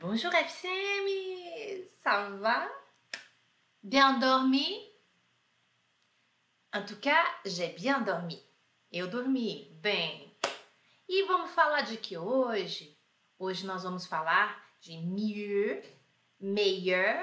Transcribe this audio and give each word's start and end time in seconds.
Bonjour 0.00 0.32
FCM, 0.34 1.84
ça 2.02 2.30
va? 2.40 2.66
Bien 3.82 4.18
dormi? 4.18 4.66
En 6.72 6.86
tout 6.86 6.98
cas, 6.98 7.22
j'ai 7.44 7.68
bien 7.74 8.00
dormi. 8.00 8.42
Eu 8.90 9.08
dormi 9.08 9.68
bem. 9.82 10.34
E 11.06 11.22
vamos 11.24 11.50
falar 11.50 11.82
de 11.82 11.98
que 11.98 12.16
hoje? 12.16 12.96
Hoje 13.38 13.66
nós 13.66 13.82
vamos 13.82 14.06
falar 14.06 14.58
de 14.80 14.96
mieux, 14.96 15.84
meilleur, 16.40 17.20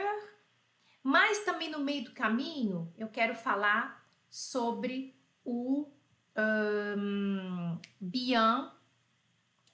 mas 1.01 1.43
também 1.45 1.71
no 1.71 1.79
meio 1.79 2.03
do 2.03 2.11
caminho 2.11 2.93
eu 2.95 3.07
quero 3.07 3.33
falar 3.33 4.07
sobre 4.29 5.19
o 5.43 5.91
um, 6.37 7.81
bien 7.99 8.71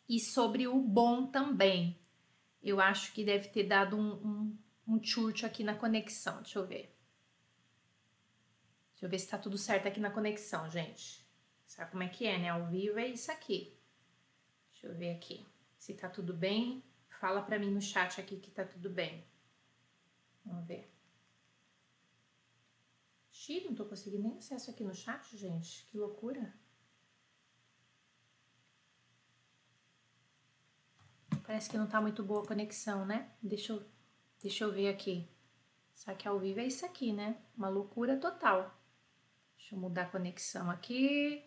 e 0.07 0.21
sobre 0.21 0.69
o 0.69 0.79
bom 0.79 1.27
também. 1.27 2.01
Eu 2.63 2.79
acho 2.79 3.11
que 3.11 3.25
deve 3.25 3.49
ter 3.49 3.65
dado 3.65 3.97
um, 3.97 4.13
um, 4.25 4.57
um 4.87 5.01
aqui 5.45 5.63
na 5.63 5.75
conexão. 5.75 6.41
Deixa 6.41 6.57
eu 6.57 6.65
ver. 6.65 6.97
Deixa 8.93 9.05
eu 9.05 9.09
ver 9.09 9.19
se 9.19 9.27
tá 9.27 9.37
tudo 9.37 9.57
certo 9.57 9.87
aqui 9.87 9.99
na 9.99 10.09
conexão, 10.09 10.69
gente. 10.69 11.27
Sabe 11.65 11.91
como 11.91 12.03
é 12.03 12.07
que 12.07 12.25
é, 12.25 12.39
né? 12.39 12.49
Ao 12.49 12.65
vivo 12.67 12.97
é 12.99 13.07
isso 13.07 13.31
aqui. 13.31 13.77
Deixa 14.71 14.87
eu 14.87 14.95
ver 14.95 15.11
aqui. 15.11 15.45
Se 15.77 15.93
tá 15.93 16.07
tudo 16.07 16.33
bem, 16.33 16.81
fala 17.09 17.41
pra 17.41 17.59
mim 17.59 17.69
no 17.69 17.81
chat 17.81 18.21
aqui 18.21 18.39
que 18.39 18.49
tá 18.49 18.63
tudo 18.63 18.89
bem. 18.89 19.27
Vamos 20.45 20.65
ver. 20.65 20.89
Xiii, 23.29 23.65
não 23.65 23.75
tô 23.75 23.83
conseguindo 23.83 24.23
nem 24.23 24.37
acesso 24.37 24.71
aqui 24.71 24.83
no 24.85 24.93
chat, 24.93 25.35
gente. 25.35 25.85
Que 25.87 25.97
loucura. 25.97 26.53
Parece 31.43 31.69
que 31.69 31.77
não 31.77 31.87
tá 31.87 31.99
muito 31.99 32.23
boa 32.23 32.43
a 32.43 32.47
conexão, 32.47 33.05
né? 33.05 33.31
Deixa 33.41 33.73
eu, 33.73 33.83
deixa 34.41 34.63
eu 34.63 34.71
ver 34.71 34.87
aqui. 34.87 35.29
Só 35.93 36.13
que 36.13 36.27
ao 36.27 36.39
vivo 36.39 36.59
é 36.59 36.65
isso 36.65 36.85
aqui, 36.85 37.11
né? 37.11 37.37
Uma 37.55 37.69
loucura 37.69 38.17
total. 38.17 38.79
Deixa 39.57 39.75
eu 39.75 39.79
mudar 39.79 40.03
a 40.03 40.09
conexão 40.09 40.69
aqui. 40.69 41.43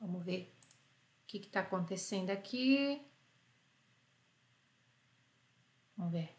Vamos 0.00 0.24
ver 0.24 0.54
o 1.22 1.26
que 1.26 1.38
que 1.38 1.48
tá 1.48 1.60
acontecendo 1.60 2.30
aqui. 2.30 3.02
Vamos 5.96 6.12
ver. 6.12 6.36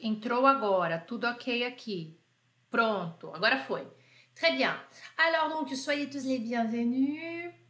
Entrou 0.00 0.46
agora, 0.46 0.98
tudo 0.98 1.26
ok 1.26 1.64
aqui. 1.64 2.20
Pronto, 2.70 3.32
agora 3.34 3.64
foi. 3.64 3.86
Très 4.34 4.56
bien. 4.56 4.74
Alors 5.16 5.48
donc, 5.48 5.74
soyez 5.76 6.08
tous 6.08 6.24
les 6.24 6.38
bienvenus. 6.38 7.61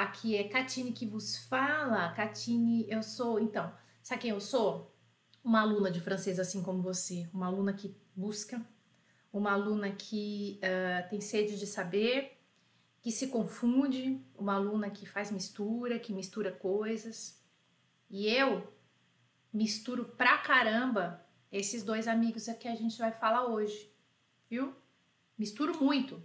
Aqui 0.00 0.34
é 0.34 0.44
Catine 0.44 0.92
que 0.92 1.04
vos 1.04 1.36
fala. 1.44 2.10
Catine, 2.14 2.86
eu 2.88 3.02
sou. 3.02 3.38
Então, 3.38 3.70
sabe 4.02 4.22
quem 4.22 4.30
eu 4.30 4.40
sou? 4.40 4.96
Uma 5.44 5.60
aluna 5.60 5.90
de 5.90 6.00
francês 6.00 6.40
assim 6.40 6.62
como 6.62 6.80
você. 6.80 7.28
Uma 7.34 7.48
aluna 7.48 7.74
que 7.74 7.94
busca, 8.16 8.66
uma 9.30 9.52
aluna 9.52 9.90
que 9.90 10.58
uh, 10.64 11.06
tem 11.10 11.20
sede 11.20 11.58
de 11.58 11.66
saber, 11.66 12.40
que 13.02 13.12
se 13.12 13.26
confunde, 13.26 14.24
uma 14.34 14.54
aluna 14.54 14.88
que 14.88 15.04
faz 15.04 15.30
mistura, 15.30 15.98
que 15.98 16.14
mistura 16.14 16.50
coisas. 16.50 17.38
E 18.08 18.26
eu 18.26 18.72
misturo 19.52 20.06
pra 20.16 20.38
caramba 20.38 21.22
esses 21.52 21.82
dois 21.82 22.08
amigos 22.08 22.46
que 22.58 22.68
a 22.68 22.74
gente 22.74 22.96
vai 22.96 23.12
falar 23.12 23.48
hoje, 23.48 23.92
viu? 24.48 24.74
Misturo 25.36 25.78
muito. 25.78 26.22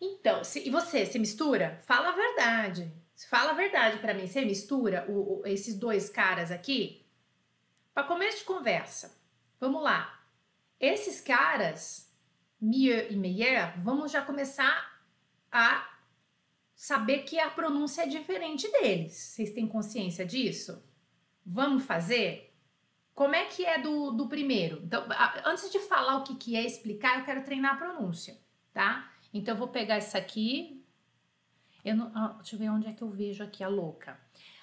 Então, 0.00 0.44
se, 0.44 0.66
e 0.66 0.70
você, 0.70 1.04
se 1.04 1.18
mistura? 1.18 1.80
Fala 1.84 2.10
a 2.10 2.12
verdade. 2.12 2.92
Fala 3.28 3.50
a 3.50 3.54
verdade 3.54 3.98
para 3.98 4.14
mim. 4.14 4.26
Você 4.26 4.44
mistura 4.44 5.04
o, 5.08 5.40
o, 5.40 5.46
esses 5.46 5.74
dois 5.74 6.08
caras 6.08 6.50
aqui? 6.50 7.04
Para 7.92 8.06
começo 8.06 8.38
de 8.38 8.44
conversa, 8.44 9.20
vamos 9.58 9.82
lá. 9.82 10.22
Esses 10.78 11.20
caras, 11.20 12.14
Mieux 12.60 13.10
e 13.10 13.16
Meyer, 13.16 13.74
vamos 13.80 14.12
já 14.12 14.22
começar 14.22 15.02
a 15.50 15.98
saber 16.76 17.24
que 17.24 17.40
a 17.40 17.50
pronúncia 17.50 18.02
é 18.02 18.06
diferente 18.06 18.70
deles. 18.70 19.14
Vocês 19.14 19.52
têm 19.52 19.66
consciência 19.66 20.24
disso? 20.24 20.80
Vamos 21.44 21.84
fazer? 21.84 22.54
Como 23.14 23.34
é 23.34 23.46
que 23.46 23.66
é 23.66 23.80
do, 23.80 24.12
do 24.12 24.28
primeiro? 24.28 24.80
Então, 24.84 25.04
antes 25.44 25.72
de 25.72 25.80
falar 25.80 26.18
o 26.18 26.22
que, 26.22 26.36
que 26.36 26.54
é 26.54 26.64
explicar, 26.64 27.18
eu 27.18 27.24
quero 27.24 27.42
treinar 27.42 27.74
a 27.74 27.78
pronúncia, 27.78 28.38
tá? 28.72 29.12
Então, 29.38 29.54
eu 29.54 29.58
vou 29.58 29.68
pegar 29.68 29.94
essa 29.94 30.18
aqui. 30.18 30.84
Eu 31.84 31.94
não, 31.94 32.10
ah, 32.12 32.34
deixa 32.38 32.56
eu 32.56 32.58
ver 32.58 32.70
onde 32.70 32.88
é 32.88 32.92
que 32.92 33.02
eu 33.02 33.08
vejo 33.08 33.44
aqui 33.44 33.62
a 33.62 33.68
louca. 33.68 34.18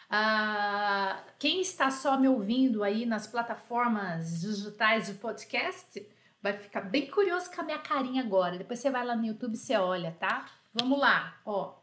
Ah, 0.09 1.23
quem 1.39 1.61
está 1.61 1.89
só 1.89 2.19
me 2.19 2.27
ouvindo 2.27 2.83
aí 2.83 3.05
nas 3.05 3.25
plataformas 3.25 4.41
digitais 4.41 5.07
de 5.07 5.13
podcast 5.13 6.05
vai 6.41 6.57
ficar 6.57 6.81
bem 6.81 7.09
curioso 7.09 7.49
com 7.51 7.61
a 7.61 7.63
minha 7.63 7.79
carinha 7.79 8.21
agora. 8.21 8.57
Depois 8.57 8.79
você 8.79 8.91
vai 8.91 9.05
lá 9.05 9.15
no 9.15 9.25
YouTube 9.25 9.53
e 9.53 9.57
você 9.57 9.77
olha, 9.77 10.11
tá? 10.11 10.51
Vamos 10.73 10.99
lá, 10.99 11.39
ó. 11.45 11.79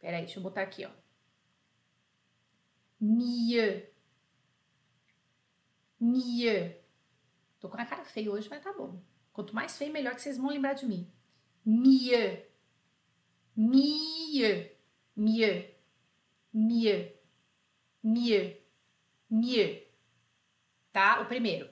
Peraí, 0.00 0.24
deixa 0.24 0.40
eu 0.40 0.42
botar 0.42 0.62
aqui, 0.62 0.84
ó. 0.84 0.90
Mieux. 3.00 3.84
Mieux. 6.00 6.74
Tô 7.60 7.68
com 7.68 7.80
a 7.80 7.86
cara 7.86 8.04
feia 8.04 8.30
hoje, 8.32 8.48
mas 8.50 8.62
tá 8.62 8.72
bom. 8.72 9.00
Quanto 9.32 9.54
mais 9.54 9.78
feio, 9.78 9.92
melhor 9.92 10.16
que 10.16 10.20
vocês 10.20 10.36
vão 10.36 10.48
lembrar 10.48 10.72
de 10.72 10.84
mim 10.84 11.08
mieux, 11.64 12.42
mieux, 13.56 14.70
mieux, 15.16 15.64
mieux, 16.52 17.12
mieux, 18.02 18.56
mieux. 19.30 19.82
Tá? 20.92 21.20
O 21.20 21.26
primeiro, 21.26 21.68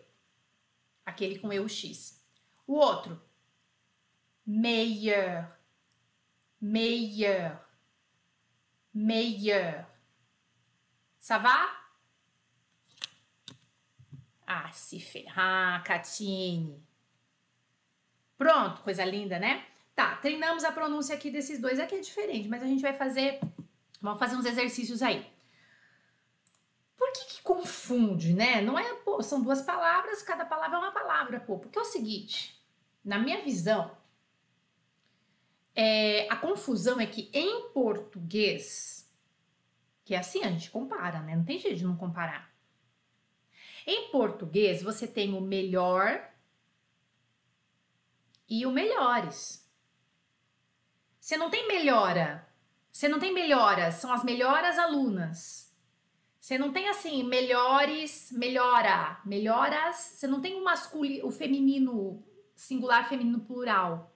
aquele 1.05 1.39
com 1.39 1.53
eu 1.53 1.69
X. 1.69 2.25
O 2.67 2.75
outro, 2.75 3.21
meilleur, 4.47 5.57
meilleur, 6.61 7.59
meilleur. 8.95 9.87
Ça? 11.19 11.41
Ah, 14.47 14.73
se 14.73 14.99
ferrar, 14.99 15.85
Catine. 15.85 16.85
Pronto, 18.37 18.83
coisa 18.83 19.05
linda, 19.05 19.39
né? 19.39 19.70
Tá, 20.01 20.17
treinamos 20.17 20.65
a 20.65 20.73
pronúncia 20.73 21.15
aqui 21.15 21.31
desses 21.31 21.61
dois. 21.61 21.79
Aqui 21.79 21.95
é 21.95 22.01
diferente, 22.01 22.49
mas 22.49 22.63
a 22.63 22.67
gente 22.67 22.81
vai 22.81 22.95
fazer. 22.95 23.39
Vamos 24.01 24.19
fazer 24.19 24.35
uns 24.35 24.47
exercícios 24.47 25.03
aí. 25.03 25.31
Por 26.97 27.13
que, 27.13 27.27
que 27.27 27.43
confunde, 27.43 28.33
né? 28.33 28.63
Não 28.63 28.79
é, 28.79 28.95
pô, 28.95 29.23
são 29.23 29.43
duas 29.43 29.61
palavras, 29.61 30.23
cada 30.23 30.47
palavra 30.47 30.79
é 30.79 30.81
uma 30.81 30.91
palavra, 30.91 31.39
pô. 31.39 31.59
Porque 31.59 31.79
é 31.79 31.83
o 31.83 31.85
seguinte, 31.85 32.59
na 33.05 33.19
minha 33.19 33.43
visão, 33.43 33.95
é, 35.75 36.27
a 36.31 36.37
confusão 36.37 36.99
é 36.99 37.05
que 37.05 37.31
em 37.35 37.69
português, 37.69 39.07
que 40.03 40.15
é 40.15 40.19
assim, 40.19 40.43
a 40.43 40.49
gente 40.49 40.71
compara, 40.71 41.21
né? 41.21 41.37
Não 41.37 41.45
tem 41.45 41.59
jeito 41.59 41.77
de 41.77 41.85
não 41.85 41.99
comparar. 41.99 42.51
Em 43.87 44.11
português, 44.11 44.83
você 44.83 45.07
tem 45.07 45.35
o 45.35 45.43
melhor 45.43 46.27
e 48.49 48.65
o 48.65 48.71
melhores. 48.71 49.60
Você 51.31 51.37
não 51.37 51.49
tem 51.49 51.69
melhora. 51.69 52.45
Você 52.91 53.07
não 53.07 53.21
tem 53.21 53.33
melhoras, 53.33 53.95
são 53.95 54.13
as 54.13 54.25
melhoras 54.25 54.77
alunas. 54.81 55.73
Você 56.41 56.59
não 56.59 56.73
tem 56.73 56.89
assim, 56.89 57.23
melhores, 57.23 58.33
melhora, 58.33 59.21
melhoras. 59.25 59.95
Você 59.95 60.27
não 60.27 60.41
tem 60.41 60.57
o 60.57 60.65
masculino, 60.65 61.29
o 61.29 61.31
feminino, 61.31 62.21
singular, 62.57 63.09
feminino, 63.09 63.39
plural. 63.39 64.13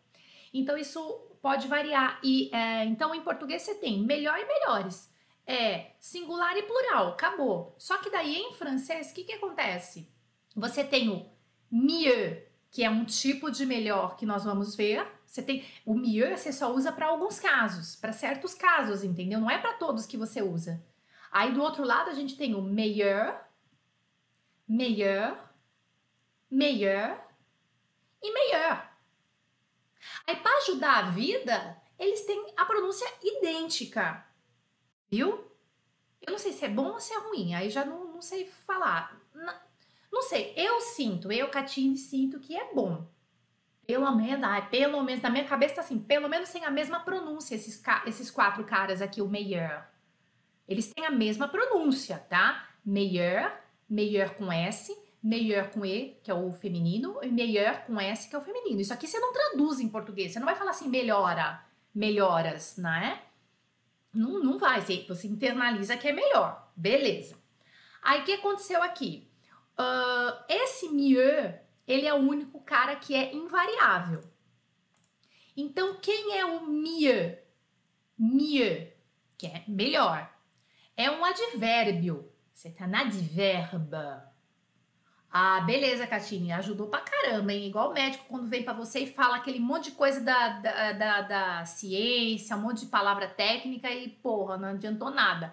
Então 0.53 0.77
isso 0.77 1.01
pode 1.41 1.69
variar. 1.69 2.19
E 2.21 2.51
é, 2.53 2.85
então 2.85 3.15
em 3.15 3.23
português 3.23 3.63
você 3.63 3.77
tem 3.77 4.03
melhor 4.03 4.37
e 4.37 4.47
melhores. 4.47 5.09
É 5.47 5.93
singular 6.01 6.57
e 6.57 6.65
plural, 6.65 7.11
acabou. 7.11 7.77
Só 7.79 7.97
que 7.99 8.11
daí 8.11 8.39
em 8.39 8.55
francês, 8.55 9.13
o 9.13 9.15
que, 9.15 9.23
que 9.23 9.35
acontece? 9.35 10.11
Você 10.57 10.83
tem 10.83 11.11
o 11.11 11.31
mieux, 11.71 12.43
que 12.73 12.83
é 12.83 12.91
um 12.91 13.05
tipo 13.05 13.53
de 13.53 13.65
melhor 13.65 14.17
que 14.17 14.27
nós 14.27 14.43
vamos 14.43 14.75
ver. 14.75 15.07
Você 15.35 15.43
tem 15.43 15.67
o 15.85 15.95
mieux, 15.95 16.39
você 16.39 16.53
só 16.53 16.73
usa 16.73 16.93
para 16.93 17.07
alguns 17.07 17.41
casos, 17.41 17.97
para 17.97 18.13
certos 18.13 18.55
casos, 18.55 19.03
entendeu? 19.03 19.41
Não 19.41 19.51
é 19.51 19.59
para 19.59 19.73
todos 19.73 20.07
que 20.07 20.17
você 20.17 20.41
usa. 20.41 20.81
Aí 21.29 21.53
do 21.53 21.61
outro 21.61 21.83
lado 21.83 22.09
a 22.09 22.15
gente 22.15 22.37
tem 22.37 22.55
o 22.55 22.63
meilleur, 22.63 23.37
meilleur, 24.69 25.37
meilleur 26.49 27.21
e 28.23 28.33
meilleur. 28.33 28.89
Aí 30.25 30.37
para 30.37 30.57
ajudar 30.59 30.99
a 30.99 31.11
vida, 31.11 31.83
eles 31.99 32.25
têm 32.25 32.55
a 32.57 32.65
pronúncia 32.65 33.13
idêntica. 33.21 34.25
Viu? 35.11 35.51
Eu 36.23 36.31
não 36.31 36.39
sei 36.39 36.53
se 36.53 36.65
é 36.65 36.69
bom 36.69 36.93
ou 36.93 37.01
se 37.01 37.13
é 37.13 37.19
ruim, 37.19 37.57
aí 37.57 37.71
já 37.71 37.85
não, 37.85 38.05
não 38.05 38.23
sei 38.23 38.47
falar. 38.47 39.21
Não 40.13 40.23
sei, 40.23 40.55
eu 40.57 40.81
sinto, 40.81 41.33
eu, 41.33 41.51
Catine, 41.51 41.99
sinto 41.99 42.39
que 42.39 42.57
é 42.57 42.73
bom. 42.73 43.13
Pelo 43.87 44.11
menos, 44.15 44.43
ai, 44.45 44.69
pelo 44.69 45.03
menos, 45.03 45.23
na 45.23 45.31
minha 45.31 45.45
cabeça 45.45 45.77
tá 45.77 45.81
assim, 45.83 45.99
pelo 45.99 46.29
menos 46.29 46.51
tem 46.51 46.65
a 46.65 46.71
mesma 46.71 47.01
pronúncia, 47.01 47.55
esses, 47.55 47.83
esses 48.07 48.31
quatro 48.31 48.65
caras 48.65 49.03
aqui, 49.03 49.21
o 49.21 49.29
Meyer. 49.29 49.85
Eles 50.67 50.93
têm 50.93 51.05
a 51.05 51.11
mesma 51.11 51.47
pronúncia, 51.49 52.19
tá? 52.19 52.69
meilleur, 52.85 53.51
meilleur 53.89 54.35
com 54.35 54.53
S, 54.53 54.95
meilleur 55.23 55.71
com 55.71 55.87
E, 55.87 56.19
que 56.23 56.31
é 56.31 56.35
o 56.35 56.53
feminino, 56.53 57.19
e 57.23 57.29
meilleur 57.29 57.87
com 57.87 57.99
S, 57.99 58.29
que 58.29 58.37
é 58.37 58.39
o 58.39 58.43
feminino. 58.43 58.81
Isso 58.81 58.93
aqui 58.93 59.07
você 59.07 59.19
não 59.19 59.33
traduz 59.33 59.81
em 59.81 59.89
português, 59.89 60.33
você 60.33 60.39
não 60.39 60.47
vai 60.47 60.55
falar 60.55 60.73
assim, 60.73 60.89
melhora, 60.89 61.65
melhoras, 61.95 62.77
né? 62.77 63.23
Não, 64.13 64.43
não 64.43 64.59
vai, 64.59 64.81
você, 64.81 65.05
você 65.09 65.27
internaliza 65.27 65.97
que 65.97 66.07
é 66.07 66.13
melhor, 66.13 66.71
beleza. 66.77 67.37
Aí 68.03 68.21
o 68.21 68.25
que 68.25 68.35
aconteceu 68.35 68.83
aqui? 68.83 69.27
Uh, 69.79 70.45
esse 70.49 70.89
mieux, 70.91 71.55
ele 71.87 72.07
é 72.07 72.15
o 72.15 72.19
único 72.19 72.61
cara 72.61 72.97
que 72.97 73.15
é 73.15 73.35
invariável. 73.35 74.23
Então, 75.57 75.99
quem 76.01 76.39
é 76.39 76.45
o 76.45 76.67
mieux? 76.67 77.39
Mieux, 78.19 78.89
que 79.39 79.47
é 79.47 79.65
melhor. 79.69 80.31
É 80.97 81.11
um 81.11 81.25
advérbio. 81.25 82.31
Você 82.53 82.71
tá 82.71 82.87
na 82.87 83.01
adverbe. 83.03 83.97
Ah, 85.37 85.61
beleza, 85.63 86.07
Catine, 86.07 86.53
ajudou 86.53 86.87
pra 86.87 87.01
caramba, 87.01 87.53
hein? 87.53 87.67
Igual 87.67 87.91
o 87.91 87.93
médico 87.93 88.25
quando 88.29 88.47
vem 88.47 88.63
para 88.63 88.73
você 88.73 89.01
e 89.01 89.13
fala 89.13 89.35
aquele 89.35 89.59
monte 89.59 89.87
de 89.87 89.97
coisa 89.97 90.21
da, 90.21 90.61
da, 90.61 90.93
da, 90.93 91.21
da, 91.23 91.65
ciência, 91.65 92.57
um 92.57 92.61
monte 92.61 92.85
de 92.85 92.87
palavra 92.87 93.27
técnica 93.27 93.91
e, 93.91 94.09
porra, 94.09 94.57
não 94.57 94.69
adiantou 94.69 95.11
nada. 95.11 95.53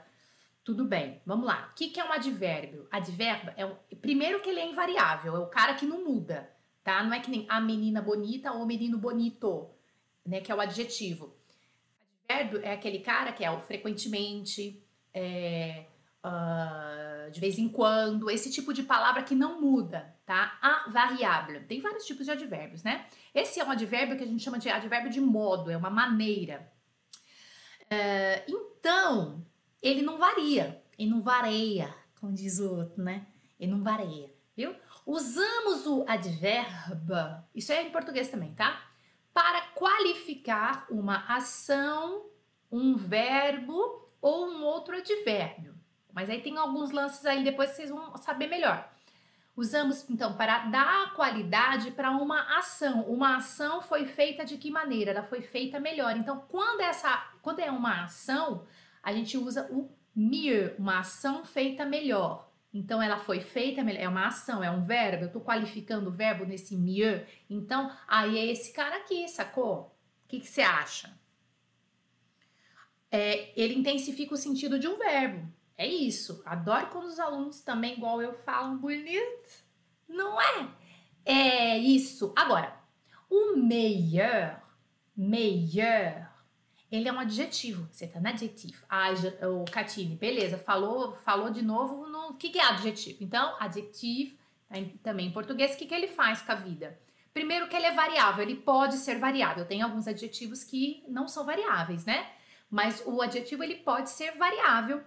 Tudo 0.64 0.86
bem, 0.86 1.22
vamos 1.26 1.46
lá. 1.46 1.70
O 1.72 1.76
que, 1.76 1.90
que 1.90 2.00
é 2.00 2.04
um 2.04 2.12
advérbio? 2.12 2.88
Advérbio 2.92 3.52
é 3.58 3.66
um, 3.66 3.76
primeiro 4.00 4.42
que 4.42 4.50
ele 4.50 4.60
é 4.60 4.70
invariável, 4.70 5.36
é 5.36 5.40
o 5.40 5.48
cara 5.48 5.74
que 5.74 5.88
não 5.88 6.06
muda, 6.06 6.52
tá? 6.84 7.04
Não 7.04 7.14
é 7.14 7.20
que 7.20 7.32
nem 7.32 7.48
a 7.50 7.60
menina 7.60 8.00
bonita 8.00 8.52
ou 8.52 8.62
o 8.62 8.66
menino 8.66 8.98
bonito, 8.98 9.70
né? 10.26 10.40
Que 10.40 10.52
é 10.52 10.56
o 10.56 10.62
adjetivo. 10.62 11.36
Advérbio 12.30 12.62
é 12.64 12.74
aquele 12.74 13.00
cara 13.00 13.32
que 13.32 13.44
é 13.44 13.50
o 13.50 13.60
frequentemente, 13.60 14.84
é, 15.12 15.86
uh, 16.24 17.32
de 17.32 17.40
vez 17.40 17.58
em 17.58 17.68
quando, 17.68 18.30
esse 18.30 18.52
tipo 18.52 18.72
de 18.72 18.84
palavra 18.84 19.24
que 19.24 19.34
não 19.34 19.60
muda, 19.60 20.16
tá? 20.28 20.60
A 20.62 20.90
variável. 20.92 21.66
Tem 21.68 21.82
vários 21.82 22.06
tipos 22.06 22.26
de 22.26 22.32
advérbios, 22.32 22.84
né? 22.84 23.08
Esse 23.34 23.60
é 23.60 23.66
um 23.66 23.72
advérbio 23.72 24.16
que 24.16 24.24
a 24.24 24.28
gente 24.28 24.44
chama 24.44 24.60
de 24.60 24.70
advérbio 24.70 25.12
de 25.12 25.20
modo, 25.20 25.72
é 25.72 25.78
uma 25.78 25.90
maneira. 25.90 26.72
Uh, 27.92 28.44
então, 28.48 29.46
ele 29.82 30.02
não 30.02 30.18
varia, 30.18 30.82
ele 30.98 31.10
não 31.10 31.22
varia, 31.22 31.94
como 32.20 32.34
diz 32.34 32.60
o 32.60 32.76
outro, 32.76 33.04
né? 33.04 33.26
Ele 33.60 33.72
não 33.72 33.84
varia, 33.84 34.34
viu? 34.56 34.76
Usamos 35.06 35.88
o 35.88 36.06
advérbio, 36.08 37.44
isso 37.56 37.72
é 37.72 37.82
em 37.84 37.92
português 37.92 38.30
também, 38.30 38.54
tá? 38.54 38.82
Para 39.34 39.62
qualificar 39.74 40.86
uma 40.90 41.26
ação, 41.28 42.26
um 42.72 42.96
verbo 42.96 44.08
ou 44.22 44.48
um 44.48 44.64
outro 44.64 44.96
advérbio. 44.96 45.76
Mas 46.14 46.30
aí 46.30 46.42
tem 46.42 46.58
alguns 46.58 46.92
lances 46.92 47.26
aí 47.26 47.44
depois 47.44 47.72
vocês 47.72 47.90
vão 47.90 48.16
saber 48.18 48.48
melhor. 48.48 48.90
Usamos 49.56 50.10
então 50.10 50.34
para 50.36 50.60
dar 50.68 51.14
qualidade 51.14 51.92
para 51.92 52.12
uma 52.12 52.58
ação. 52.58 53.02
Uma 53.04 53.38
ação 53.38 53.82
foi 53.82 54.06
feita 54.06 54.46
de 54.46 54.58
que 54.58 54.72
maneira? 54.72 55.12
Ela 55.12 55.24
foi 55.24 55.42
feita 55.42 55.80
melhor. 55.80 56.16
Então, 56.16 56.46
quando 56.48 56.82
essa, 56.82 57.30
quando 57.42 57.60
é 57.60 57.70
uma 57.70 58.04
ação, 58.04 58.66
a 59.02 59.14
gente 59.14 59.38
usa 59.38 59.68
o 59.72 59.90
mieux, 60.16 60.78
uma 60.78 61.00
ação 61.00 61.44
feita 61.44 61.86
melhor. 61.86 62.50
Então, 62.74 63.02
ela 63.02 63.18
foi 63.18 63.42
feita 63.42 63.84
melhor, 63.84 64.02
é 64.02 64.08
uma 64.08 64.28
ação, 64.28 64.64
é 64.64 64.72
um 64.72 64.84
verbo. 64.84 65.24
Eu 65.24 65.28
estou 65.28 65.42
qualificando 65.42 66.10
o 66.10 66.14
verbo 66.14 66.46
nesse 66.46 66.76
mieux. 66.76 67.22
Então, 67.50 67.92
aí 68.08 68.38
é 68.38 68.46
esse 68.46 68.72
cara 68.72 68.98
aqui, 68.98 69.28
sacou? 69.28 69.94
O 70.26 70.28
que, 70.30 70.40
que 70.40 70.48
você 70.48 70.62
acha? 70.62 71.14
É, 73.12 73.52
ele 73.60 73.74
intensifica 73.74 74.34
o 74.34 74.38
sentido 74.38 74.80
de 74.80 74.88
um 74.88 74.98
verbo. 74.98 75.52
É 75.78 75.86
isso. 75.86 76.42
Adoro 76.46 76.88
quando 76.88 77.06
os 77.06 77.20
alunos 77.20 77.60
também, 77.62 77.98
igual 77.98 78.22
eu, 78.22 78.34
falam 78.34 78.78
bonito. 78.78 79.66
Não 80.08 80.40
é? 80.40 80.70
É 81.26 81.78
isso. 81.78 82.34
Agora, 82.38 82.74
o 83.30 83.58
meilleur, 83.58 84.62
meilleur, 85.16 86.31
ele 86.92 87.08
é 87.08 87.14
um 87.14 87.20
adjetivo. 87.20 87.88
Você 87.92 88.08
tá 88.08 88.20
no 88.20 88.28
adjetivo. 88.28 88.86
Ah, 88.90 89.10
o 89.48 89.66
Catine, 89.66 90.16
beleza. 90.16 90.58
Falou, 90.58 91.16
falou 91.16 91.50
de 91.50 91.62
novo 91.62 92.08
no 92.08 92.34
que, 92.34 92.50
que 92.50 92.60
é 92.60 92.66
adjetivo. 92.66 93.24
Então, 93.24 93.56
adjetivo, 93.60 94.38
tá 94.68 94.76
também 95.02 95.28
em 95.28 95.32
português, 95.32 95.74
o 95.74 95.78
que, 95.78 95.86
que 95.86 95.96
ele 95.96 96.08
faz 96.08 96.42
com 96.42 96.52
a 96.52 96.56
vida? 96.56 97.00
Primeiro 97.34 97.70
que 97.70 97.76
ele 97.76 97.86
é 97.86 97.94
variável, 97.94 98.44
ele 98.44 98.56
pode 98.56 98.96
ser 98.98 99.18
variável. 99.18 99.66
Tem 99.66 99.82
alguns 99.82 100.08
adjetivos 100.08 100.64
que 100.64 101.04
não 101.08 101.28
são 101.28 101.46
variáveis, 101.46 102.06
né? 102.06 102.30
Mas 102.70 103.02
o 103.06 103.22
adjetivo 103.22 103.64
ele 103.64 103.76
pode 103.76 104.10
ser 104.10 104.32
variável 104.38 105.02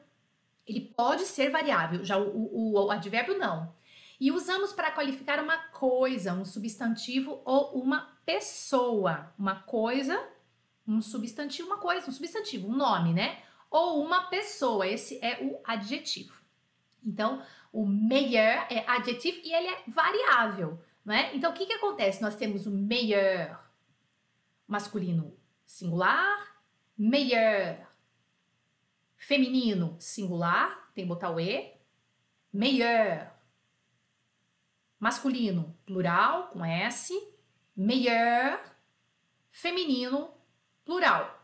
ele 0.67 0.81
pode 0.81 1.25
ser 1.27 1.51
variável, 1.51 2.05
já 2.05 2.19
o, 2.19 2.29
o, 2.29 2.87
o 2.87 2.91
advérbio 2.91 3.39
não. 3.39 3.73
E 4.19 4.31
usamos 4.31 4.73
para 4.73 4.91
qualificar 4.91 5.43
uma 5.43 5.59
coisa, 5.59 6.33
um 6.33 6.45
substantivo 6.45 7.43
ou 7.45 7.73
uma 7.73 8.09
pessoa. 8.25 9.33
Uma 9.39 9.57
coisa, 9.57 10.19
um 10.87 11.01
substantivo, 11.01 11.69
uma 11.69 11.79
coisa, 11.79 12.09
um 12.09 12.13
substantivo, 12.13 12.69
um 12.69 12.77
nome, 12.77 13.13
né? 13.13 13.43
Ou 13.71 14.05
uma 14.05 14.25
pessoa, 14.25 14.87
esse 14.87 15.19
é 15.25 15.43
o 15.43 15.61
adjetivo. 15.65 16.43
Então, 17.05 17.43
o 17.73 17.87
meilleur 17.87 18.67
é 18.71 18.85
adjetivo 18.87 19.41
e 19.43 19.53
ele 19.53 19.69
é 19.69 19.83
variável, 19.89 20.79
né? 21.05 21.35
Então, 21.35 21.51
o 21.51 21.55
que 21.55 21.67
que 21.67 21.73
acontece? 21.73 22.23
Nós 22.23 22.37
temos 22.37 22.67
o 22.67 22.71
meilleur 22.71 23.59
masculino 24.67 25.37
singular, 25.67 26.57
meilleur 26.97 27.85
Feminino, 29.27 29.97
singular, 29.99 30.91
tem 30.95 31.05
que 31.05 31.09
botar 31.09 31.31
o 31.31 31.41
E. 31.41 31.73
Meilleur. 32.53 33.33
Masculino, 35.01 35.75
plural, 35.87 36.49
com 36.49 36.63
S. 36.63 37.15
Meilleur. 37.75 38.61
Feminino, 39.51 40.34
plural. 40.85 41.43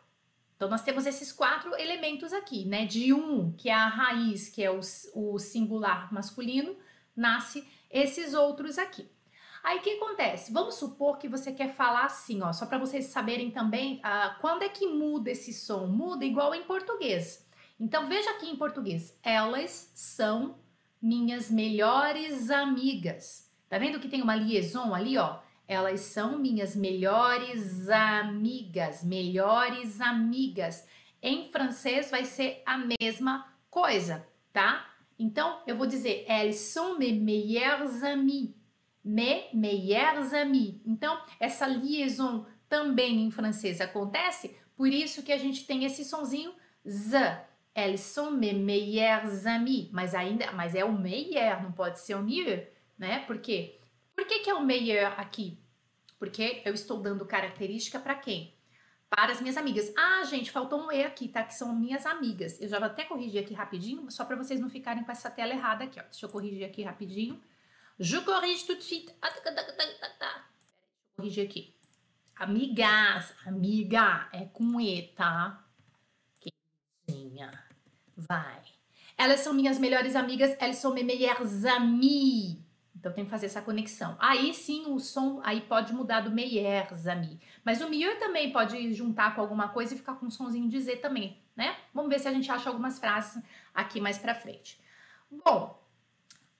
Então, 0.56 0.68
nós 0.68 0.82
temos 0.82 1.06
esses 1.06 1.32
quatro 1.32 1.74
elementos 1.76 2.32
aqui, 2.32 2.66
né? 2.66 2.84
De 2.84 3.14
um, 3.14 3.52
que 3.52 3.70
é 3.70 3.74
a 3.74 3.88
raiz, 3.88 4.48
que 4.48 4.62
é 4.62 4.70
o, 4.70 4.80
o 5.14 5.38
singular 5.38 6.12
masculino, 6.12 6.76
nasce 7.16 7.66
esses 7.90 8.34
outros 8.34 8.78
aqui. 8.78 9.08
Aí 9.62 9.78
o 9.78 9.82
que 9.82 9.96
acontece? 9.96 10.52
Vamos 10.52 10.76
supor 10.76 11.18
que 11.18 11.28
você 11.28 11.52
quer 11.52 11.74
falar 11.74 12.04
assim, 12.04 12.42
ó, 12.42 12.52
só 12.52 12.64
para 12.66 12.78
vocês 12.78 13.06
saberem 13.06 13.50
também 13.50 13.96
uh, 13.98 14.40
quando 14.40 14.62
é 14.62 14.68
que 14.68 14.86
muda 14.86 15.30
esse 15.30 15.52
som. 15.52 15.86
Muda 15.86 16.24
igual 16.24 16.54
em 16.54 16.62
português. 16.62 17.46
Então 17.78 18.06
veja 18.06 18.30
aqui 18.30 18.48
em 18.48 18.56
português. 18.56 19.18
Elas 19.22 19.90
são 19.94 20.58
minhas 21.00 21.50
melhores 21.50 22.50
amigas. 22.50 23.50
Tá 23.68 23.78
vendo 23.78 24.00
que 24.00 24.08
tem 24.08 24.22
uma 24.22 24.36
liaison 24.36 24.94
ali, 24.94 25.16
ó? 25.16 25.38
Elas 25.70 26.00
são 26.00 26.36
minhas 26.36 26.74
melhores 26.74 27.88
amigas, 27.88 29.04
melhores 29.04 30.00
amigas. 30.00 30.84
Em 31.22 31.48
francês 31.52 32.10
vai 32.10 32.24
ser 32.24 32.60
a 32.66 32.76
mesma 32.76 33.46
coisa, 33.70 34.26
tá? 34.52 34.92
Então 35.16 35.62
eu 35.68 35.76
vou 35.76 35.86
dizer 35.86 36.24
elles 36.26 36.58
sont 36.58 36.98
mes 36.98 37.12
meilleures 37.12 38.02
amies. 38.02 38.50
Mes 39.04 39.44
meilleures 39.54 40.34
amies. 40.34 40.74
Então 40.84 41.16
essa 41.38 41.68
liaison 41.68 42.46
também 42.68 43.22
em 43.22 43.30
francês 43.30 43.80
acontece, 43.80 44.56
por 44.76 44.88
isso 44.88 45.22
que 45.22 45.30
a 45.30 45.38
gente 45.38 45.64
tem 45.68 45.84
esse 45.84 46.04
sonzinho 46.04 46.52
z. 46.84 47.16
Elles 47.72 48.00
sont 48.00 48.32
mes 48.32 48.56
meilleures 48.56 49.46
amies. 49.46 49.88
Mas 49.92 50.16
ainda, 50.16 50.50
mas 50.50 50.74
é 50.74 50.84
o 50.84 50.90
meilleur, 50.90 51.62
não 51.62 51.70
pode 51.70 52.00
ser 52.00 52.16
o 52.16 52.22
mieux, 52.24 52.66
né? 52.98 53.20
Por 53.20 53.38
quê? 53.38 53.79
Por 54.14 54.26
que, 54.26 54.40
que 54.40 54.50
é 54.50 54.54
o 54.54 54.64
meilleur 54.64 55.18
aqui? 55.18 55.58
Porque 56.18 56.62
eu 56.64 56.74
estou 56.74 57.00
dando 57.00 57.24
característica 57.24 57.98
para 57.98 58.14
quem? 58.14 58.54
Para 59.08 59.32
as 59.32 59.40
minhas 59.40 59.56
amigas. 59.56 59.92
Ah, 59.96 60.22
gente, 60.24 60.50
faltou 60.50 60.80
um 60.80 60.92
E 60.92 61.02
aqui, 61.02 61.28
tá? 61.28 61.42
Que 61.42 61.54
são 61.54 61.74
minhas 61.74 62.06
amigas. 62.06 62.60
Eu 62.60 62.68
já 62.68 62.78
vou 62.78 62.86
até 62.86 63.04
corrigir 63.04 63.42
aqui 63.42 63.54
rapidinho, 63.54 64.10
só 64.10 64.24
para 64.24 64.36
vocês 64.36 64.60
não 64.60 64.70
ficarem 64.70 65.02
com 65.02 65.10
essa 65.10 65.30
tela 65.30 65.52
errada 65.52 65.84
aqui, 65.84 65.98
ó. 65.98 66.02
Deixa 66.04 66.26
eu 66.26 66.30
corrigir 66.30 66.64
aqui 66.64 66.82
rapidinho. 66.82 67.40
Je 67.98 68.20
corrige 68.20 68.66
tout 68.66 68.78
de 68.78 68.84
suite. 68.84 69.06
Deixa 69.06 69.38
eu 70.28 71.16
corrigir 71.16 71.44
aqui. 71.46 71.74
Amigas, 72.36 73.34
amiga, 73.44 74.28
é 74.32 74.46
com 74.46 74.80
E, 74.80 75.08
tá? 75.08 75.62
Vai. 78.16 78.62
Elas 79.16 79.40
são 79.40 79.52
minhas 79.52 79.78
melhores 79.78 80.16
amigas, 80.16 80.56
elas 80.58 80.76
são 80.76 80.94
mes 80.94 81.04
meilleures 81.04 81.64
amies. 81.64 82.56
Então 83.00 83.10
tem 83.12 83.24
que 83.24 83.30
fazer 83.30 83.46
essa 83.46 83.62
conexão. 83.62 84.14
Aí 84.20 84.52
sim 84.52 84.84
o 84.92 85.00
som 85.00 85.40
aí 85.42 85.62
pode 85.62 85.92
mudar 85.94 86.20
do 86.20 86.30
meilleurs 86.30 87.06
amis. 87.06 87.38
Mas 87.64 87.80
o 87.80 87.88
mieux 87.88 88.18
também 88.18 88.52
pode 88.52 88.92
juntar 88.92 89.34
com 89.34 89.40
alguma 89.40 89.70
coisa 89.70 89.94
e 89.94 89.96
ficar 89.96 90.16
com 90.16 90.26
um 90.26 90.30
sonzinho 90.30 90.68
de 90.68 90.78
Z 90.78 90.96
também, 90.96 91.38
né? 91.56 91.76
Vamos 91.94 92.10
ver 92.10 92.20
se 92.20 92.28
a 92.28 92.32
gente 92.32 92.50
acha 92.52 92.68
algumas 92.68 92.98
frases 92.98 93.42
aqui 93.74 94.02
mais 94.02 94.18
pra 94.18 94.34
frente. 94.34 94.78
Bom, 95.30 95.82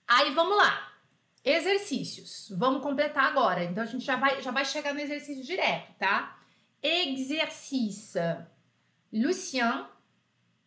aí 0.08 0.32
vamos 0.32 0.56
lá. 0.56 0.92
Exercícios. 1.44 2.50
Vamos 2.56 2.82
completar 2.82 3.26
agora. 3.26 3.62
Então 3.62 3.82
a 3.82 3.86
gente 3.86 4.04
já 4.04 4.16
vai, 4.16 4.40
já 4.40 4.50
vai 4.50 4.64
chegar 4.64 4.94
no 4.94 5.00
exercício 5.00 5.44
direto, 5.44 5.92
tá? 5.98 6.38
Exercício. 6.82 8.46
Lucien 9.12 9.86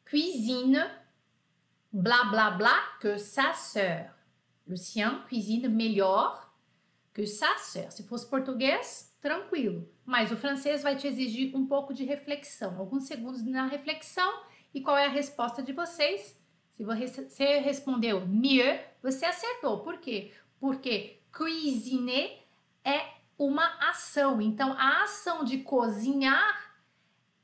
cuisine 0.08 0.84
blá 1.92 2.26
blá 2.26 2.52
blá 2.52 2.98
que 3.02 3.18
sa 3.18 3.54
sœur. 3.54 4.14
Lucien 4.68 5.24
cuisine 5.28 5.68
melhor 5.68 6.52
que 7.14 7.26
sa 7.26 7.58
sœur. 7.58 7.92
Se 7.92 8.04
fosse 8.04 8.28
português, 8.28 9.16
tranquilo. 9.22 9.88
Mas 10.06 10.32
o 10.32 10.38
francês 10.38 10.82
vai 10.82 10.96
te 10.96 11.08
exigir 11.08 11.56
um 11.56 11.68
pouco 11.68 11.94
de 11.94 12.04
reflexão, 12.04 12.78
alguns 12.78 13.06
segundos 13.06 13.44
na 13.44 13.68
reflexão. 13.68 14.44
E 14.74 14.82
qual 14.82 14.98
é 14.98 15.06
a 15.06 15.10
resposta 15.10 15.62
de 15.62 15.72
vocês? 15.72 16.38
Se 16.72 16.84
você 16.84 17.60
respondeu 17.60 18.26
mieux, 18.28 18.80
você 19.02 19.26
acertou. 19.26 19.82
Por 19.84 20.00
quê? 20.00 20.32
Porque 20.60 21.22
cuisiner 21.32 22.40
é 22.84 23.06
uma 23.38 23.66
ação. 23.90 24.42
Então, 24.42 24.74
a 24.74 25.04
ação 25.04 25.44
de 25.44 25.60
cozinhar 25.60 26.73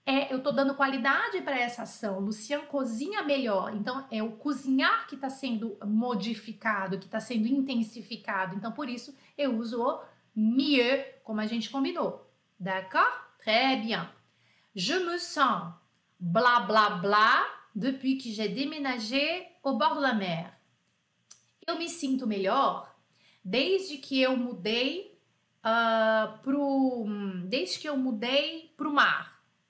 é 0.09 0.33
eu 0.33 0.41
tô 0.41 0.51
dando 0.51 0.73
qualidade 0.73 1.41
para 1.41 1.59
essa 1.59 1.83
ação. 1.83 2.19
Lucian 2.19 2.61
cozinha 2.61 3.21
melhor. 3.21 3.75
Então, 3.75 4.07
é 4.09 4.23
o 4.23 4.31
cozinhar 4.31 5.05
que 5.07 5.13
está 5.13 5.29
sendo 5.29 5.77
modificado, 5.85 6.97
que 6.97 7.05
está 7.05 7.19
sendo 7.19 7.47
intensificado. 7.47 8.55
Então, 8.55 8.71
por 8.71 8.89
isso, 8.89 9.15
eu 9.37 9.55
uso 9.55 9.79
o 9.83 10.01
mieux, 10.35 11.05
como 11.23 11.39
a 11.39 11.45
gente 11.45 11.69
combinou. 11.69 12.27
D'accord? 12.59 13.13
Très 13.39 13.79
bien. 13.79 14.09
Je 14.75 14.97
me 14.99 15.19
sens 15.19 15.73
bla 16.19 16.61
bla 16.61 16.89
bla 16.89 17.45
depuis 17.75 18.17
que 18.17 18.31
j'ai 18.31 18.49
déménagé 18.49 19.47
au 19.63 19.77
bord 19.77 19.95
de 19.95 20.01
la 20.01 20.13
mer. 20.13 20.53
Eu 21.67 21.77
me 21.77 21.87
sinto 21.87 22.25
melhor 22.25 22.89
desde 23.45 23.97
que 23.97 24.21
eu 24.21 24.35
mudei 24.35 25.19
uh, 25.63 26.37
pro 26.39 27.05
desde 27.45 27.79
que 27.79 27.87
eu 27.87 27.95
mudei 27.95 28.73
pro 28.75 28.91
mar, 28.91 29.28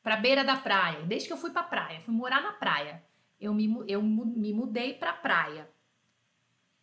pra 0.10 0.16
beira 0.16 0.44
da 0.44 0.58
praia, 0.58 1.06
desde 1.06 1.28
que 1.28 1.34
eu 1.34 1.38
fui 1.38 1.52
pra 1.52 1.62
praia, 1.62 2.02
fui 2.02 2.16
morar 2.16 2.42
na 2.42 2.54
praia. 2.54 3.04
Eu 3.40 3.54
me, 3.54 3.70
eu 3.88 4.02
me 4.02 4.52
mudei 4.52 4.96
pra 4.96 5.14
praia. 5.14 5.70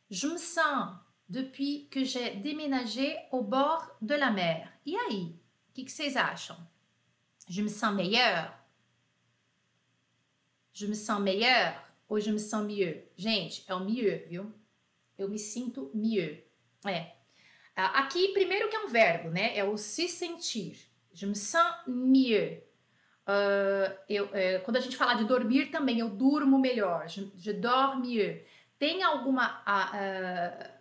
Je 0.09 0.29
me 0.29 0.39
sens 0.39 0.97
depuis 1.29 1.89
que 1.91 2.05
j'ai 2.05 2.37
déménagé 2.37 3.27
au 3.33 3.43
bord 3.43 3.85
de 4.01 4.17
la 4.17 4.31
mer. 4.31 4.73
E 4.87 4.95
aí? 4.95 5.41
O 5.69 5.73
que, 5.75 5.83
que 5.83 5.91
vocês 5.91 6.17
acham? 6.17 6.57
Je 7.49 7.63
me 7.63 7.69
sens 7.69 7.97
meilleur? 7.97 8.53
Je 10.73 10.87
me 10.87 10.95
sens 10.95 11.21
meilleur 11.21 11.75
ou 12.09 12.21
je 12.21 12.31
me 12.31 12.39
sens 12.39 12.65
mieux? 12.65 13.03
Gente, 13.17 13.65
é 13.67 13.75
o 13.75 13.81
mieux, 13.81 14.25
viu? 14.29 14.55
Eu 15.19 15.29
me 15.29 15.39
sinto 15.39 15.91
mieux. 15.93 16.45
É. 16.87 17.17
Aqui, 17.75 18.29
primeiro 18.29 18.69
que 18.69 18.77
é 18.77 18.85
um 18.85 18.89
verbo, 18.89 19.31
né? 19.31 19.59
É 19.59 19.65
o 19.65 19.77
se 19.77 20.09
sentir. 20.09 20.89
Je 21.13 21.27
me 21.27 21.35
sens 21.35 21.75
mieux. 21.89 22.66
Uh, 23.27 23.93
eu, 24.09 24.29
é, 24.33 24.59
quando 24.61 24.77
a 24.77 24.81
gente 24.81 24.97
fala 24.97 25.15
de 25.15 25.25
dormir 25.25 25.67
também, 25.67 25.99
eu 25.99 26.09
durmo 26.09 26.59
melhor. 26.59 27.09
Je, 27.09 27.31
je 27.37 27.53
dors 27.53 27.99
mieux. 27.99 28.41
Tem 28.79 29.03
alguma... 29.03 29.63
Uh, 29.63 30.77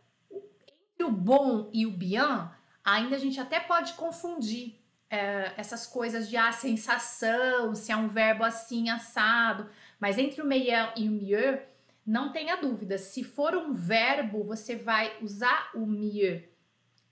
entre 0.95 1.03
o 1.03 1.11
bom 1.11 1.69
e 1.73 1.85
o 1.85 1.91
bien, 1.91 2.49
ainda 2.83 3.17
a 3.17 3.19
gente 3.19 3.39
até 3.39 3.59
pode 3.59 3.93
confundir 3.93 4.79
uh, 5.11 5.53
essas 5.57 5.85
coisas 5.85 6.29
de 6.29 6.37
a 6.37 6.47
ah, 6.47 6.51
sensação, 6.51 7.75
se 7.75 7.91
é 7.91 7.95
um 7.95 8.07
verbo 8.07 8.43
assim, 8.43 8.89
assado. 8.89 9.69
Mas 9.99 10.17
entre 10.17 10.41
o 10.41 10.45
meilleur 10.45 10.93
e 10.95 11.07
o 11.07 11.11
mieux, 11.11 11.59
não 12.05 12.31
tenha 12.31 12.55
dúvida. 12.55 12.97
Se 12.97 13.23
for 13.23 13.55
um 13.55 13.73
verbo, 13.73 14.43
você 14.43 14.75
vai 14.75 15.17
usar 15.21 15.71
o 15.75 15.85
mieux. 15.85 16.43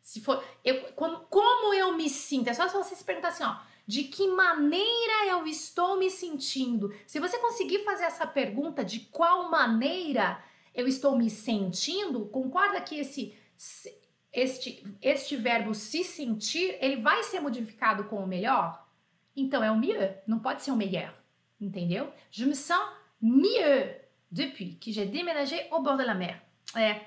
Se 0.01 0.21
for, 0.21 0.43
eu, 0.63 0.91
como, 0.93 1.19
como 1.29 1.73
eu 1.73 1.95
me 1.95 2.09
sinto? 2.09 2.49
É 2.49 2.53
só 2.53 2.67
se 2.67 2.73
você 2.73 2.95
se 2.95 3.03
perguntar 3.03 3.29
assim, 3.29 3.43
ó, 3.43 3.57
de 3.85 4.05
que 4.05 4.27
maneira 4.27 5.27
eu 5.27 5.45
estou 5.45 5.97
me 5.97 6.09
sentindo? 6.09 6.93
Se 7.05 7.19
você 7.19 7.37
conseguir 7.39 7.83
fazer 7.83 8.05
essa 8.05 8.25
pergunta 8.25 8.83
de 8.83 9.01
qual 9.01 9.49
maneira 9.49 10.43
eu 10.73 10.87
estou 10.87 11.17
me 11.17 11.29
sentindo, 11.29 12.25
concorda 12.27 12.81
que 12.81 12.99
esse 12.99 13.37
este 14.31 14.83
este 15.01 15.35
verbo 15.35 15.73
se 15.73 16.03
sentir, 16.03 16.77
ele 16.81 16.97
vai 16.97 17.23
ser 17.23 17.39
modificado 17.39 18.05
com 18.05 18.23
o 18.23 18.27
melhor? 18.27 18.87
Então 19.35 19.63
é 19.63 19.71
o 19.71 19.77
mieux, 19.77 20.15
não 20.27 20.39
pode 20.39 20.63
ser 20.63 20.71
o 20.71 20.75
meilleur, 20.75 21.13
entendeu? 21.59 22.11
Je 22.31 22.45
me 22.45 22.55
sens 22.55 22.89
mieux 23.21 23.95
depuis 24.31 24.75
que 24.75 24.91
j'ai 24.91 25.05
déménagé 25.05 25.67
au 25.71 25.81
bord 25.81 25.97
de 25.97 26.05
la 26.05 26.15
mer. 26.15 26.41
É, 26.75 27.05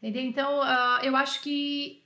entendeu? 0.00 0.22
Então 0.22 0.60
uh, 0.60 1.02
eu 1.02 1.16
acho 1.16 1.40
que 1.40 2.04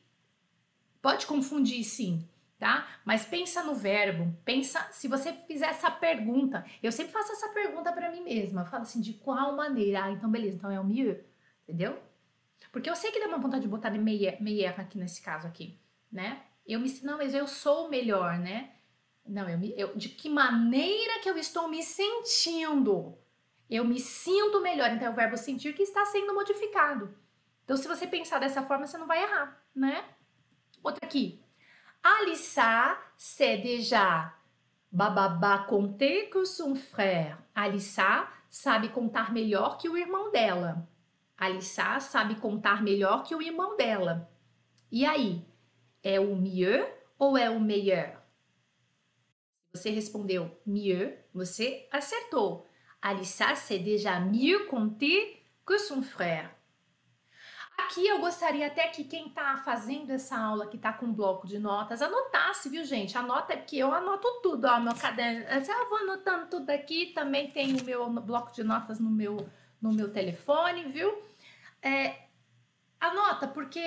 Pode 1.02 1.26
confundir 1.26 1.83
sim, 1.83 2.25
tá? 2.62 2.87
Mas 3.04 3.25
pensa 3.25 3.64
no 3.64 3.75
verbo, 3.75 4.33
pensa 4.45 4.81
se 4.92 5.09
você 5.09 5.33
fizer 5.33 5.66
essa 5.66 5.90
pergunta. 5.90 6.64
Eu 6.81 6.92
sempre 6.92 7.11
faço 7.11 7.33
essa 7.33 7.49
pergunta 7.49 7.92
para 7.92 8.09
mim 8.09 8.23
mesma. 8.23 8.61
Eu 8.61 8.66
falo 8.66 8.85
assim, 8.85 9.00
de 9.00 9.14
qual 9.14 9.57
maneira? 9.57 10.04
Ah, 10.04 10.12
então 10.12 10.31
beleza, 10.31 10.59
então 10.59 10.71
é 10.71 10.78
o 10.78 10.85
mieux, 10.85 11.19
entendeu? 11.64 12.00
Porque 12.71 12.88
eu 12.88 12.95
sei 12.95 13.11
que 13.11 13.19
dá 13.19 13.26
uma 13.26 13.38
vontade 13.38 13.64
de 13.64 13.69
botar 13.69 13.90
meia, 13.90 14.37
meia 14.40 14.71
aqui 14.71 14.97
nesse 14.97 15.21
caso 15.21 15.45
aqui, 15.45 15.76
né? 16.11 16.40
Eu 16.64 16.78
me 16.78 16.88
não, 17.02 17.19
mas 17.19 17.35
eu 17.35 17.49
sou 17.49 17.88
o 17.88 17.90
melhor, 17.90 18.38
né? 18.38 18.71
Não, 19.26 19.49
eu, 19.49 19.59
eu 19.76 19.97
de 19.97 20.11
que 20.11 20.28
maneira 20.28 21.19
que 21.19 21.28
eu 21.28 21.37
estou 21.37 21.66
me 21.66 21.83
sentindo? 21.83 23.19
Eu 23.69 23.85
me 23.85 23.99
sinto 23.99 24.61
melhor, 24.61 24.88
então 24.92 25.09
é 25.09 25.11
o 25.11 25.14
verbo 25.14 25.37
sentir 25.37 25.75
que 25.75 25.83
está 25.83 26.04
sendo 26.04 26.33
modificado. 26.33 27.12
Então, 27.64 27.76
se 27.76 27.88
você 27.88 28.07
pensar 28.07 28.38
dessa 28.38 28.62
forma, 28.62 28.87
você 28.87 28.97
não 28.97 29.09
vai 29.09 29.21
errar, 29.21 29.61
né? 29.75 30.04
Outra 30.81 31.04
aqui. 31.04 31.42
Alissa, 32.02 32.99
c'est 33.16 33.59
déjà 33.59 34.32
bababá 34.90 35.66
conter 35.68 36.28
que 36.30 36.44
son 36.44 36.75
frère. 36.75 37.38
Alissa 37.54 38.28
sabe 38.50 38.88
contar 38.88 39.32
melhor 39.32 39.78
que 39.78 39.88
o 39.88 39.97
irmão 39.97 40.30
dela. 40.32 40.88
Alissa 41.38 42.00
sabe 42.00 42.35
contar 42.37 42.82
melhor 42.82 43.23
que 43.23 43.35
o 43.35 43.42
irmão 43.42 43.76
dela. 43.76 44.28
E 44.90 45.06
aí, 45.06 45.44
é 46.02 46.18
o 46.18 46.35
mieux 46.35 46.85
ou 47.18 47.38
é 47.38 47.49
o 47.49 47.61
meilleur? 47.61 48.21
Você 49.73 49.90
respondeu 49.90 50.50
mieux, 50.66 51.16
você 51.32 51.88
acertou. 51.90 52.66
Alissa 53.00 53.54
sait 53.54 53.78
déjà 53.78 54.21
mieux 54.21 54.66
compter 54.66 55.42
que 55.64 55.78
son 55.78 56.02
frère. 56.02 56.50
Aqui 57.79 58.07
eu 58.07 58.21
gostaria 58.21 58.67
até 58.67 58.88
que 58.88 59.05
quem 59.05 59.29
está 59.29 59.57
fazendo 59.59 60.11
essa 60.11 60.37
aula, 60.37 60.67
que 60.67 60.76
está 60.76 60.93
com 60.93 61.07
um 61.07 61.12
bloco 61.12 61.47
de 61.47 61.59
notas, 61.59 62.00
anotasse, 62.00 62.69
viu, 62.69 62.85
gente? 62.85 63.17
Anota, 63.19 63.57
porque 63.57 63.76
eu 63.76 63.93
anoto 63.93 64.41
tudo, 64.43 64.67
ó, 64.67 64.81
meu 64.81 64.95
caderno. 64.95 65.45
Eu 65.49 65.88
vou 65.88 65.99
anotando 65.99 66.47
tudo 66.47 66.71
aqui, 66.71 67.12
também 67.14 67.50
tem 67.50 67.75
o 67.75 67.85
meu 67.85 68.09
bloco 68.09 68.52
de 68.52 68.62
notas 68.62 68.99
no 68.99 69.11
meu, 69.11 69.49
no 69.81 69.93
meu 69.93 70.11
telefone, 70.12 70.85
viu? 70.85 71.23
É, 71.83 72.29
anota, 73.00 73.49
porque 73.49 73.81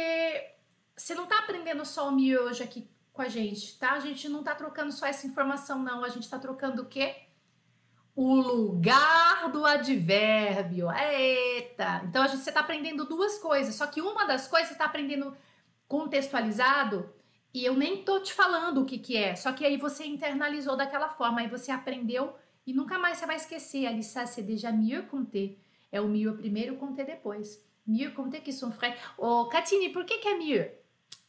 você 0.96 1.15
não 1.15 1.24
está 1.24 1.39
aprendendo 1.39 1.86
só 1.86 2.10
o 2.10 2.12
miojo 2.12 2.63
aqui 2.63 2.89
com 3.12 3.22
a 3.22 3.30
gente, 3.30 3.77
tá? 3.80 3.94
A 3.94 4.00
gente 4.00 4.27
não 4.27 4.39
está 4.39 4.54
trocando 4.54 4.92
só 4.92 5.06
essa 5.06 5.25
informação, 5.25 5.80
não. 5.80 6.04
A 6.04 6.10
gente 6.10 6.24
está 6.24 6.38
trocando 6.38 6.82
o 6.82 6.86
quê? 6.86 7.25
O 8.15 8.36
lugar 8.36 9.51
do 9.51 9.65
advérbio. 9.65 10.88
Eita! 10.91 12.01
Então 12.05 12.24
a 12.24 12.27
gente, 12.27 12.41
você 12.41 12.50
está 12.50 12.62
aprendendo 12.62 13.05
duas 13.05 13.38
coisas, 13.39 13.75
só 13.75 13.86
que 13.88 14.01
uma 14.01 14.25
das 14.25 14.48
coisas 14.48 14.69
você 14.69 14.74
está 14.74 14.86
aprendendo 14.86 15.36
contextualizado 15.88 17.10
e 17.53 17.63
eu 17.65 17.75
nem 17.75 18.03
tô 18.03 18.19
te 18.19 18.34
falando 18.34 18.81
o 18.81 18.86
que, 18.86 18.98
que 18.98 19.17
é, 19.17 19.36
só 19.36 19.51
que 19.51 19.65
aí 19.65 19.77
você 19.77 20.05
internalizou 20.05 20.75
daquela 20.75 21.10
forma, 21.10 21.41
aí 21.41 21.48
você 21.48 21.72
aprendeu 21.72 22.34
e 22.65 22.74
nunca 22.74 22.98
mais 22.98 23.17
você 23.17 23.25
vai 23.25 23.36
esquecer. 23.36 23.86
Ali, 23.86 24.03
ça 24.03 24.25
c'est 24.25 24.43
déjà 24.43 24.72
mieux 24.72 25.05
compter. 25.10 25.60
É 25.91 26.01
o 26.01 26.07
mieux 26.07 26.36
primeiro, 26.36 26.75
compter 26.77 27.05
depois. 27.05 27.62
Mieux 27.86 28.12
compter 28.13 28.41
que 28.41 28.51
son 28.51 28.72
frère. 28.72 28.98
Ô, 29.17 29.41
oh, 29.41 29.45
Catine, 29.50 29.89
por 29.89 30.03
que, 30.03 30.17
que 30.17 30.27
é 30.27 30.36
mieux? 30.36 30.72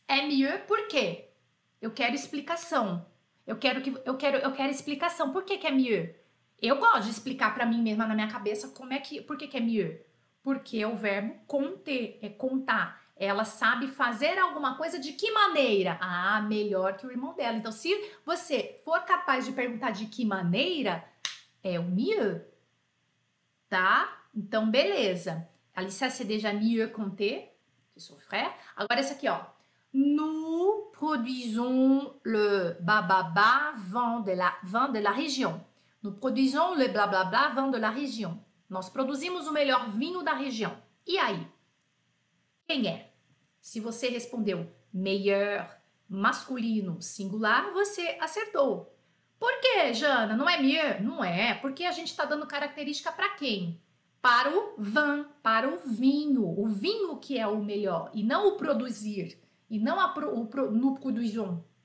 É 0.09 0.27
mieux 0.27 0.59
por 0.67 0.89
quê? 0.89 1.29
Eu 1.81 1.91
quero 1.91 2.15
explicação. 2.15 3.05
Eu 3.47 3.59
quero 3.59 3.83
que 3.83 3.95
eu 4.05 4.17
quero 4.17 4.39
eu 4.39 4.53
quero 4.53 4.71
explicação. 4.71 5.33
Por 5.33 5.45
que, 5.45 5.59
que 5.59 5.67
é 5.67 5.71
mieux? 5.71 6.15
Eu 6.61 6.79
gosto 6.79 7.05
de 7.05 7.11
explicar 7.11 7.55
para 7.55 7.67
mim 7.67 7.83
mesma 7.83 8.07
na 8.07 8.15
minha 8.15 8.29
cabeça 8.29 8.69
como 8.69 8.93
é 8.93 8.99
que, 8.99 9.21
por 9.21 9.37
que, 9.37 9.47
que 9.47 9.57
é 9.57 9.61
mieux? 9.61 10.01
Porque 10.43 10.79
é 10.79 10.87
o 10.87 10.97
verbo 10.97 11.35
conter, 11.47 12.19
é 12.23 12.29
contar. 12.29 13.03
Ela 13.17 13.45
sabe 13.45 13.89
fazer 13.89 14.39
alguma 14.39 14.77
coisa 14.77 14.99
de 14.99 15.13
que 15.13 15.31
maneira? 15.31 15.99
Ah, 16.01 16.41
melhor 16.43 16.97
que 16.97 17.07
o 17.07 17.11
irmão 17.11 17.35
dela. 17.35 17.57
Então, 17.57 17.73
se 17.73 17.95
você 18.25 18.81
for 18.85 19.01
capaz 19.05 19.45
de 19.45 19.53
perguntar 19.53 19.91
de 19.91 20.07
que 20.07 20.25
maneira, 20.25 21.05
é 21.63 21.81
o 21.81 21.85
mieux, 21.85 22.43
tá? 23.69 24.23
Então, 24.35 24.71
beleza. 24.71 25.49
Alice 25.75 26.11
c'est 26.11 26.25
déjà 26.25 26.53
mieux 26.55 26.89
compter 26.89 27.53
que 27.93 28.01
son. 28.01 28.17
Agora, 28.77 29.01
esse 29.01 29.13
aqui, 29.13 29.29
ó. 29.29 29.41
Nous 29.93 30.91
produisons 30.93 32.15
le 32.23 32.77
bababa 32.81 33.73
vent 33.77 34.21
de 34.21 34.33
la, 34.33 34.55
vent 34.63 34.89
de 34.89 34.99
la 34.99 35.11
région. 35.11 35.59
Nous 36.07 36.13
produisons 36.13 36.77
le 36.77 36.87
blablabla 36.87 37.49
vin 37.53 37.67
de 37.67 37.79
la 37.79 37.91
région. 37.91 38.39
Nós 38.71 38.89
produzimos 38.89 39.49
o 39.49 39.53
melhor 39.53 39.91
vinho 39.91 40.23
da 40.23 40.35
região. 40.35 40.81
E 41.05 41.19
aí? 41.19 41.45
Quem 42.65 42.87
é? 42.87 43.13
Se 43.61 43.81
você 43.81 44.09
respondeu 44.09 44.71
meilleur, 44.95 45.67
masculino, 46.09 47.03
singular, 47.03 47.73
você 47.73 48.17
acertou. 48.21 48.97
Por 49.37 49.61
que, 49.61 49.95
Jana? 49.95 50.37
Não 50.37 50.49
é 50.49 50.63
mieux? 50.63 51.03
Não 51.03 51.25
é, 51.25 51.55
porque 51.55 51.83
a 51.83 51.91
gente 51.91 52.13
está 52.13 52.25
dando 52.25 52.47
característica 52.47 53.11
para 53.11 53.31
quem? 53.31 53.83
para 54.23 54.51
o 54.51 54.75
vin, 54.77 55.25
para 55.41 55.69
o 55.69 55.79
vinho, 55.79 56.45
o 56.45 56.67
vinho 56.67 57.17
que 57.19 57.39
é 57.39 57.47
o 57.47 57.63
melhor, 57.63 58.11
e 58.13 58.25
não 58.25 58.49
o 58.49 58.57
produzir, 58.57 59.41
e 59.71 59.79
não 59.79 60.01
a 60.01 60.09
pro, 60.09 60.37
o 60.37 60.47
pro, 60.47 60.73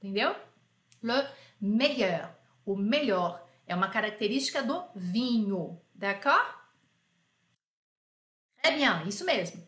entendeu? 0.02 0.36
Le 1.04 1.28
meilleur, 1.60 2.32
o 2.66 2.76
melhor, 2.76 3.41
é 3.72 3.76
uma 3.76 3.90
característica 3.90 4.62
do 4.62 4.84
vinho, 4.94 5.82
d'accord? 5.96 6.60
Très 8.62 8.76
bien, 8.76 9.08
isso 9.08 9.24
mesmo. 9.24 9.66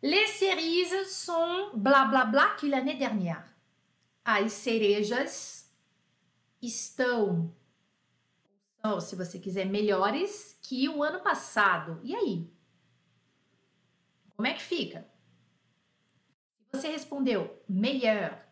Les 0.00 0.30
cerises 0.38 1.10
sont 1.16 1.72
blablabla 1.74 2.24
bla, 2.26 2.46
bla, 2.46 2.54
que 2.56 2.68
l'année 2.68 2.96
dernière. 2.96 3.44
As 4.24 4.52
cerejas 4.52 5.68
estão 6.62 7.52
ou 8.84 9.00
se 9.00 9.16
você 9.16 9.38
quiser, 9.38 9.64
melhores 9.64 10.58
que 10.62 10.88
o 10.90 11.02
ano 11.02 11.20
passado. 11.20 12.00
E 12.04 12.14
aí? 12.14 12.52
Como 14.36 14.46
é 14.46 14.52
que 14.52 14.62
fica? 14.62 15.08
Se 16.66 16.80
você 16.80 16.88
respondeu 16.88 17.62
melhor, 17.66 18.46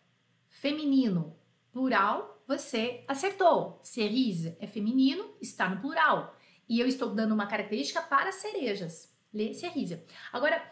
feminino, 0.49 1.39
plural, 1.71 2.32
você 2.47 3.05
acertou. 3.09 3.81
Cerise 3.83 4.57
é 4.61 4.67
feminino, 4.67 5.35
está 5.41 5.69
no 5.69 5.81
plural. 5.81 6.37
E 6.69 6.81
eu 6.81 6.87
estou 6.87 7.15
dando 7.15 7.33
uma 7.33 7.47
característica 7.47 8.01
para 8.01 8.33
cerejas. 8.33 9.15
Lê 9.33 9.55
cerise. 9.55 10.05
Agora, 10.33 10.63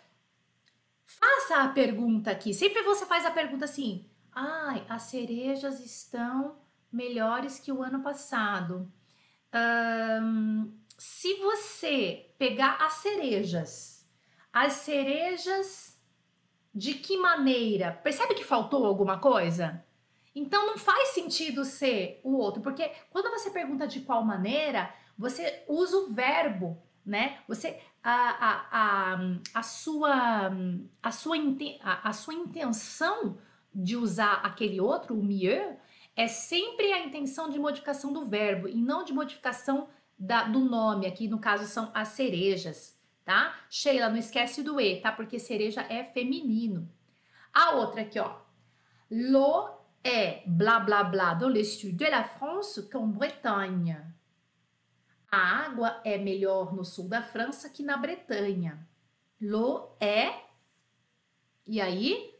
faça 1.05 1.63
a 1.63 1.69
pergunta 1.69 2.31
aqui. 2.31 2.53
Sempre 2.55 2.83
você 2.83 3.07
faz 3.07 3.25
a 3.25 3.31
pergunta 3.31 3.65
assim: 3.65 4.09
ai, 4.33 4.85
as 4.89 5.03
cerejas 5.03 5.81
estão 5.81 6.59
melhores 6.93 7.59
que 7.59 7.73
o 7.73 7.83
ano 7.83 8.03
passado. 8.03 8.93
Se 10.99 11.35
você 11.37 12.35
pegar 12.39 12.77
as 12.81 12.95
cerejas, 12.95 14.09
as 14.53 14.75
cerejas 14.75 15.99
de 16.75 16.95
que 16.95 17.17
maneira? 17.17 17.93
Percebe 17.93 18.35
que 18.35 18.45
faltou 18.45 18.85
alguma 18.85 19.19
coisa? 19.19 19.85
Então 20.41 20.67
não 20.67 20.79
faz 20.79 21.11
sentido 21.11 21.67
ser 21.67 22.19
o 22.25 22.35
outro, 22.39 22.63
porque 22.63 22.91
quando 23.11 23.31
você 23.31 23.51
pergunta 23.51 23.87
de 23.87 24.01
qual 24.01 24.25
maneira, 24.25 24.91
você 25.17 25.63
usa 25.69 25.99
o 25.99 26.15
verbo, 26.15 26.83
né? 27.05 27.41
Você 27.47 27.79
a, 28.03 28.13
a, 28.49 28.67
a, 28.73 29.19
a 29.53 29.63
sua 29.63 30.51
a 31.03 31.13
sua 31.13 31.37
a, 31.83 32.09
a 32.09 32.13
sua 32.15 32.33
intenção 32.33 33.37
de 33.75 33.97
usar 33.97 34.41
aquele 34.43 34.81
outro, 34.81 35.15
o 35.15 35.23
mieux, 35.23 35.77
é 36.17 36.27
sempre 36.27 36.91
a 36.91 37.05
intenção 37.05 37.51
de 37.51 37.59
modificação 37.59 38.11
do 38.11 38.25
verbo 38.25 38.67
e 38.67 38.77
não 38.77 39.05
de 39.05 39.13
modificação 39.13 39.89
da, 40.19 40.45
do 40.45 40.61
nome. 40.61 41.07
Aqui, 41.07 41.29
no 41.29 41.39
caso, 41.39 41.67
são 41.67 41.91
as 41.95 42.09
cerejas, 42.09 42.99
tá? 43.27 43.55
Sheila, 43.69 44.09
não 44.09 44.17
esquece 44.17 44.63
do 44.63 44.81
E, 44.81 45.01
tá? 45.03 45.13
Porque 45.13 45.39
cereja 45.39 45.83
é 45.83 46.03
feminino. 46.03 46.91
A 47.53 47.73
outra 47.73 48.01
aqui, 48.01 48.19
ó. 48.19 48.37
L'eau 49.11 49.80
est 50.05 50.43
blá 50.47 50.81
blá 50.81 51.05
blá 51.05 51.35
dans 51.35 51.49
le 51.49 51.63
sud 51.65 51.97
de 51.97 52.07
la 52.07 52.25
France 52.25 52.81
qu'en 52.91 53.07
Bretagne. 53.07 53.97
A 55.31 55.67
água 55.67 56.01
é 56.05 56.19
melhor 56.19 56.75
no 56.75 56.85
sul 56.85 57.09
da 57.09 57.23
França 57.23 57.71
que 57.71 57.83
na 57.83 57.97
Bretanha. 57.97 58.79
L'eau 59.41 59.97
est. 60.01 60.35
E 61.67 61.81
aí? 61.81 62.35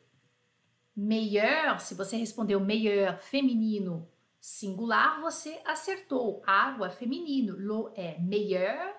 Meilleur, 0.97 1.81
se 1.81 1.95
você 1.95 2.17
respondeu 2.17 2.61
meilleur 2.61 3.19
feminino 3.19 4.09
singular, 4.41 5.21
você 5.21 5.61
acertou. 5.65 6.43
Água 6.47 6.91
feminino. 6.91 7.55
L'eau 7.57 7.93
est 7.95 8.19
meilleure 8.19 8.95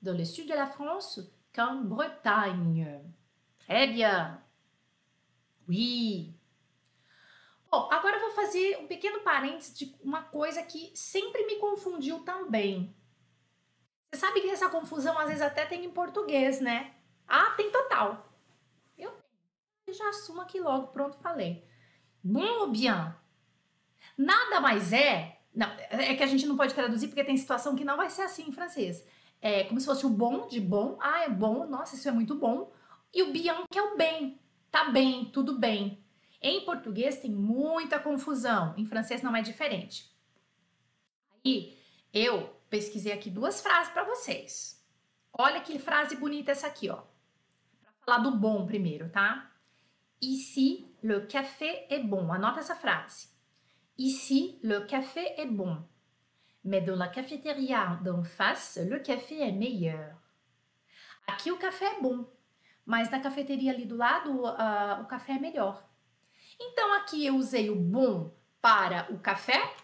dans 0.00 0.16
le 0.16 0.24
sud 0.24 0.48
de 0.48 0.54
la 0.54 0.66
France 0.66 1.20
qu'en 1.52 1.82
Bretagne. 1.82 3.02
Très 3.58 3.88
bien. 3.88 4.40
Oui. 5.68 6.35
Bom, 7.70 7.88
agora 7.90 8.16
eu 8.16 8.20
vou 8.20 8.30
fazer 8.30 8.78
um 8.78 8.86
pequeno 8.86 9.20
parênteses 9.20 9.76
de 9.76 9.94
uma 10.02 10.22
coisa 10.22 10.62
que 10.62 10.92
sempre 10.94 11.44
me 11.46 11.56
confundiu 11.56 12.20
também. 12.20 12.94
Você 14.12 14.20
sabe 14.20 14.40
que 14.40 14.50
essa 14.50 14.68
confusão 14.68 15.18
às 15.18 15.28
vezes 15.28 15.42
até 15.42 15.66
tem 15.66 15.84
em 15.84 15.90
português, 15.90 16.60
né? 16.60 16.94
Ah, 17.26 17.50
tem 17.56 17.70
total 17.70 18.26
já 19.96 20.08
assumo 20.08 20.40
aqui 20.40 20.60
logo, 20.60 20.88
pronto, 20.88 21.16
falei. 21.16 21.64
Bon 22.22 22.60
ou 22.60 22.68
bien? 22.68 23.12
Nada 24.16 24.60
mais 24.60 24.92
é. 24.92 25.40
Não, 25.54 25.66
é 25.90 26.14
que 26.14 26.22
a 26.22 26.26
gente 26.26 26.46
não 26.46 26.56
pode 26.56 26.74
traduzir 26.74 27.08
porque 27.08 27.24
tem 27.24 27.36
situação 27.36 27.74
que 27.74 27.84
não 27.84 27.96
vai 27.96 28.10
ser 28.10 28.22
assim 28.22 28.48
em 28.48 28.52
francês. 28.52 29.04
É 29.40 29.64
como 29.64 29.80
se 29.80 29.86
fosse 29.86 30.04
o 30.04 30.10
bom 30.10 30.46
de 30.46 30.60
bom. 30.60 30.98
Ah, 31.00 31.24
é 31.24 31.28
bom, 31.28 31.66
nossa, 31.66 31.94
isso 31.94 32.08
é 32.08 32.12
muito 32.12 32.34
bom. 32.34 32.72
E 33.12 33.22
o 33.22 33.32
bien, 33.32 33.64
que 33.70 33.78
é 33.78 33.82
o 33.82 33.96
bem. 33.96 34.38
Tá 34.70 34.90
bem, 34.90 35.26
tudo 35.26 35.58
bem. 35.58 36.04
Em 36.40 36.64
português 36.64 37.20
tem 37.20 37.30
muita 37.30 37.98
confusão, 37.98 38.74
em 38.76 38.86
francês 38.86 39.22
não 39.22 39.34
é 39.34 39.42
diferente. 39.42 40.10
Aí 41.44 41.76
eu 42.12 42.48
pesquisei 42.68 43.12
aqui 43.12 43.30
duas 43.30 43.60
frases 43.60 43.92
para 43.92 44.04
vocês. 44.04 44.84
Olha 45.32 45.60
que 45.60 45.78
frase 45.78 46.16
bonita 46.16 46.52
essa 46.52 46.66
aqui, 46.66 46.88
ó. 46.88 47.02
Para 47.82 47.92
falar 48.04 48.18
do 48.18 48.36
bom 48.36 48.66
primeiro, 48.66 49.08
tá? 49.10 49.52
Ici, 50.20 50.86
le 51.02 51.26
café 51.26 51.86
est 51.90 52.04
bon. 52.04 52.32
Anota 52.32 52.60
essa 52.60 52.74
frase. 52.74 53.28
Ici, 53.98 54.58
le 54.62 54.86
café 54.86 55.34
est 55.38 55.50
bon. 55.50 55.84
Mais 56.64 56.80
dans 56.80 56.96
la 56.96 57.08
cafétéria 57.08 58.00
d'en 58.02 58.24
face, 58.24 58.78
le 58.78 58.98
café 58.98 59.40
est 59.40 59.52
meilleur. 59.52 60.16
Aqui 61.26 61.50
o 61.50 61.58
café 61.58 61.84
é 61.86 62.00
bom, 62.00 62.24
mas 62.84 63.10
na 63.10 63.20
cafeteria 63.20 63.72
ali 63.72 63.84
do 63.84 63.96
lado 63.96 64.30
uh, 64.44 65.02
o 65.02 65.06
café 65.06 65.32
é 65.32 65.38
melhor. 65.38 65.85
Então 66.60 66.94
aqui 66.94 67.24
eu 67.26 67.36
usei 67.36 67.70
o 67.70 67.76
bom 67.76 68.34
para 68.60 69.06
o 69.10 69.18
café, 69.18 69.74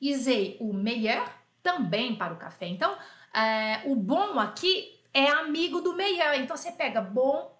usei 0.00 0.56
o 0.60 0.72
melhor 0.72 1.28
também 1.62 2.16
para 2.16 2.34
o 2.34 2.38
café. 2.38 2.66
Então 2.66 2.92
uh, 2.94 3.90
o 3.90 3.96
bom 3.96 4.38
aqui 4.38 5.00
é 5.12 5.28
amigo 5.28 5.80
do 5.80 5.94
melhor. 5.94 6.34
Então 6.34 6.56
você 6.56 6.72
pega 6.72 7.00
bom, 7.00 7.56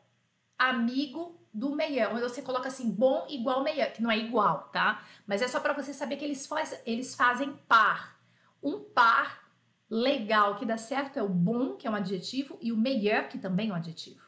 amigo 0.58 1.40
do 1.54 1.70
meião. 1.70 2.12
Onde 2.12 2.22
você 2.22 2.42
coloca 2.42 2.68
assim, 2.68 2.90
bom 2.90 3.26
igual 3.28 3.62
meião, 3.62 3.90
que 3.90 4.02
não 4.02 4.10
é 4.10 4.18
igual, 4.18 4.70
tá? 4.72 5.02
Mas 5.24 5.40
é 5.40 5.46
só 5.46 5.60
para 5.60 5.72
você 5.72 5.94
saber 5.94 6.16
que 6.16 6.24
eles, 6.24 6.46
faz, 6.46 6.80
eles 6.84 7.14
fazem 7.14 7.52
par. 7.68 8.18
Um 8.60 8.80
par 8.80 9.44
legal 9.88 10.56
que 10.56 10.66
dá 10.66 10.76
certo 10.76 11.18
é 11.18 11.22
o 11.22 11.28
bom, 11.28 11.76
que 11.76 11.86
é 11.86 11.90
um 11.90 11.94
adjetivo, 11.94 12.58
e 12.60 12.72
o 12.72 12.76
meilleur, 12.76 13.28
que 13.28 13.38
também 13.38 13.70
é 13.70 13.72
um 13.72 13.76
adjetivo. 13.76 14.23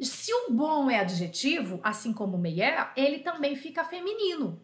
Se 0.00 0.32
o 0.32 0.50
bom 0.50 0.90
é 0.90 0.98
adjetivo, 0.98 1.80
assim 1.82 2.12
como 2.12 2.36
meilleur, 2.36 2.92
ele 2.96 3.20
também 3.20 3.54
fica 3.54 3.84
feminino. 3.84 4.60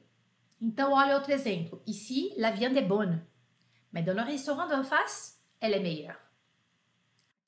Então, 0.61 0.93
olha 0.93 1.14
outro 1.14 1.33
exemplo. 1.33 1.81
Ici, 1.87 2.35
la 2.37 2.51
viande 2.51 2.79
est 2.79 2.87
bonne. 2.87 3.27
Mais 3.93 4.05
dans 4.05 4.14
le 4.14 4.23
restaurant 4.23 4.69
d'en 4.69 4.85
face, 4.85 5.40
elle 5.61 5.75
est 5.75 5.83
meilleure. 5.83 6.19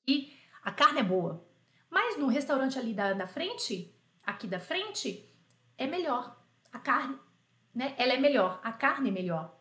E 0.07 0.33
a 0.63 0.71
carne 0.71 0.99
é 0.99 1.03
boa. 1.03 1.45
Mas 1.89 2.17
no 2.17 2.27
restaurante 2.27 2.79
ali 2.79 2.93
da, 2.93 3.13
da 3.13 3.27
frente, 3.27 3.95
aqui 4.25 4.47
da 4.47 4.59
frente, 4.59 5.29
é 5.77 5.85
melhor. 5.85 6.41
A 6.71 6.79
carne, 6.79 7.19
né? 7.73 7.93
Ela 7.97 8.13
é 8.13 8.17
melhor. 8.17 8.59
A 8.63 8.73
carne 8.73 9.09
é 9.09 9.11
melhor. 9.11 9.59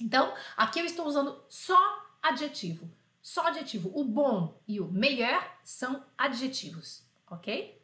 Então, 0.00 0.32
aqui 0.56 0.80
eu 0.80 0.84
estou 0.86 1.06
usando 1.06 1.44
só 1.48 1.78
adjetivo. 2.22 2.90
Só 3.20 3.46
adjetivo. 3.46 3.90
O 3.94 4.04
bom 4.04 4.60
e 4.66 4.80
o 4.80 4.86
melhor 4.86 5.46
são 5.62 6.04
adjetivos, 6.16 7.03
ok? 7.34 7.82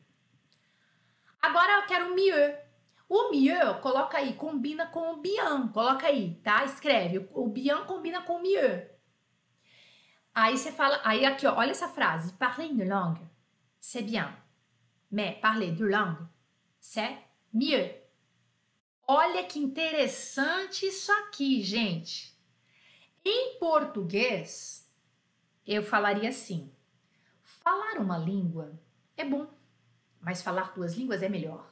Agora 1.41 1.81
eu 1.81 1.87
quero 1.87 2.13
o 2.13 2.15
mieux. 2.15 2.55
O 3.09 3.31
mieux, 3.31 3.81
coloca 3.81 4.19
aí, 4.19 4.35
combina 4.35 4.87
com 4.87 5.13
o 5.13 5.17
bien. 5.17 5.69
Coloca 5.73 6.07
aí, 6.07 6.41
tá? 6.45 6.65
Escreve. 6.65 7.29
O 7.33 7.49
bien 7.49 7.85
combina 7.87 8.23
com 8.23 8.37
o 8.37 8.43
mieux. 8.43 8.87
Aí 10.35 10.57
você 10.57 10.71
fala, 10.71 11.01
aí 11.05 11.25
aqui, 11.25 11.47
ó, 11.47 11.57
olha 11.57 11.73
essa 11.73 11.89
frase. 11.89 12.33
Parler 12.35 12.71
une 12.71 12.85
langue 12.85 13.31
c'est 13.81 14.03
bien. 14.03 14.29
Mais 15.11 15.41
parler 15.41 15.73
de 15.73 15.83
langue, 15.83 16.29
c'est 16.79 17.19
mieux. 17.53 17.91
Olha 19.09 19.43
que 19.45 19.59
interessante 19.59 20.87
isso 20.87 21.11
aqui, 21.11 21.63
gente. 21.63 22.39
Em 23.25 23.59
português, 23.59 24.89
eu 25.67 25.83
falaria 25.83 26.29
assim: 26.29 26.73
falar 27.43 27.99
uma 27.99 28.19
língua 28.19 28.79
é 29.21 29.25
bom, 29.25 29.47
mas 30.21 30.43
falar 30.43 30.73
duas 30.75 30.95
línguas 30.95 31.23
é 31.23 31.29
melhor. 31.29 31.71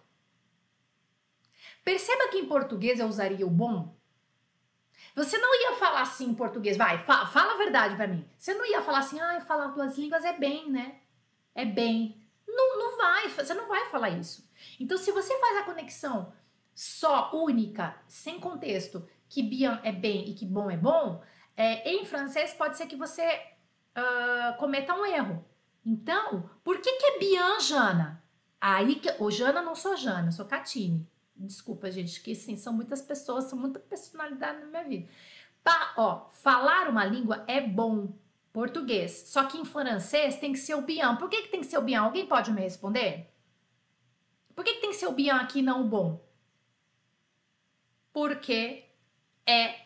Perceba 1.85 2.29
que 2.29 2.39
em 2.39 2.47
português 2.47 3.01
eu 3.01 3.07
usaria 3.07 3.47
o 3.47 3.51
bom. 3.51 3.97
Você 5.15 5.39
não 5.39 5.55
ia 5.63 5.77
falar 5.77 6.03
assim 6.03 6.27
em 6.31 6.35
português, 6.35 6.77
vai, 6.77 6.99
fala, 7.05 7.27
fala 7.27 7.55
a 7.55 7.59
verdade 7.59 7.97
para 7.97 8.07
mim. 8.07 8.29
Você 8.37 8.55
não 8.55 8.65
ia 8.65 8.83
falar 8.83 8.99
assim, 8.99 9.19
ah, 9.21 9.41
falar 9.41 9.69
duas 9.69 9.97
línguas 9.97 10.25
é 10.25 10.33
bem, 10.33 10.71
né? 10.71 11.01
é 11.59 11.65
bem. 11.65 12.25
Não, 12.47 12.79
não 12.79 12.97
vai, 12.97 13.29
você 13.29 13.53
não 13.53 13.67
vai 13.67 13.87
falar 13.87 14.11
isso. 14.11 14.49
Então, 14.79 14.97
se 14.97 15.11
você 15.11 15.37
faz 15.41 15.59
a 15.59 15.65
conexão 15.65 16.33
só 16.73 17.33
única, 17.35 17.97
sem 18.07 18.39
contexto, 18.39 19.09
que 19.29 19.43
bien 19.43 19.81
é 19.83 19.91
bem 19.91 20.29
e 20.29 20.35
que 20.35 20.47
bom 20.47 20.71
é 20.71 20.77
bom, 20.77 21.21
é, 21.57 21.91
em 21.91 22.05
francês 22.05 22.55
pode 22.55 22.77
ser 22.77 22.87
que 22.87 22.95
você 22.95 23.27
uh, 23.97 24.57
cometa 24.59 24.95
um 24.95 25.05
erro. 25.05 25.45
Então, 25.85 26.49
por 26.63 26.81
que, 26.81 26.93
que 26.93 27.07
é 27.07 27.19
bien, 27.19 27.61
Jana? 27.61 28.23
Aí 28.61 28.97
que. 28.97 29.11
Ô, 29.23 29.31
Jana, 29.31 29.63
não 29.63 29.75
sou 29.75 29.97
Jana, 29.97 30.31
sou 30.31 30.45
Catine. 30.45 31.07
Desculpa, 31.37 31.91
gente, 31.91 32.21
que 32.21 32.35
sim, 32.35 32.57
são 32.57 32.73
muitas 32.73 33.01
pessoas, 33.01 33.45
são 33.45 33.59
muita 33.59 33.79
personalidade 33.79 34.61
na 34.61 34.67
minha 34.67 34.85
vida. 34.85 35.09
Pa, 35.63 35.95
ó, 35.97 36.29
falar 36.29 36.89
uma 36.89 37.05
língua 37.05 37.45
é 37.47 37.61
bom. 37.61 38.13
Português. 38.53 39.25
Só 39.29 39.45
que 39.45 39.57
em 39.57 39.65
francês 39.65 40.37
tem 40.37 40.53
que 40.53 40.59
ser 40.59 40.75
o 40.75 40.83
bien. 40.83 41.15
Por 41.17 41.29
que, 41.29 41.43
que 41.43 41.49
tem 41.49 41.61
que 41.61 41.67
ser 41.67 41.79
o 41.79 41.83
bien? 41.83 41.99
Alguém 41.99 42.27
pode 42.27 42.51
me 42.51 42.61
responder? 42.61 43.33
Por 44.55 44.65
que, 44.65 44.75
que 44.75 44.81
tem 44.81 44.91
que 44.91 44.97
ser 44.97 45.07
o 45.07 45.13
bien 45.13 45.31
aqui 45.31 45.61
e 45.61 45.63
não 45.63 45.83
o 45.83 45.89
bom? 45.89 46.27
Porque 48.13 48.85
é 49.47 49.77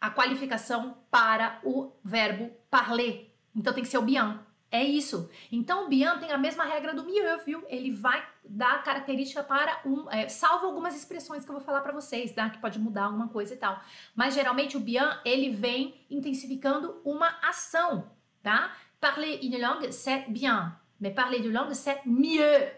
a 0.00 0.10
qualificação 0.10 0.98
para 1.10 1.60
o 1.64 1.92
verbo 2.04 2.50
parler. 2.70 3.34
Então 3.54 3.72
tem 3.72 3.82
que 3.82 3.88
ser 3.88 3.98
o 3.98 4.02
bien. 4.02 4.38
É 4.70 4.84
isso. 4.84 5.30
Então 5.50 5.86
o 5.86 5.88
bien 5.88 6.18
tem 6.18 6.30
a 6.30 6.36
mesma 6.36 6.64
regra 6.64 6.92
do 6.92 7.04
mieux, 7.04 7.42
viu? 7.44 7.64
Ele 7.68 7.90
vai 7.90 8.22
dar 8.44 8.82
característica 8.82 9.42
para 9.42 9.80
um, 9.84 10.10
é, 10.10 10.28
salvo 10.28 10.66
algumas 10.66 10.94
expressões 10.94 11.44
que 11.44 11.50
eu 11.50 11.54
vou 11.54 11.64
falar 11.64 11.80
para 11.80 11.92
vocês, 11.92 12.32
tá? 12.32 12.50
Que 12.50 12.58
pode 12.58 12.78
mudar 12.78 13.04
alguma 13.04 13.28
coisa 13.28 13.54
e 13.54 13.56
tal. 13.56 13.80
Mas 14.14 14.34
geralmente 14.34 14.76
o 14.76 14.80
bien 14.80 15.08
ele 15.24 15.50
vem 15.50 15.94
intensificando 16.10 17.00
uma 17.02 17.28
ação, 17.42 18.10
tá? 18.42 18.76
Parler 19.00 19.40
une 19.42 19.58
langue 19.58 19.90
c'est 19.92 20.28
bien, 20.28 20.76
mais 21.00 21.14
parler 21.14 21.40
de 21.40 21.50
langue 21.50 21.74
c'est 21.74 22.04
mieux. 22.04 22.70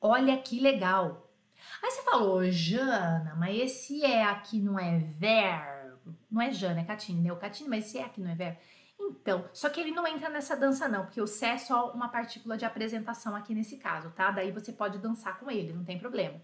Olha 0.00 0.36
que 0.38 0.58
legal. 0.58 1.30
Aí 1.82 1.90
você 1.90 2.02
falou, 2.02 2.42
Jana, 2.50 3.36
mas 3.38 3.56
esse 3.56 4.04
é 4.04 4.24
aqui 4.24 4.58
não 4.58 4.78
é 4.78 4.98
verbo. 4.98 6.14
Não 6.30 6.42
é 6.42 6.50
Jana, 6.50 6.80
é 6.80 6.84
Catine, 6.84 7.20
né? 7.20 7.32
O 7.32 7.36
Catine, 7.36 7.68
mas 7.68 7.86
esse 7.86 7.98
é 7.98 8.04
aqui 8.04 8.20
não 8.20 8.30
é 8.30 8.34
verbo. 8.34 8.58
Então, 9.10 9.48
só 9.52 9.68
que 9.68 9.80
ele 9.80 9.90
não 9.90 10.06
entra 10.06 10.28
nessa 10.28 10.56
dança 10.56 10.88
não, 10.88 11.04
porque 11.04 11.20
o 11.20 11.26
Sé 11.26 11.50
é 11.50 11.58
só 11.58 11.90
uma 11.92 12.08
partícula 12.08 12.56
de 12.56 12.64
apresentação 12.64 13.34
aqui 13.36 13.54
nesse 13.54 13.76
caso, 13.76 14.10
tá? 14.10 14.30
Daí 14.30 14.50
você 14.50 14.72
pode 14.72 14.98
dançar 14.98 15.38
com 15.38 15.50
ele, 15.50 15.72
não 15.72 15.84
tem 15.84 15.98
problema. 15.98 16.40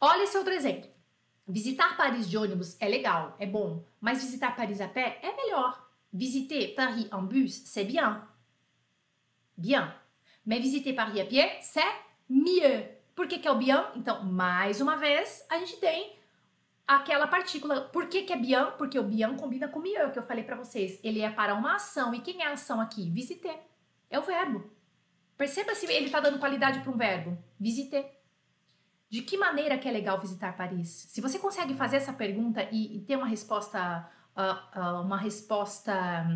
Olha 0.00 0.24
esse 0.24 0.36
outro 0.36 0.52
exemplo. 0.52 0.90
Visitar 1.46 1.96
Paris 1.96 2.28
de 2.28 2.36
ônibus 2.38 2.76
é 2.80 2.88
legal, 2.88 3.36
é 3.38 3.46
bom, 3.46 3.84
mas 4.00 4.22
visitar 4.22 4.56
Paris 4.56 4.80
a 4.80 4.88
pé 4.88 5.18
é 5.22 5.36
melhor. 5.36 5.86
Visiter 6.12 6.74
Paris 6.74 7.08
en 7.12 7.22
bus, 7.22 7.62
c'est 7.66 7.84
bien. 7.84 8.26
Bien. 9.56 9.94
Mais 10.44 10.60
visiter 10.60 10.92
Paris 10.92 11.20
a 11.20 11.24
pied, 11.24 11.48
c'est 11.60 11.92
mieux. 12.28 12.88
Por 13.14 13.28
que, 13.28 13.38
que 13.38 13.46
é 13.46 13.50
o 13.50 13.56
bien? 13.56 13.84
Então, 13.94 14.24
mais 14.24 14.80
uma 14.80 14.96
vez, 14.96 15.44
a 15.48 15.58
gente 15.58 15.76
tem 15.76 16.16
aquela 16.86 17.26
partícula. 17.26 17.82
Por 17.82 18.08
que, 18.08 18.22
que 18.22 18.32
é 18.32 18.36
bien? 18.36 18.72
Porque 18.76 18.98
o 18.98 19.02
bien 19.02 19.36
combina 19.36 19.68
com 19.68 19.80
mieux, 19.80 20.12
que 20.12 20.18
eu 20.18 20.26
falei 20.26 20.44
para 20.44 20.56
vocês. 20.56 21.00
Ele 21.02 21.20
é 21.20 21.30
para 21.30 21.54
uma 21.54 21.76
ação. 21.76 22.14
E 22.14 22.20
quem 22.20 22.42
é 22.42 22.46
a 22.46 22.52
ação 22.52 22.80
aqui? 22.80 23.10
Visiter. 23.10 23.58
É 24.10 24.18
o 24.18 24.22
verbo. 24.22 24.70
Perceba 25.36 25.74
se 25.74 25.86
ele 25.86 26.06
está 26.06 26.20
dando 26.20 26.38
qualidade 26.38 26.80
para 26.80 26.90
um 26.90 26.96
verbo. 26.96 27.36
Visiter. 27.58 28.04
De 29.08 29.22
que 29.22 29.36
maneira 29.36 29.78
que 29.78 29.88
é 29.88 29.92
legal 29.92 30.18
visitar 30.18 30.56
Paris? 30.56 30.88
Se 30.88 31.20
você 31.20 31.38
consegue 31.38 31.74
fazer 31.74 31.96
essa 31.96 32.12
pergunta 32.12 32.62
e, 32.70 32.96
e 32.96 33.00
ter 33.00 33.16
uma 33.16 33.26
resposta, 33.26 34.10
uh, 34.36 34.78
uh, 34.78 35.02
uma 35.02 35.16
resposta 35.16 36.26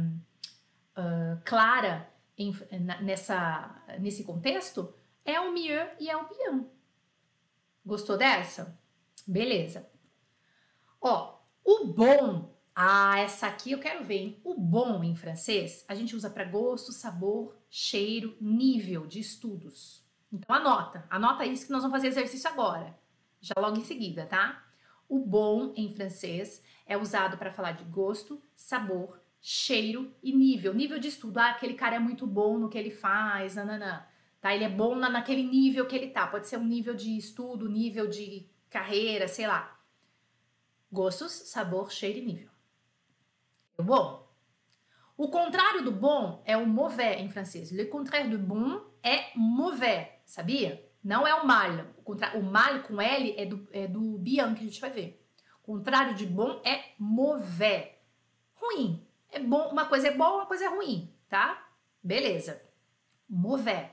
uh, 0.96 1.40
clara 1.44 2.08
em, 2.36 2.54
nessa, 3.00 3.82
nesse 3.98 4.22
contexto, 4.24 4.94
é 5.24 5.40
o 5.40 5.52
mieux 5.52 5.88
e 5.98 6.08
é 6.08 6.16
o 6.16 6.28
bien. 6.28 6.66
Gostou 7.84 8.16
dessa? 8.16 8.78
Beleza. 9.26 9.97
Ó, 11.00 11.38
o 11.64 11.84
bom. 11.86 12.56
Ah, 12.74 13.18
essa 13.18 13.46
aqui 13.46 13.72
eu 13.72 13.80
quero 13.80 14.04
ver, 14.04 14.16
hein? 14.16 14.40
O 14.44 14.54
bom 14.54 15.02
em 15.02 15.16
francês 15.16 15.84
a 15.88 15.94
gente 15.94 16.14
usa 16.14 16.30
para 16.30 16.44
gosto, 16.44 16.92
sabor, 16.92 17.56
cheiro, 17.68 18.36
nível 18.40 19.06
de 19.06 19.18
estudos. 19.18 20.06
Então 20.32 20.54
anota, 20.54 21.06
anota 21.10 21.44
isso 21.44 21.66
que 21.66 21.72
nós 21.72 21.82
vamos 21.82 21.96
fazer 21.96 22.08
exercício 22.08 22.48
agora, 22.48 22.96
já 23.40 23.54
logo 23.56 23.78
em 23.78 23.84
seguida, 23.84 24.26
tá? 24.26 24.64
O 25.08 25.18
bom 25.18 25.72
em 25.74 25.88
francês 25.88 26.62
é 26.86 26.96
usado 26.96 27.38
para 27.38 27.50
falar 27.50 27.72
de 27.72 27.84
gosto, 27.84 28.42
sabor, 28.54 29.20
cheiro 29.40 30.14
e 30.22 30.34
nível. 30.34 30.74
Nível 30.74 30.98
de 30.98 31.08
estudo. 31.08 31.38
Ah, 31.38 31.50
aquele 31.50 31.74
cara 31.74 31.96
é 31.96 31.98
muito 31.98 32.26
bom 32.26 32.58
no 32.58 32.68
que 32.68 32.76
ele 32.76 32.90
faz, 32.90 33.54
nananã. 33.54 34.04
Tá? 34.40 34.54
Ele 34.54 34.64
é 34.64 34.68
bom 34.68 34.94
na, 34.94 35.08
naquele 35.08 35.42
nível 35.42 35.86
que 35.86 35.96
ele 35.96 36.08
tá. 36.08 36.26
Pode 36.26 36.46
ser 36.46 36.58
um 36.58 36.64
nível 36.64 36.94
de 36.94 37.16
estudo, 37.16 37.68
nível 37.68 38.06
de 38.06 38.48
carreira, 38.68 39.26
sei 39.26 39.46
lá. 39.46 39.77
Gostos, 40.90 41.32
sabor, 41.32 41.90
cheiro 41.90 42.18
e 42.18 42.24
nível. 42.24 42.50
Bom. 43.78 44.26
O 45.16 45.28
contrário 45.28 45.82
do 45.82 45.90
bom 45.90 46.42
é 46.44 46.56
o 46.56 46.66
mauvais 46.66 47.20
em 47.20 47.28
francês. 47.28 47.70
Le 47.72 47.86
contraire 47.86 48.28
de 48.28 48.36
bon 48.36 48.80
é 49.02 49.32
mauvais, 49.36 50.08
sabia? 50.24 50.88
Não 51.02 51.26
é 51.26 51.34
o 51.34 51.46
mal. 51.46 51.70
O, 52.04 52.12
o 52.38 52.42
mal 52.42 52.82
com 52.82 53.00
L 53.00 53.34
é 53.36 53.44
do, 53.44 53.68
é 53.72 53.86
do 53.86 54.22
que 54.22 54.40
a 54.40 54.44
gente 54.46 54.80
vai 54.80 54.90
ver. 54.90 55.26
O 55.62 55.66
contrário 55.72 56.14
de 56.14 56.24
bom 56.24 56.60
é 56.64 56.92
mauvais. 56.98 57.88
Ruim. 58.54 59.06
É 59.30 59.38
bom, 59.38 59.68
uma 59.68 59.86
coisa 59.86 60.08
é 60.08 60.10
boa, 60.10 60.36
uma 60.36 60.46
coisa 60.46 60.64
é 60.64 60.68
ruim, 60.68 61.14
tá? 61.28 61.68
Beleza. 62.02 62.62
Mauvais. 63.28 63.90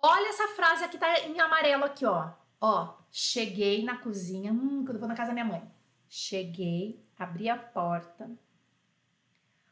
Olha 0.00 0.28
essa 0.28 0.48
frase 0.48 0.84
aqui 0.84 0.96
tá 0.96 1.20
em 1.20 1.38
amarelo 1.40 1.84
aqui, 1.84 2.06
ó. 2.06 2.30
Ó, 2.60 2.97
cheguei 3.10 3.84
na 3.84 3.96
cozinha, 3.98 4.52
hum, 4.52 4.84
quando 4.84 4.94
eu 4.94 5.00
vou 5.00 5.08
na 5.08 5.14
casa 5.14 5.28
da 5.28 5.34
minha 5.34 5.44
mãe. 5.44 5.70
Cheguei, 6.08 7.02
abri 7.18 7.48
a 7.48 7.56
porta, 7.56 8.30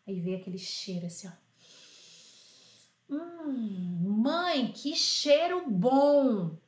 aí 0.07 0.21
veio 0.21 0.39
aquele 0.39 0.59
cheiro 0.59 1.07
assim, 1.07 1.29
ó. 1.29 1.33
Hum, 3.09 4.23
mãe, 4.23 4.73
que 4.73 4.95
cheiro 4.95 5.71
bom! 5.71 6.59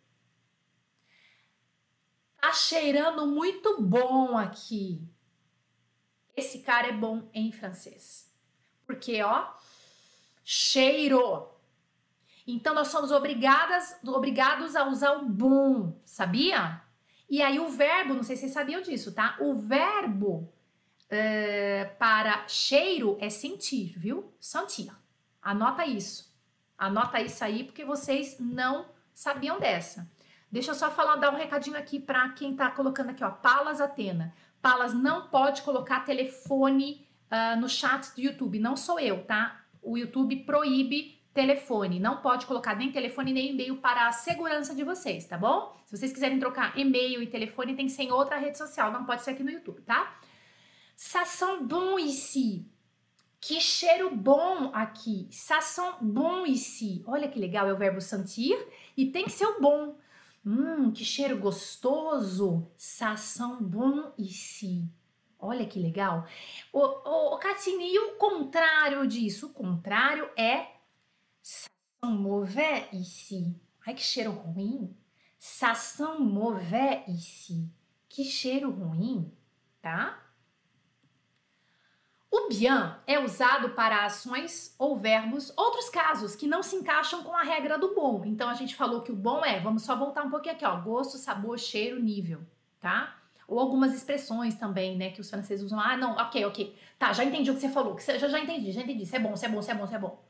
Tá 2.41 2.53
cheirando 2.53 3.27
muito 3.27 3.83
bom 3.83 4.39
aqui. 4.39 5.07
Esse 6.37 6.61
cara 6.61 6.87
é 6.87 6.93
bom 6.93 7.29
em 7.35 7.51
francês. 7.51 8.33
Porque, 8.87 9.21
ó, 9.23 9.53
cheiro. 10.45 11.51
Então 12.51 12.73
nós 12.73 12.89
somos 12.89 13.13
obrigadas, 13.13 13.95
obrigados 14.07 14.75
a 14.75 14.89
usar 14.89 15.13
o 15.13 15.27
bom, 15.27 16.01
sabia? 16.03 16.81
E 17.29 17.43
aí 17.43 17.61
o 17.61 17.69
verbo, 17.69 18.15
não 18.15 18.23
sei 18.23 18.37
se 18.37 18.41
vocês 18.41 18.55
sabiam 18.55 18.81
disso, 18.81 19.13
tá? 19.13 19.37
O 19.39 19.53
verbo 19.53 20.51
uh, 21.05 21.97
para 21.99 22.49
cheiro 22.49 23.19
é 23.21 23.29
sentir, 23.29 23.93
viu? 23.99 24.33
Sentir. 24.41 24.91
Anota 25.43 25.85
isso. 25.85 26.35
Anota 26.79 27.21
isso 27.21 27.45
aí 27.45 27.65
porque 27.65 27.85
vocês 27.85 28.39
não 28.41 28.87
sabiam 29.13 29.61
dessa. 29.61 30.11
Deixa 30.51 30.71
eu 30.71 30.75
só 30.75 30.91
falar, 30.91 31.17
dar 31.17 31.31
um 31.31 31.37
recadinho 31.37 31.77
aqui 31.77 32.01
para 32.01 32.31
quem 32.31 32.57
tá 32.57 32.71
colocando 32.71 33.11
aqui, 33.11 33.23
ó. 33.23 33.31
Palas 33.31 33.79
Atena. 33.79 34.35
Palas 34.63 34.95
não 34.95 35.29
pode 35.29 35.61
colocar 35.61 36.01
telefone 36.01 37.07
uh, 37.31 37.61
no 37.61 37.69
chat 37.69 38.15
do 38.15 38.23
YouTube. 38.23 38.59
Não 38.59 38.75
sou 38.75 38.99
eu, 38.99 39.23
tá? 39.27 39.61
O 39.83 39.99
YouTube 39.99 40.35
proíbe 40.47 41.18
telefone. 41.33 42.01
Não 42.01 42.19
pode 42.19 42.47
colocar 42.47 42.75
nem 42.75 42.91
telefone 42.91 43.33
nem 43.33 43.51
e-mail 43.51 43.77
para 43.77 44.09
a 44.09 44.13
segurança 44.13 44.75
de 44.75 44.85
vocês, 44.85 45.27
tá 45.27 45.39
bom? 45.39 45.77
Se 45.87 45.97
vocês 45.97 46.13
quiserem 46.13 46.39
trocar 46.39 46.77
e-mail 46.79 47.23
e 47.23 47.27
telefone, 47.27 47.75
tem 47.75 47.87
que 47.87 47.93
ser 47.93 48.05
em 48.05 48.13
outra 48.13 48.37
rede 48.37 48.59
social, 48.59 48.93
não 48.93 49.05
pode 49.05 49.23
ser 49.23 49.31
aqui 49.31 49.43
no 49.43 49.51
YouTube, 49.51 49.81
tá? 49.83 50.19
Ça 50.97 51.25
sent 51.25 51.63
bon 51.63 51.97
ici. 51.99 52.67
Que 53.41 53.61
cheiro 53.61 54.11
bom 54.17 54.73
aqui. 54.75 55.29
Ça 55.31 55.61
sent 55.61 55.95
bon 56.01 56.45
ici. 56.45 57.05
Olha 57.07 57.29
que 57.29 57.39
legal, 57.39 57.69
é 57.69 57.73
o 57.73 57.79
verbo 57.79 58.01
sentir 58.01 58.59
e 58.97 59.07
tem 59.07 59.25
que 59.25 59.31
ser 59.31 59.47
o 59.47 59.61
bom. 59.61 59.97
Hum, 60.45 60.91
que 60.91 61.05
cheiro 61.05 61.39
gostoso. 61.39 62.69
Ça 62.77 63.17
sent 63.17 63.59
bon 63.61 64.13
ici. 64.19 64.91
Olha 65.39 65.65
que 65.65 65.79
legal. 65.79 66.27
O, 66.73 66.81
o, 66.81 67.35
o 67.35 67.39
Catine, 67.39 67.93
e 67.93 67.99
o 68.01 68.17
contrário 68.17 69.07
disso? 69.07 69.47
O 69.47 69.55
contrário 69.55 70.29
é 70.37 70.67
Ça 71.49 71.71
sent 72.05 72.13
mauvais 72.13 72.89
ici. 72.93 73.57
Ai, 73.87 73.95
que 73.95 74.03
cheiro 74.03 74.33
ruim. 74.33 74.95
Ça 75.39 75.75
sent 75.75 76.19
mauvais 76.21 77.03
ici. 77.09 77.73
Que 78.07 78.23
cheiro 78.23 78.71
ruim, 78.71 79.33
tá? 79.81 80.19
O 82.31 82.49
bien 82.51 82.95
é 83.07 83.19
usado 83.19 83.71
para 83.71 84.05
ações 84.05 84.75
ou 84.79 84.99
verbos, 84.99 85.51
outros 85.57 85.89
casos 85.89 86.37
que 86.37 86.47
não 86.47 86.63
se 86.63 86.77
encaixam 86.77 87.23
com 87.23 87.35
a 87.35 87.43
regra 87.43 87.79
do 87.79 87.95
bom. 87.95 88.23
Então 88.27 88.51
a 88.51 88.55
gente 88.55 88.77
falou 88.77 89.01
que 89.01 89.11
o 89.11 89.17
bom 89.17 89.43
é, 89.43 89.59
vamos 89.59 89.85
só 89.85 89.97
voltar 89.97 90.25
um 90.25 90.31
pouquinho 90.31 90.55
aqui, 90.55 90.67
ó, 90.67 90.79
gosto, 90.79 91.17
sabor, 91.17 91.59
cheiro, 91.59 91.99
nível, 91.99 92.43
tá? 92.79 93.17
Ou 93.47 93.59
algumas 93.59 93.95
expressões 93.95 94.55
também, 94.55 94.99
né, 94.99 95.13
que 95.13 95.23
os 95.23 95.31
franceses 95.31 95.65
usam. 95.65 95.81
Ah, 95.81 95.97
não, 95.97 96.13
ok, 96.13 96.45
ok. 96.45 96.77
Tá, 96.99 97.15
já 97.15 97.25
entendi 97.25 97.51
o 97.51 97.55
que 97.55 97.61
você 97.61 97.71
falou, 97.71 97.97
que 97.97 98.03
você, 98.03 98.19
já, 98.19 98.29
já 98.29 98.39
entendi, 98.39 98.71
já 98.71 98.83
entendi. 98.83 99.05
Isso 99.05 99.17
é 99.17 99.19
bom, 99.19 99.33
isso 99.33 99.47
é 99.47 99.49
bom, 99.49 99.61
isso 99.61 99.71
é 99.71 99.75
bom, 99.75 99.85
isso 99.85 99.95
é 99.95 99.99
bom 99.99 100.28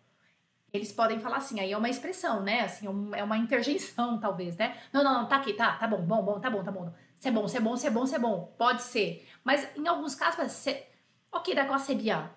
eles 0.73 0.93
podem 0.93 1.19
falar 1.19 1.39
assim, 1.39 1.61
aí 1.61 1.73
é 1.73 1.77
uma 1.77 1.89
expressão, 1.89 2.43
né? 2.43 2.61
Assim, 2.61 2.87
é, 2.87 3.21
é 3.21 3.25
uma 3.25 3.37
interjeição, 3.37 4.19
talvez, 4.21 4.57
né? 4.57 4.77
Não, 4.93 5.03
não, 5.03 5.15
não, 5.15 5.29
tá 5.29 5.37
aqui, 5.37 5.55
tá, 5.55 5.77
tá 5.77 5.87
bom, 5.87 6.03
bom, 6.03 6.23
bom, 6.23 6.41
tá 6.41 6.51
bom, 6.51 6.63
tá 6.63 6.71
bom. 6.71 6.93
C'est 7.17 7.33
bom, 7.33 7.49
c'est 7.49 7.61
bom, 7.61 7.77
c'est 7.77 7.91
bom, 7.91 8.07
c'est 8.07 8.21
bom. 8.21 8.53
Pode 8.57 8.81
ser. 8.81 9.27
Mas 9.45 9.67
em 9.77 9.87
alguns 9.89 10.15
casos, 10.15 10.53
c'est... 10.53 10.87
ok, 11.33 11.55
d'accord, 11.55 11.81
c'est 11.81 11.97
bien. 11.97 12.31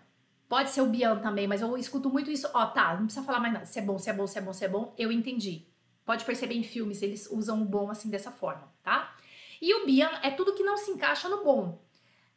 Pode 0.49 0.69
ser 0.69 0.81
o 0.81 0.87
bien 0.87 1.17
também, 1.21 1.47
mas 1.47 1.61
eu 1.61 1.77
escuto 1.77 2.09
muito 2.09 2.31
isso. 2.31 2.49
Ó, 2.53 2.65
tá, 2.67 2.93
não 2.95 3.05
precisa 3.05 3.25
falar 3.25 3.39
mais 3.39 3.53
nada. 3.53 3.65
Se 3.65 3.79
é 3.79 3.81
bom, 3.81 3.97
se 3.97 4.09
é 4.09 4.13
bom, 4.13 4.27
se 4.27 4.37
é 4.37 4.41
bom, 4.41 4.53
se 4.53 4.65
é 4.65 4.67
bom, 4.67 4.93
eu 4.97 5.11
entendi. 5.11 5.65
Pode 6.03 6.25
perceber 6.25 6.55
em 6.55 6.63
filmes, 6.63 7.01
eles 7.01 7.29
usam 7.31 7.61
o 7.61 7.65
bom 7.65 7.89
assim 7.89 8.09
dessa 8.09 8.31
forma, 8.31 8.69
tá? 8.83 9.15
E 9.61 9.73
o 9.75 9.85
bien 9.85 10.09
é 10.23 10.31
tudo 10.31 10.55
que 10.55 10.63
não 10.63 10.75
se 10.75 10.91
encaixa 10.91 11.29
no 11.29 11.43
bom. 11.43 11.79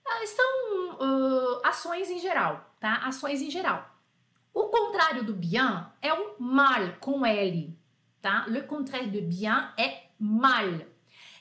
Ah, 0.07 0.27
são 0.27 0.91
uh, 0.95 1.61
ações 1.65 2.11
em 2.11 2.19
geral, 2.21 2.73
tá? 2.79 2.99
Ações 3.07 3.41
em 3.41 3.51
geral. 3.51 3.94
O 4.55 4.69
contrário 4.69 5.25
do 5.25 5.35
bien 5.35 5.85
é 6.01 6.15
o 6.15 6.37
mal 6.39 6.93
com 7.01 7.27
L, 7.27 7.77
tá? 8.23 8.47
Le 8.47 8.63
contraire 8.63 9.11
de 9.11 9.21
bien 9.21 9.73
é 9.77 10.11
mal. 10.17 10.87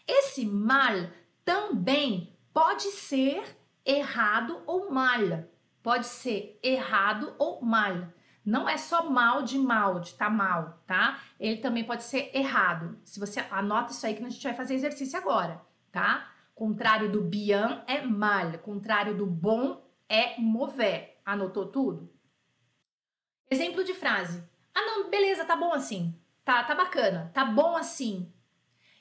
Esse 0.07 0.47
mal 0.47 1.11
também 1.45 2.35
pode 2.51 2.89
ser 2.89 3.55
errado 3.85 4.63
ou 4.65 4.89
mal. 4.89 5.45
Pode 5.83 6.07
ser 6.07 6.59
errado 6.63 7.35
ou 7.37 7.61
mal. 7.61 8.07
Não 8.43 8.67
é 8.67 8.77
só 8.77 9.07
mal 9.07 9.43
de 9.43 9.59
mal, 9.59 9.99
de 9.99 10.15
tá 10.15 10.27
mal, 10.27 10.81
tá? 10.87 11.19
Ele 11.39 11.57
também 11.57 11.83
pode 11.83 12.03
ser 12.03 12.31
errado. 12.33 12.97
Se 13.05 13.19
você 13.19 13.41
anota 13.51 13.91
isso 13.91 14.07
aí 14.07 14.15
que 14.15 14.25
a 14.25 14.29
gente 14.29 14.43
vai 14.43 14.55
fazer 14.55 14.73
exercício 14.73 15.19
agora, 15.19 15.61
tá? 15.91 16.31
Contrário 16.55 17.11
do 17.11 17.21
bien 17.21 17.83
é 17.85 18.01
mal, 18.01 18.57
contrário 18.57 19.15
do 19.15 19.27
bom 19.27 19.85
é 20.09 20.39
mover. 20.41 21.21
Anotou 21.23 21.67
tudo? 21.67 22.12
Exemplo 23.53 23.83
de 23.83 23.93
frase. 23.93 24.43
Ah, 24.73 24.81
não, 24.81 25.11
beleza, 25.11 25.45
tá 25.45 25.55
bom 25.55 25.71
assim. 25.73 26.19
Tá, 26.43 26.63
tá 26.63 26.73
bacana, 26.73 27.29
tá 27.35 27.45
bom 27.45 27.77
assim. 27.77 28.33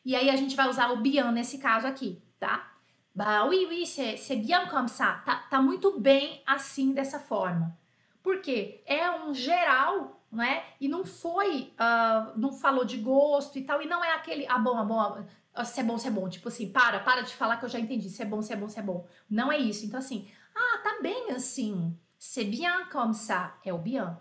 E 0.05 0.15
aí 0.15 0.29
a 0.29 0.37
gente 0.37 0.55
vai 0.55 0.69
usar 0.69 0.93
o 0.93 0.99
bien 0.99 1.33
nesse 1.33 1.57
caso 1.57 1.87
aqui, 1.87 2.23
tá? 2.39 2.71
Bah, 3.15 3.45
oui, 3.45 3.67
oui, 3.67 3.87
c'est 3.87 4.37
bien 4.37 4.69
comme 4.69 4.89
ça. 4.89 5.23
Tá, 5.25 5.37
tá 5.49 5.63
muito 5.63 5.99
bem 5.99 6.43
assim, 6.47 6.93
dessa 6.93 7.19
forma. 7.19 7.75
Porque 8.23 8.83
é 8.85 9.11
um 9.11 9.33
geral, 9.33 10.23
né? 10.31 10.65
E 10.79 10.87
não 10.87 11.03
foi, 11.03 11.73
uh, 11.81 12.39
não 12.39 12.53
falou 12.53 12.85
de 12.85 12.99
gosto 12.99 13.59
e 13.59 13.65
tal, 13.65 13.81
e 13.81 13.87
não 13.87 14.05
é 14.05 14.13
aquele, 14.13 14.47
ah, 14.49 14.59
bom, 14.59 14.77
ah, 14.77 14.85
bom, 14.85 15.25
ah, 15.55 15.65
se 15.65 15.81
é 15.81 15.83
bom, 15.83 15.97
se 15.97 16.09
é 16.09 16.11
bom. 16.11 16.29
Tipo 16.29 16.49
assim, 16.49 16.71
para, 16.71 17.01
para 17.01 17.23
de 17.23 17.35
falar 17.35 17.57
que 17.57 17.65
eu 17.65 17.71
já 17.71 17.81
entendi. 17.81 18.11
Se 18.11 18.21
é 18.21 18.27
bom, 18.27 18.43
se 18.43 18.53
é 18.53 18.57
bom, 18.57 18.69
se 18.69 18.79
é 18.79 18.83
bom. 18.83 19.07
Não 19.31 19.51
é 19.51 19.57
isso. 19.57 19.87
Então, 19.87 19.99
assim, 19.99 20.31
ah, 20.55 20.79
tá 20.85 20.99
bem 21.01 21.31
assim. 21.31 21.97
C'est 22.19 22.45
bien 22.45 22.87
comme 22.93 23.15
ça. 23.15 23.59
É 23.65 23.73
o 23.73 23.79
bien. 23.79 24.17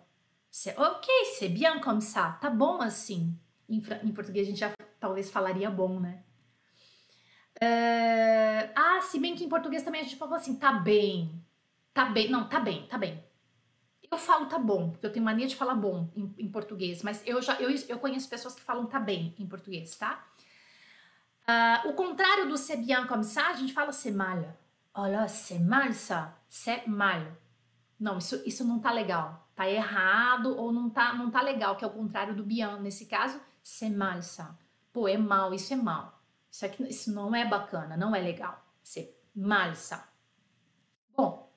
Ok, 0.77 1.07
c'est 1.37 1.49
bien 1.49 1.79
comme 1.79 2.01
ça. 2.01 2.37
Tá 2.41 2.49
bom 2.49 2.81
assim. 2.81 3.33
Em, 3.69 3.81
em 4.03 4.11
português 4.11 4.47
a 4.47 4.49
gente 4.49 4.59
já 4.59 4.73
talvez 4.99 5.29
falaria 5.29 5.69
bom, 5.69 5.99
né? 5.99 6.23
Uh, 7.55 8.71
ah, 8.75 9.01
se 9.01 9.19
bem 9.19 9.35
que 9.35 9.43
em 9.43 9.49
português 9.49 9.83
também 9.83 10.01
a 10.01 10.03
gente 10.03 10.17
fala 10.17 10.35
assim, 10.35 10.57
tá 10.57 10.73
bem. 10.73 11.41
Tá 11.93 12.05
bem. 12.05 12.29
Não, 12.29 12.49
tá 12.49 12.59
bem, 12.59 12.85
tá 12.87 12.97
bem. 12.97 13.23
Eu 14.11 14.17
falo 14.17 14.47
tá 14.47 14.59
bom, 14.59 14.89
porque 14.89 15.05
eu 15.05 15.11
tenho 15.11 15.23
mania 15.23 15.47
de 15.47 15.55
falar 15.55 15.75
bom 15.75 16.09
em, 16.15 16.33
em 16.37 16.51
português, 16.51 17.01
mas 17.01 17.25
eu 17.25 17.41
já 17.41 17.55
eu, 17.61 17.69
eu 17.87 17.97
conheço 17.97 18.27
pessoas 18.27 18.53
que 18.53 18.61
falam 18.61 18.85
tá 18.85 18.99
bem 18.99 19.33
em 19.39 19.47
português, 19.47 19.95
tá? 19.95 20.27
Uh, 21.47 21.89
o 21.89 21.93
contrário 21.93 22.47
do 22.49 22.57
c'est 22.57 22.77
bien 22.77 23.07
comme 23.07 23.23
ça, 23.23 23.47
a 23.47 23.53
gente 23.53 23.73
fala 23.73 23.93
c'est 23.93 24.11
mal. 24.13 24.57
Olha, 24.93 25.27
c'est 25.29 25.59
mal 25.59 25.93
ça, 25.93 26.37
c'est 26.49 26.85
mal. 26.87 27.21
Não, 27.97 28.17
isso, 28.17 28.41
isso 28.45 28.65
não 28.65 28.79
tá 28.79 28.91
legal. 28.91 29.49
Tá 29.61 29.69
errado 29.69 30.57
ou 30.57 30.71
não 30.71 30.89
tá, 30.89 31.13
não 31.13 31.29
tá 31.29 31.39
legal, 31.39 31.75
que 31.75 31.83
é 31.83 31.87
o 31.87 31.91
contrário 31.91 32.35
do 32.35 32.43
bien. 32.43 32.79
Nesse 32.79 33.05
caso, 33.05 33.39
c'est 33.63 33.95
mal 33.95 34.19
ça. 34.23 34.57
Pô, 34.91 35.07
é 35.07 35.15
mal, 35.15 35.53
isso 35.53 35.71
é 35.71 35.75
mal. 35.75 36.19
Isso, 36.49 36.65
aqui, 36.65 36.81
isso 36.89 37.13
não 37.13 37.35
é 37.35 37.45
bacana, 37.45 37.95
não 37.95 38.15
é 38.15 38.21
legal. 38.21 38.59
C'est 38.83 39.13
mal 39.35 39.75
ça. 39.75 40.09
Bom, 41.15 41.55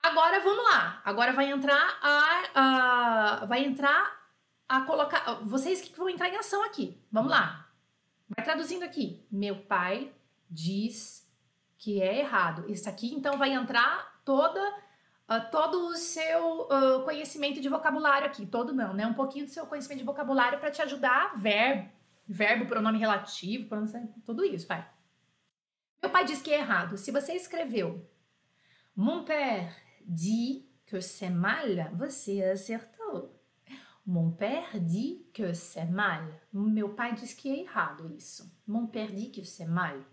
agora 0.00 0.38
vamos 0.38 0.62
lá. 0.62 1.02
Agora 1.04 1.32
vai 1.32 1.50
entrar 1.50 1.98
a, 2.00 3.40
a 3.42 3.46
vai 3.46 3.64
entrar 3.64 4.30
a 4.68 4.82
colocar. 4.82 5.40
Vocês 5.42 5.80
que 5.80 5.98
vão 5.98 6.08
entrar 6.08 6.28
em 6.28 6.36
ação 6.36 6.62
aqui. 6.62 6.96
Vamos 7.10 7.32
lá. 7.32 7.66
Vai 8.28 8.44
traduzindo 8.44 8.84
aqui. 8.84 9.26
Meu 9.32 9.56
pai 9.64 10.12
diz 10.48 11.28
que 11.76 12.00
é 12.00 12.20
errado. 12.20 12.70
Isso 12.70 12.88
aqui, 12.88 13.12
então, 13.12 13.36
vai 13.36 13.50
entrar 13.52 14.20
toda 14.24 14.60
uh, 15.30 15.50
todo 15.50 15.86
o 15.86 15.96
seu 15.96 16.62
uh, 16.62 17.04
conhecimento 17.04 17.60
de 17.60 17.68
vocabulário 17.68 18.26
aqui. 18.26 18.44
Todo 18.44 18.72
não, 18.72 18.92
né? 18.92 19.06
Um 19.06 19.14
pouquinho 19.14 19.46
do 19.46 19.50
seu 19.50 19.66
conhecimento 19.66 20.00
de 20.00 20.04
vocabulário 20.04 20.58
para 20.58 20.70
te 20.70 20.82
ajudar. 20.82 21.38
Verbo, 21.38 21.88
verbo, 22.26 22.66
pronome 22.66 22.98
relativo, 22.98 23.68
pronome, 23.68 24.12
tudo 24.24 24.44
isso, 24.44 24.66
vai. 24.66 24.86
Meu 26.02 26.10
pai 26.10 26.24
diz 26.24 26.42
que 26.42 26.52
é 26.52 26.58
errado. 26.58 26.96
Se 26.96 27.10
você 27.10 27.34
escreveu 27.34 28.08
Mon 28.96 29.24
père 29.24 29.72
dit 30.04 30.66
que 30.84 31.00
c'est 31.00 31.30
mal, 31.30 31.90
você 31.94 32.42
acertou. 32.42 33.34
Mon 34.04 34.32
père 34.32 34.78
dit 34.80 35.24
que 35.32 35.54
c'est 35.54 35.86
mal. 35.86 36.22
Meu 36.52 36.90
pai 36.90 37.14
diz 37.14 37.32
que 37.32 37.48
é 37.48 37.60
errado 37.60 38.12
isso. 38.14 38.50
Mon 38.66 38.86
père 38.86 39.12
dit 39.12 39.30
que 39.30 39.44
c'est 39.44 39.66
mal. 39.66 40.04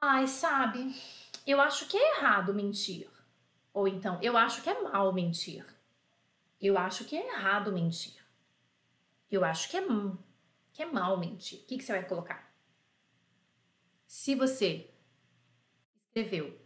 Ai, 0.00 0.26
sabe, 0.26 0.94
eu 1.46 1.60
acho 1.60 1.86
que 1.86 1.96
é 1.96 2.18
errado 2.18 2.52
mentir. 2.52 3.08
Ou 3.76 3.86
então, 3.86 4.18
eu 4.22 4.38
acho 4.38 4.62
que 4.62 4.70
é 4.70 4.82
mal 4.84 5.12
mentir. 5.12 5.62
Eu 6.58 6.78
acho 6.78 7.04
que 7.04 7.14
é 7.14 7.34
errado 7.34 7.70
mentir. 7.70 8.16
Eu 9.30 9.44
acho 9.44 9.68
que 9.68 9.76
é, 9.76 9.82
que 10.72 10.82
é 10.82 10.86
mal 10.86 11.18
mentir. 11.18 11.60
O 11.60 11.66
que, 11.66 11.76
que 11.76 11.84
você 11.84 11.92
vai 11.92 12.08
colocar? 12.08 12.50
Se 14.06 14.34
você 14.34 14.90
escreveu 16.06 16.58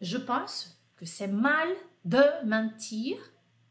Je 0.00 0.18
pense 0.18 0.76
que 0.96 1.06
c'est 1.06 1.30
mal 1.30 1.68
de 2.04 2.42
mentir 2.42 3.22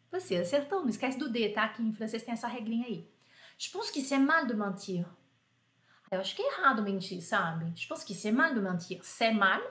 você 0.10 0.38
acertou, 0.38 0.80
não 0.82 0.90
esquece 0.90 1.18
do 1.18 1.28
D, 1.28 1.50
tá? 1.50 1.68
Que 1.68 1.82
em 1.82 1.92
francês 1.92 2.24
tem 2.24 2.34
essa 2.34 2.48
regrinha 2.48 2.86
aí. 2.86 3.12
Je 3.58 3.70
pense 3.70 3.92
que 3.92 4.00
c'est 4.00 4.18
mal 4.24 4.48
de 4.48 4.56
mentir. 4.56 5.06
Eu 6.10 6.22
acho 6.22 6.34
que 6.38 6.42
é 6.42 6.54
errado 6.54 6.84
mentir, 6.84 7.22
sabe? 7.22 7.74
Je 7.76 7.86
pense 7.86 8.06
que 8.06 8.14
c'est 8.14 8.32
mal 8.32 8.54
de 8.54 8.62
mentir. 8.62 9.04
C'est 9.04 9.34
mal, 9.34 9.62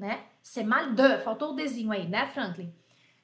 né? 0.00 0.24
C'est 0.42 0.64
mal 0.64 0.94
de. 0.94 1.18
Faltou 1.18 1.52
o 1.52 1.56
Dzinho 1.56 1.92
aí, 1.92 2.08
né, 2.08 2.26
Franklin? 2.26 2.72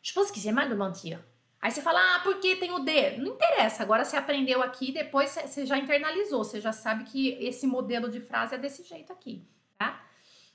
Je 0.02 0.12
pense 0.12 0.30
que 0.30 0.38
c'est 0.38 0.52
mal 0.52 0.68
de 0.68 0.74
mentir. 0.74 1.18
Aí 1.60 1.72
você 1.72 1.82
fala, 1.82 1.98
ah, 1.98 2.20
por 2.20 2.38
que 2.38 2.54
tem 2.56 2.70
o 2.70 2.80
D? 2.80 3.16
Não 3.16 3.32
interessa, 3.32 3.82
agora 3.82 4.04
você 4.04 4.16
aprendeu 4.16 4.62
aqui, 4.62 4.92
depois 4.92 5.30
você 5.30 5.66
já 5.66 5.78
internalizou, 5.78 6.44
você 6.44 6.60
já 6.60 6.70
sabe 6.70 7.04
que 7.04 7.30
esse 7.40 7.66
modelo 7.66 8.08
de 8.08 8.20
frase 8.20 8.54
é 8.54 8.58
desse 8.58 8.84
jeito 8.84 9.12
aqui, 9.12 9.42
tá? 9.76 10.04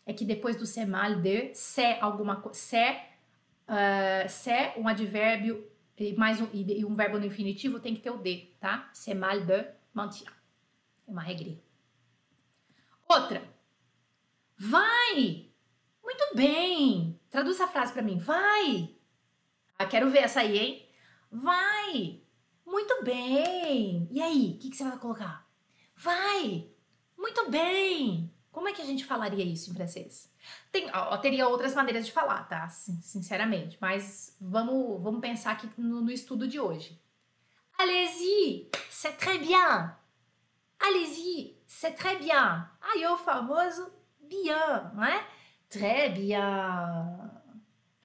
É 0.06 0.14
que 0.14 0.24
depois 0.24 0.56
do 0.56 0.66
c'est 0.66 0.86
mal 0.86 1.16
de, 1.16 1.52
c'est 1.54 2.00
alguma 2.00 2.38
coisa, 2.38 2.58
c'est, 2.58 4.78
uh, 4.78 4.80
um 4.80 4.88
advérbio 4.88 5.68
e 5.98 6.14
mais 6.14 6.40
um, 6.40 6.48
e 6.54 6.86
um 6.86 6.96
verbo 6.96 7.20
no 7.20 7.26
infinitivo 7.26 7.80
tem 7.80 7.94
que 7.94 8.02
ter 8.02 8.12
o 8.12 8.18
de, 8.18 8.48
tá? 8.60 8.90
C'est 8.94 9.14
mal 9.14 9.42
de 9.42 9.66
mentir. 9.94 10.28
É 11.08 11.12
uma 11.12 11.22
regrinha. 11.22 11.60
Outra. 13.10 13.44
Vai! 14.58 15.51
Muito 16.12 16.36
bem! 16.36 17.17
Traduz 17.30 17.56
essa 17.56 17.71
frase 17.71 17.93
para 17.93 18.02
mim. 18.02 18.17
Vai! 18.17 18.93
Ah, 19.80 19.86
quero 19.86 20.10
ver 20.10 20.19
essa 20.19 20.41
aí, 20.41 20.60
hein? 20.60 20.89
Vai! 21.32 22.21
Muito 22.65 23.02
bem! 23.02 24.10
E 24.12 24.21
aí, 24.21 24.56
o 24.56 24.60
que, 24.60 24.69
que 24.69 24.76
você 24.76 24.84
vai 24.84 24.97
colocar? 24.97 25.47
Vai! 25.95 26.69
Muito 27.17 27.50
bem! 27.50 28.30
Como 28.52 28.67
é 28.67 28.74
que 28.74 28.82
a 28.82 28.86
gente 28.86 29.06
falaria 29.06 29.45
isso 29.45 29.71
em 29.71 29.74
francês? 29.74 30.30
Tem, 30.69 30.89
ó, 30.93 31.15
teria 31.15 31.47
outras 31.47 31.74
maneiras 31.74 32.06
de 32.06 32.12
falar, 32.12 32.43
tá? 32.43 32.67
Sinceramente, 32.67 33.78
mas 33.80 34.36
vamos, 34.41 35.02
vamos 35.02 35.21
pensar 35.21 35.54
aqui 35.54 35.69
no, 35.78 36.02
no 36.02 36.12
estudo 36.12 36.45
de 36.45 36.60
hoje. 36.60 37.02
Allez-y, 37.80 38.69
c'est 38.89 39.17
très 39.17 39.39
bien. 39.39 39.95
Allez-y, 40.78 41.56
c'est 41.65 41.95
très 41.95 42.17
bien. 42.19 42.67
Aí 42.82 43.08
o 43.08 43.15
famoso 43.15 43.93
bien, 44.19 44.91
não 44.93 45.06
é? 45.06 45.26
Très 45.72 46.10
bien. 46.10 47.32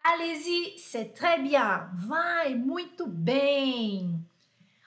Allez-y, 0.05 0.79
c'est 0.79 1.12
très 1.12 1.40
bien. 1.40 1.90
Vai, 1.94 2.55
muito 2.55 3.09
bem. 3.09 4.24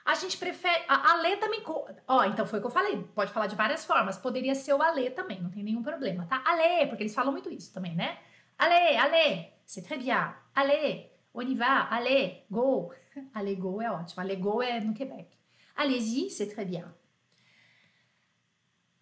A 0.06 0.15
gente 0.15 0.38
prefere. 0.38 0.86
A, 0.88 1.12
a 1.12 1.38
também. 1.38 1.62
Ó, 2.08 2.24
então 2.24 2.48
foi 2.48 2.60
o 2.60 2.62
que 2.62 2.68
eu 2.68 2.72
falei. 2.72 3.04
Pode 3.13 3.34
falar 3.34 3.48
de 3.48 3.56
várias 3.56 3.84
formas. 3.84 4.18
Poderia 4.18 4.56
ser 4.56 4.74
o 4.74 4.82
Alê 4.82 5.10
também, 5.10 5.42
não 5.42 5.50
tem 5.50 5.62
nenhum 5.62 5.84
problema, 5.84 6.26
tá? 6.26 6.42
Alê, 6.46 6.88
porque 6.88 7.04
eles 7.04 7.13
falam 7.13 7.34
muito 7.34 7.52
isso 7.52 7.74
também, 7.74 7.94
né? 7.96 8.18
Alê, 8.58 8.96
Alê, 8.96 9.50
c'est 9.65 9.86
très 9.86 10.00
bien. 10.02 10.34
Alê, 10.56 11.12
on 11.34 11.42
y 11.42 11.56
va, 11.56 11.89
Alê, 11.92 12.46
go. 12.50 12.94
Alê, 13.34 13.56
go 13.56 13.82
é 13.82 13.92
ótimo. 13.92 14.22
Alê, 14.22 14.38
go 14.38 14.63
é 14.63 14.80
no 14.80 14.94
Quebec. 14.94 15.38
Allez-y, 15.76 16.30
c'est 16.30 16.48
très 16.48 16.65
bien. 16.65 16.86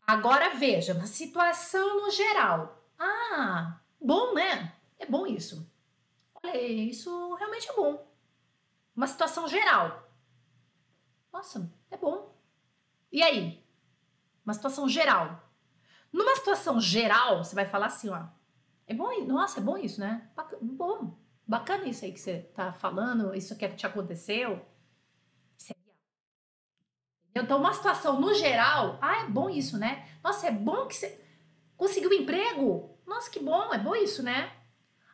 Agora 0.07 0.55
veja, 0.55 0.93
uma 0.93 1.05
situação 1.05 2.01
no 2.01 2.09
geral. 2.09 2.86
Ah, 2.97 3.79
bom, 3.99 4.33
né? 4.33 4.73
É 4.97 5.05
bom 5.05 5.27
isso. 5.27 5.69
Olha, 6.35 6.57
isso 6.61 7.33
realmente 7.35 7.69
é 7.69 7.73
bom. 7.73 8.07
Uma 8.95 9.07
situação 9.07 9.47
geral. 9.47 10.09
Nossa, 11.31 11.71
é 11.91 11.97
bom. 11.97 12.35
E 13.11 13.21
aí? 13.21 13.63
Uma 14.43 14.53
situação 14.53 14.87
geral. 14.89 15.43
Numa 16.11 16.35
situação 16.35 16.79
geral, 16.79 17.43
você 17.43 17.53
vai 17.53 17.65
falar 17.65 17.87
assim, 17.87 18.09
ó. 18.09 18.25
É 18.87 18.93
bom, 18.93 19.09
nossa, 19.25 19.59
é 19.59 19.63
bom 19.63 19.77
isso, 19.77 19.99
né? 19.99 20.29
Bom. 20.61 21.17
Bacana 21.45 21.85
isso 21.85 22.03
aí 22.03 22.11
que 22.11 22.19
você 22.19 22.39
tá 22.55 22.73
falando, 22.73 23.35
isso 23.35 23.55
que 23.55 23.67
te 23.69 23.85
aconteceu. 23.85 24.65
É. 25.69 25.75
Então, 27.35 27.59
uma 27.59 27.73
situação 27.73 28.19
no 28.19 28.33
geral, 28.33 28.97
ah, 29.01 29.23
é 29.23 29.29
bom 29.29 29.49
isso, 29.49 29.77
né? 29.77 30.09
Nossa, 30.23 30.47
é 30.47 30.51
bom 30.51 30.87
que 30.87 30.95
você 30.95 31.26
conseguiu 31.77 32.11
emprego. 32.11 32.97
Nossa, 33.05 33.29
que 33.29 33.39
bom, 33.39 33.73
é 33.73 33.77
bom 33.77 33.95
isso, 33.95 34.21
né? 34.21 34.51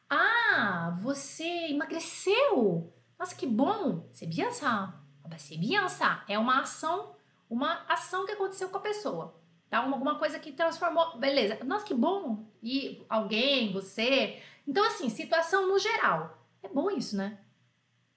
Ah, 0.09 0.97
você 1.01 1.69
emagreceu. 1.69 2.91
Nossa, 3.19 3.35
que 3.35 3.45
bom. 3.45 4.09
C'est 4.13 4.27
bien 4.27 4.51
ça. 4.51 4.93
C'est 5.37 5.57
bien 5.57 5.87
ça. 5.89 6.23
É 6.27 6.37
uma 6.37 6.61
ação, 6.61 7.15
uma 7.49 7.83
ação 7.87 8.25
que 8.25 8.31
aconteceu 8.31 8.69
com 8.69 8.77
a 8.77 8.81
pessoa. 8.81 9.39
Tá? 9.69 9.79
Alguma 9.79 10.19
coisa 10.19 10.39
que 10.39 10.51
transformou. 10.51 11.17
Beleza. 11.17 11.63
Nossa, 11.63 11.85
que 11.85 11.93
bom. 11.93 12.45
E 12.61 13.03
alguém, 13.09 13.73
você. 13.73 14.41
Então, 14.67 14.85
assim, 14.85 15.09
situação 15.09 15.67
no 15.67 15.79
geral. 15.79 16.37
É 16.61 16.67
bom 16.67 16.89
isso, 16.91 17.17
né? 17.17 17.39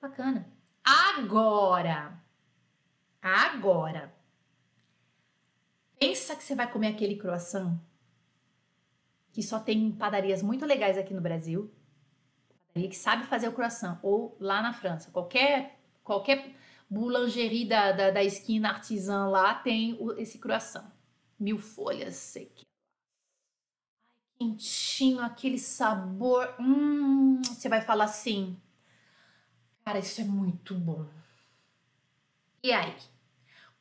Bacana. 0.01 0.47
Agora. 0.85 2.23
Agora. 3.23 4.15
Pensa 5.99 6.37
que 6.37 6.45
você 6.45 6.55
vai 6.55 6.71
comer 6.71 6.89
aquele 6.89 7.17
croissant 7.17 7.79
que 9.37 9.43
só 9.43 9.61
tem 9.61 9.93
padarias 9.93 10.43
muito 10.43 10.65
legais 10.65 10.97
aqui 10.97 11.13
no 11.13 11.21
Brasil 11.21 11.71
que 12.73 12.97
sabe 12.97 13.27
fazer 13.27 13.49
o 13.49 13.53
croissant, 13.53 13.99
ou 14.03 14.35
lá 14.41 14.63
na 14.63 14.73
França, 14.73 15.11
qualquer, 15.11 15.79
qualquer 16.03 16.57
boulangerie 16.89 17.69
da, 17.69 17.93
da, 17.93 18.11
da 18.11 18.25
esquina 18.25 18.71
artisan 18.71 19.27
lá 19.27 19.55
tem 19.55 19.95
o, 20.01 20.13
esse 20.19 20.39
croissant. 20.39 20.91
Mil 21.39 21.59
folhas, 21.59 22.15
sei 22.17 22.47
que. 22.47 22.65
Quentinho, 24.39 25.21
aquele 25.21 25.59
sabor. 25.59 26.55
Hum, 26.59 27.43
você 27.43 27.69
vai 27.69 27.83
falar 27.83 28.05
assim. 28.05 28.59
Cara, 29.85 29.99
isso 29.99 30.23
é 30.23 30.25
muito 30.25 30.75
bom. 30.75 31.07
E 32.63 32.73
aí? 32.73 32.97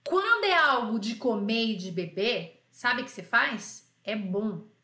Quando 0.05 0.43
é 0.43 0.53
algo 0.53 0.99
de 0.99 1.15
comer 1.15 1.71
e 1.71 1.77
de 1.77 1.91
beber, 1.91 2.65
sabe 2.69 3.01
o 3.01 3.05
que 3.05 3.11
você 3.11 3.23
faz? 3.23 3.89
É 4.03 4.17
bom. 4.17 4.74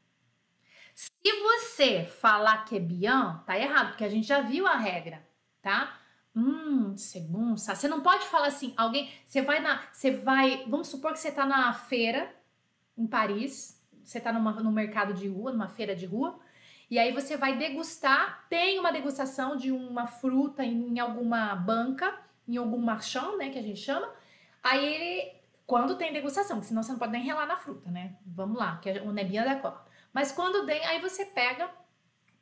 Se 1.01 1.31
você 1.41 2.05
falar 2.05 2.63
que 2.63 2.77
é 2.77 2.79
bien, 2.79 3.39
tá 3.43 3.57
errado, 3.57 3.89
porque 3.89 4.03
a 4.03 4.09
gente 4.09 4.27
já 4.27 4.41
viu 4.41 4.67
a 4.67 4.75
regra, 4.75 5.27
tá? 5.59 5.97
Hum, 6.35 6.95
segurança. 6.95 7.73
Você 7.73 7.87
não 7.87 8.01
pode 8.01 8.27
falar 8.27 8.47
assim, 8.47 8.71
alguém, 8.77 9.11
você 9.25 9.41
vai 9.41 9.59
na, 9.59 9.81
você 9.91 10.11
vai, 10.11 10.63
vamos 10.67 10.89
supor 10.89 11.13
que 11.13 11.19
você 11.19 11.31
tá 11.31 11.43
na 11.43 11.73
feira 11.73 12.31
em 12.95 13.07
Paris, 13.07 13.81
você 14.03 14.19
tá 14.19 14.31
numa, 14.31 14.53
mercado 14.71 15.11
de 15.11 15.27
rua, 15.27 15.51
numa 15.51 15.69
feira 15.69 15.95
de 15.95 16.05
rua, 16.05 16.39
e 16.87 16.99
aí 16.99 17.11
você 17.11 17.35
vai 17.35 17.57
degustar, 17.57 18.45
tem 18.47 18.77
uma 18.77 18.91
degustação 18.91 19.57
de 19.57 19.71
uma 19.71 20.05
fruta 20.05 20.63
em, 20.63 20.93
em 20.93 20.99
alguma 20.99 21.55
banca, 21.55 22.13
em 22.47 22.57
algum 22.57 22.77
marchand, 22.77 23.37
né, 23.37 23.49
que 23.49 23.57
a 23.57 23.63
gente 23.63 23.79
chama. 23.79 24.07
Aí 24.61 24.85
ele, 24.85 25.33
quando 25.65 25.97
tem 25.97 26.13
degustação, 26.13 26.57
porque 26.57 26.67
senão 26.67 26.83
você 26.83 26.91
não 26.91 26.99
pode 26.99 27.13
nem 27.13 27.23
relar 27.23 27.47
na 27.47 27.57
fruta, 27.57 27.89
né? 27.89 28.17
Vamos 28.23 28.59
lá, 28.59 28.77
que 28.77 28.89
é 28.89 29.01
o 29.01 29.11
nebinha 29.11 29.43
da 29.43 29.55
cor. 29.55 29.89
Mas 30.13 30.31
quando 30.31 30.65
tem, 30.65 30.83
aí 30.85 30.99
você 30.99 31.25
pega. 31.25 31.69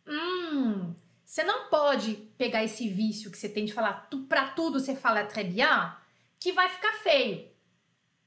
Hum, 0.08 0.94
você 1.24 1.44
não 1.44 1.70
pode 1.70 2.16
pegar 2.38 2.64
esse 2.64 2.90
vício 2.90 3.30
que 3.30 3.38
você 3.38 3.48
tem 3.48 3.66
de 3.66 3.74
falar 3.74 4.08
tu, 4.10 4.24
pra 4.24 4.48
tudo 4.48 4.80
você 4.80 4.96
fala 4.96 5.24
très 5.26 5.48
bien, 5.54 5.94
que 6.40 6.52
vai 6.52 6.70
ficar 6.70 6.94
feio. 7.04 7.48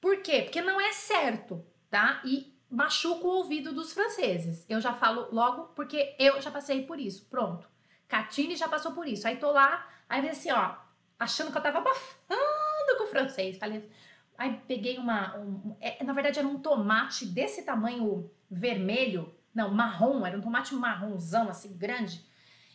Por 0.01 0.19
quê? 0.19 0.43
Porque 0.43 0.61
não 0.61 0.81
é 0.81 0.93
certo, 0.93 1.65
tá? 1.91 2.21
E 2.25 2.53
machuca 2.71 3.27
o 3.27 3.31
ouvido 3.31 3.73
dos 3.73 3.93
franceses. 3.93 4.65
Eu 4.69 4.81
já 4.81 4.95
falo 4.95 5.29
logo 5.33 5.65
porque 5.75 6.15
eu 6.19 6.41
já 6.41 6.51
passei 6.51 6.87
por 6.87 6.99
isso. 6.99 7.27
Pronto. 7.27 7.69
Catine 8.09 8.57
já 8.57 8.69
passou 8.69 8.93
por 8.93 9.07
isso. 9.07 9.27
Aí 9.27 9.37
tô 9.37 9.51
lá, 9.51 9.89
aí 10.09 10.29
assim, 10.29 10.51
ó, 10.51 10.77
achando 11.19 11.51
que 11.51 11.59
eu 11.59 11.63
tava 11.63 11.79
abafando 11.79 12.99
com 12.99 13.05
o 13.05 13.07
francês. 13.09 13.59
Falei, 13.59 13.91
aí 14.37 14.61
peguei 14.67 14.99
uma. 14.99 15.37
Um, 15.39 15.77
é, 15.81 16.03
na 16.05 16.13
verdade, 16.13 16.39
era 16.39 16.49
um 16.49 16.59
tomate 16.59 17.27
desse 17.27 17.63
tamanho 17.63 18.31
vermelho, 18.53 19.35
não, 19.55 19.73
marrom, 19.73 20.25
era 20.27 20.37
um 20.37 20.41
tomate 20.41 20.75
marronzão, 20.75 21.49
assim, 21.49 21.77
grande. 21.77 22.25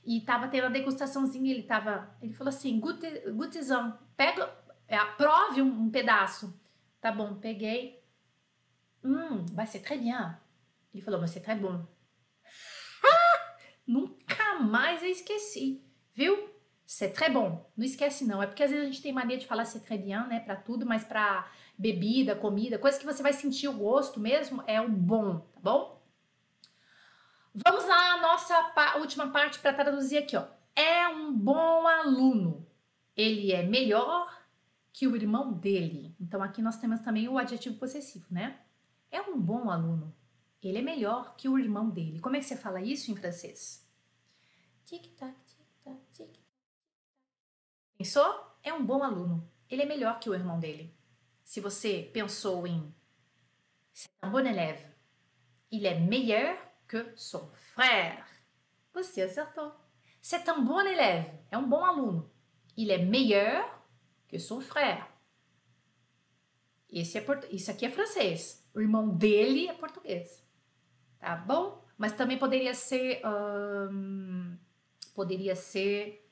E 0.06 0.22
tava 0.22 0.48
tendo 0.48 0.66
a 0.66 0.70
degustaçãozinha, 0.70 1.52
ele 1.52 1.64
tava, 1.64 2.16
ele 2.22 2.34
falou 2.34 2.50
assim, 2.50 2.80
gutizão, 2.80 3.98
pega, 4.16 4.50
é, 4.88 4.98
prove 5.18 5.62
um, 5.62 5.84
um, 5.84 5.90
pedaço. 5.90 6.60
Tá 7.02 7.12
bom, 7.12 7.36
peguei. 7.36 8.04
Hum, 9.04 9.46
vai 9.54 9.68
ser 9.68 9.80
très 9.80 10.00
bien. 10.00 10.36
Ele 10.94 11.04
falou, 11.04 11.20
vai 11.20 11.28
ser 11.28 11.42
très 11.42 11.60
bom. 11.60 11.86
Nunca 13.86 14.60
mais 14.60 15.04
eu 15.04 15.10
esqueci, 15.10 15.84
viu? 16.14 16.58
C'est 16.86 17.12
très 17.12 17.30
bom. 17.30 17.70
Não 17.76 17.86
esquece 17.86 18.26
não, 18.26 18.42
é 18.42 18.48
porque 18.48 18.64
às 18.64 18.72
vezes 18.72 18.86
a 18.86 18.90
gente 18.90 19.02
tem 19.02 19.12
mania 19.12 19.38
de 19.38 19.46
falar 19.46 19.66
c'est 19.66 19.84
très 19.86 20.02
bien, 20.02 20.26
né, 20.28 20.40
para 20.40 20.56
tudo, 20.56 20.86
mas 20.86 21.04
para 21.04 21.46
bebida, 21.78 22.36
comida, 22.36 22.80
coisa 22.80 23.00
que 23.00 23.06
você 23.06 23.22
vai 23.22 23.34
sentir 23.34 23.68
o 23.68 23.74
gosto 23.74 24.20
mesmo, 24.20 24.64
é 24.66 24.82
o 24.82 24.90
bom, 24.90 25.40
tá 25.40 25.60
bom? 25.62 26.02
Vamos 27.54 27.86
lá, 27.88 28.14
a 28.14 28.22
nossa 28.22 28.64
pa 28.70 28.98
última 28.98 29.32
parte 29.32 29.60
para 29.60 29.74
traduzir 29.74 30.18
aqui, 30.18 30.36
ó. 30.36 30.46
É 30.76 31.08
um 31.08 31.34
bom 31.34 31.88
aluno. 31.88 32.68
Ele 33.16 33.52
é 33.52 33.64
melhor 33.64 34.32
que 34.94 35.08
o 35.08 35.16
irmão 35.16 35.54
dele. 35.54 36.16
Então 36.20 36.42
aqui 36.42 36.62
nós 36.62 36.78
temos 36.78 37.00
também 37.02 37.28
o 37.28 37.38
adjetivo 37.38 37.78
possessivo, 37.78 38.26
né? 38.30 38.60
É 39.12 39.22
um 39.22 39.40
bom 39.40 39.70
aluno. 39.70 40.16
Ele 40.62 40.80
é 40.80 40.82
melhor 40.82 41.36
que 41.36 41.48
o 41.48 41.58
irmão 41.58 41.90
dele. 41.90 42.20
Como 42.20 42.36
é 42.36 42.40
que 42.40 42.46
você 42.46 42.58
fala 42.58 42.82
isso 42.82 43.12
em 43.12 43.16
francês? 43.16 43.88
Tic-tac, 44.86 45.36
tic-tac, 45.46 46.00
tic-tac. 46.12 46.40
Pensou? 47.98 48.56
É 48.64 48.74
um 48.74 48.86
bom 48.86 49.04
aluno. 49.04 49.48
Ele 49.70 49.84
é 49.84 49.86
melhor 49.86 50.20
que 50.20 50.30
o 50.30 50.34
irmão 50.34 50.60
dele. 50.60 50.97
Se 51.48 51.62
você 51.62 52.12
pensou 52.14 52.68
em 52.68 52.94
c'est 53.94 54.10
un 54.22 54.30
bon 54.30 54.46
élève, 54.46 54.84
il 55.72 55.86
est 55.86 55.98
meilleur 55.98 56.58
que 56.86 57.14
son 57.16 57.50
frère. 57.74 58.28
Você 58.94 59.22
acertou. 59.22 59.72
C'est 60.22 60.50
un 60.50 60.60
bon 60.60 60.86
élève, 60.86 61.32
é 61.50 61.58
um 61.58 61.66
bom 61.70 61.86
aluno. 61.86 62.30
Il 62.76 62.92
est 62.92 63.02
meilleur 63.02 63.64
que 64.28 64.38
son 64.38 64.60
frère. 64.60 65.08
Esse 66.90 67.18
é 67.18 67.22
port... 67.22 67.48
Isso 67.50 67.72
aqui 67.72 67.86
é 67.86 67.92
francês. 67.92 68.70
O 68.76 68.82
irmão 68.82 69.08
dele 69.08 69.70
é 69.70 69.74
português. 69.74 70.46
Tá 71.18 71.38
bom? 71.38 71.82
Mas 71.98 72.12
também 72.12 72.38
poderia 72.38 72.74
ser. 72.74 73.22
Poderia 75.16 75.56
ser. 75.56 76.30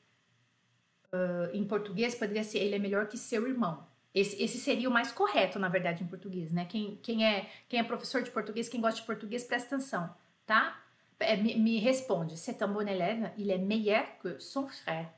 Uh, 1.06 1.48
em 1.54 1.66
português, 1.66 2.14
poderia 2.14 2.44
ser 2.44 2.58
ele 2.58 2.74
é 2.74 2.78
melhor 2.78 3.08
que 3.08 3.16
seu 3.16 3.48
irmão. 3.48 3.95
Esse, 4.16 4.42
esse 4.42 4.56
seria 4.56 4.88
o 4.88 4.92
mais 4.92 5.12
correto, 5.12 5.58
na 5.58 5.68
verdade, 5.68 6.02
em 6.02 6.06
português, 6.06 6.50
né? 6.50 6.64
Quem, 6.64 6.96
quem, 7.02 7.22
é, 7.22 7.50
quem 7.68 7.78
é 7.78 7.82
professor 7.82 8.22
de 8.22 8.30
português, 8.30 8.66
quem 8.66 8.80
gosta 8.80 8.98
de 8.98 9.06
português, 9.06 9.44
presta 9.44 9.74
atenção, 9.74 10.08
tá? 10.46 10.82
É, 11.20 11.36
me, 11.36 11.54
me 11.56 11.78
responde. 11.78 12.38
C'est 12.38 12.62
un 12.62 12.68
bon 12.68 12.88
élève, 12.88 13.30
il 13.36 13.50
est 13.50 13.58
meilleur 13.58 14.06
que 14.22 14.40
son 14.40 14.66
frère. 14.68 15.08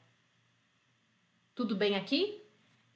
Tudo 1.54 1.76
bem 1.76 1.94
aqui? 1.94 2.42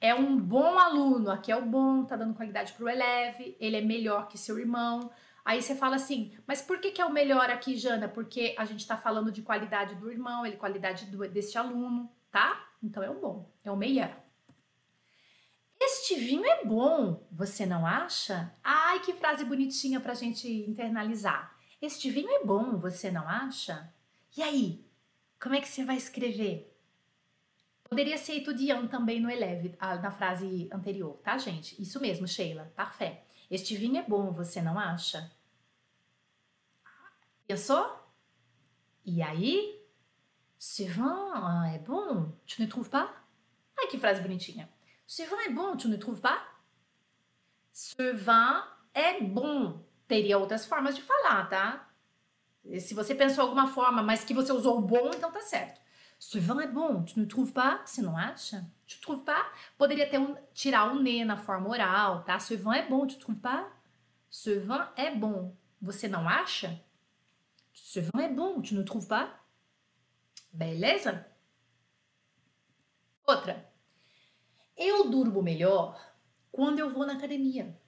É 0.01 0.13
um 0.13 0.37
bom 0.37 0.77
aluno, 0.77 1.31
aqui 1.31 1.49
é 1.49 1.55
o 1.55 1.65
bom, 1.65 2.03
tá 2.03 2.17
dando 2.17 2.33
qualidade 2.33 2.73
pro 2.73 2.89
eleve, 2.89 3.55
ele 3.57 3.77
é 3.77 3.81
melhor 3.81 4.27
que 4.27 4.37
seu 4.37 4.59
irmão. 4.59 5.09
Aí 5.45 5.61
você 5.61 5.73
fala 5.73 5.95
assim, 5.95 6.33
mas 6.45 6.61
por 6.61 6.79
que, 6.79 6.91
que 6.91 7.01
é 7.01 7.05
o 7.05 7.13
melhor 7.13 7.49
aqui, 7.49 7.77
Jana? 7.77 8.09
Porque 8.09 8.53
a 8.57 8.65
gente 8.65 8.85
tá 8.85 8.97
falando 8.97 9.31
de 9.31 9.41
qualidade 9.41 9.95
do 9.95 10.11
irmão, 10.11 10.45
ele 10.45 10.57
qualidade 10.57 11.05
do, 11.05 11.25
deste 11.29 11.57
aluno, 11.57 12.11
tá? 12.29 12.61
Então 12.83 13.01
é 13.01 13.09
o 13.09 13.21
bom, 13.21 13.49
é 13.63 13.71
o 13.71 13.77
melhor. 13.77 14.22
Este 15.85 16.15
vinho 16.15 16.45
é 16.45 16.63
bom, 16.63 17.27
você 17.29 17.65
não 17.65 17.85
acha? 17.85 18.55
Ai, 18.63 19.01
que 19.01 19.11
frase 19.11 19.43
bonitinha 19.43 19.99
para 19.99 20.13
a 20.13 20.15
gente 20.15 20.47
internalizar. 20.47 21.53
Este 21.81 22.09
vinho 22.09 22.29
é 22.29 22.45
bom, 22.45 22.77
você 22.77 23.11
não 23.11 23.27
acha? 23.27 23.93
E 24.37 24.41
aí, 24.41 24.85
como 25.41 25.55
é 25.55 25.59
que 25.59 25.67
você 25.67 25.83
vai 25.83 25.97
escrever? 25.97 26.73
Poderia 27.83 28.17
ser 28.17 28.37
étudiant 28.37 28.87
também 28.87 29.19
no 29.19 29.29
eleve, 29.29 29.77
na 30.01 30.09
frase 30.09 30.69
anterior, 30.71 31.19
tá, 31.21 31.37
gente? 31.37 31.79
Isso 31.81 31.99
mesmo, 31.99 32.25
Sheila, 32.27 32.71
parfait. 32.77 33.19
Este 33.51 33.75
vinho 33.75 33.97
é 33.97 34.03
bom, 34.03 34.31
você 34.31 34.61
não 34.61 34.79
acha? 34.79 35.29
Pensou? 37.45 37.99
E 39.05 39.21
aí? 39.21 39.83
Ce 40.57 40.85
vin 40.85 41.03
é 41.75 41.77
bom, 41.77 42.31
tu 42.47 42.61
ne 42.61 42.67
trouves 42.67 42.87
pas? 42.87 43.09
Ai, 43.77 43.87
que 43.87 43.99
frase 43.99 44.21
bonitinha. 44.21 44.69
Ce 45.15 45.21
vin 45.21 45.37
est 45.45 45.53
bon, 45.53 45.77
tu 45.77 45.89
ne 45.89 45.95
trouves 45.95 46.21
pas? 46.21 46.41
Ce 47.71 48.01
vin 48.13 48.65
é 48.95 49.21
bom. 49.21 49.79
Teria 50.07 50.39
outras 50.39 50.65
formas 50.65 50.95
de 50.95 51.03
falar, 51.03 51.47
tá? 51.49 51.87
Se 52.79 52.95
você 52.95 53.13
pensou 53.13 53.43
alguma 53.43 53.67
forma, 53.67 54.01
mas 54.01 54.23
que 54.23 54.33
você 54.33 54.51
usou 54.51 54.79
o 54.79 54.81
bom, 54.81 55.11
então 55.13 55.31
tá 55.31 55.39
certo. 55.41 55.79
Ce 56.17 56.39
vin 56.39 56.59
est 56.61 56.71
bon, 56.73 57.03
tu 57.03 57.19
ne 57.19 57.27
trouves 57.27 57.51
pas? 57.51 57.85
Você 57.85 58.01
não 58.01 58.17
acha? 58.17 58.65
Tu 58.87 58.99
trouves 59.01 59.23
pas? 59.23 59.51
Poderia 59.77 60.09
ter 60.09 60.17
um, 60.17 60.35
tirar 60.51 60.91
um 60.91 60.99
ne 60.99 61.23
na 61.23 61.37
forma 61.37 61.69
oral, 61.69 62.23
tá? 62.23 62.39
Ce 62.39 62.55
vin 62.55 62.73
est 62.73 62.89
bon, 62.89 63.05
tu 63.05 63.19
trouves 63.19 63.39
pas? 63.39 63.71
Ce 64.31 64.49
vin 64.49 64.91
est 64.97 65.15
bon. 65.15 65.55
Você 65.79 66.07
não 66.07 66.27
acha? 66.27 66.73
Ce 67.71 67.99
vin 67.99 68.19
est 68.19 68.33
bon, 68.33 68.63
tu 68.63 68.73
ne 68.73 68.81
trouves 68.81 69.07
pas? 69.07 69.29
Beleza? 70.51 71.23
Outra. 73.27 73.72
Eu 74.85 75.09
durmo 75.09 75.41
melhor 75.41 75.97
quando 76.51 76.77
eu 76.77 76.89
vou 76.89 77.05
na 77.05 77.13
academia. 77.13 77.79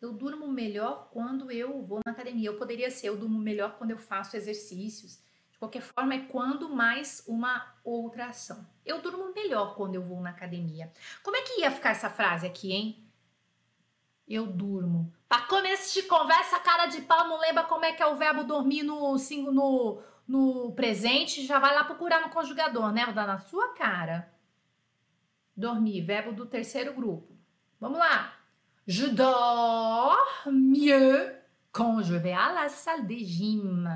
Eu 0.00 0.12
durmo 0.12 0.48
melhor 0.48 1.08
quando 1.12 1.52
eu 1.52 1.82
vou 1.82 2.00
na 2.04 2.10
academia. 2.10 2.48
Eu 2.48 2.58
poderia 2.58 2.90
ser, 2.90 3.10
eu 3.10 3.16
durmo 3.16 3.38
melhor 3.38 3.78
quando 3.78 3.92
eu 3.92 3.96
faço 3.96 4.36
exercícios. 4.36 5.22
De 5.52 5.56
qualquer 5.56 5.82
forma, 5.82 6.14
é 6.14 6.18
quando 6.18 6.68
mais 6.68 7.22
uma 7.28 7.76
outra 7.84 8.26
ação. 8.26 8.66
Eu 8.84 9.00
durmo 9.00 9.32
melhor 9.32 9.76
quando 9.76 9.94
eu 9.94 10.02
vou 10.02 10.20
na 10.20 10.30
academia. 10.30 10.92
Como 11.22 11.36
é 11.36 11.42
que 11.42 11.60
ia 11.60 11.70
ficar 11.70 11.90
essa 11.90 12.10
frase 12.10 12.44
aqui, 12.44 12.72
hein? 12.72 13.08
Eu 14.26 14.48
durmo. 14.48 15.12
Para 15.28 15.46
começo 15.46 15.94
de 15.94 16.08
conversa, 16.08 16.58
cara 16.58 16.86
de 16.86 17.02
pau, 17.02 17.28
não 17.28 17.38
lembra 17.38 17.62
como 17.62 17.84
é 17.84 17.92
que 17.92 18.02
é 18.02 18.06
o 18.06 18.16
verbo 18.16 18.42
dormir 18.42 18.82
no, 18.82 19.16
no, 19.52 20.02
no 20.26 20.72
presente, 20.72 21.46
já 21.46 21.60
vai 21.60 21.72
lá 21.72 21.84
procurar 21.84 22.20
no 22.20 22.30
conjugador, 22.30 22.92
né? 22.92 23.04
Vou 23.04 23.14
dar 23.14 23.28
na 23.28 23.38
sua 23.38 23.74
cara. 23.74 24.33
Dormir, 25.56 26.04
verbo 26.04 26.32
do 26.32 26.46
terceiro 26.46 26.94
grupo. 26.94 27.36
Vamos 27.80 27.98
lá. 27.98 28.32
Je 28.86 29.06
dors 29.06 30.18
mieux 30.46 31.32
quand 31.72 32.02
je 32.02 32.14
vais 32.14 32.32
à 32.32 32.52
la 32.52 32.68
salle 32.68 33.06
de 33.06 33.16
gym. 33.16 33.88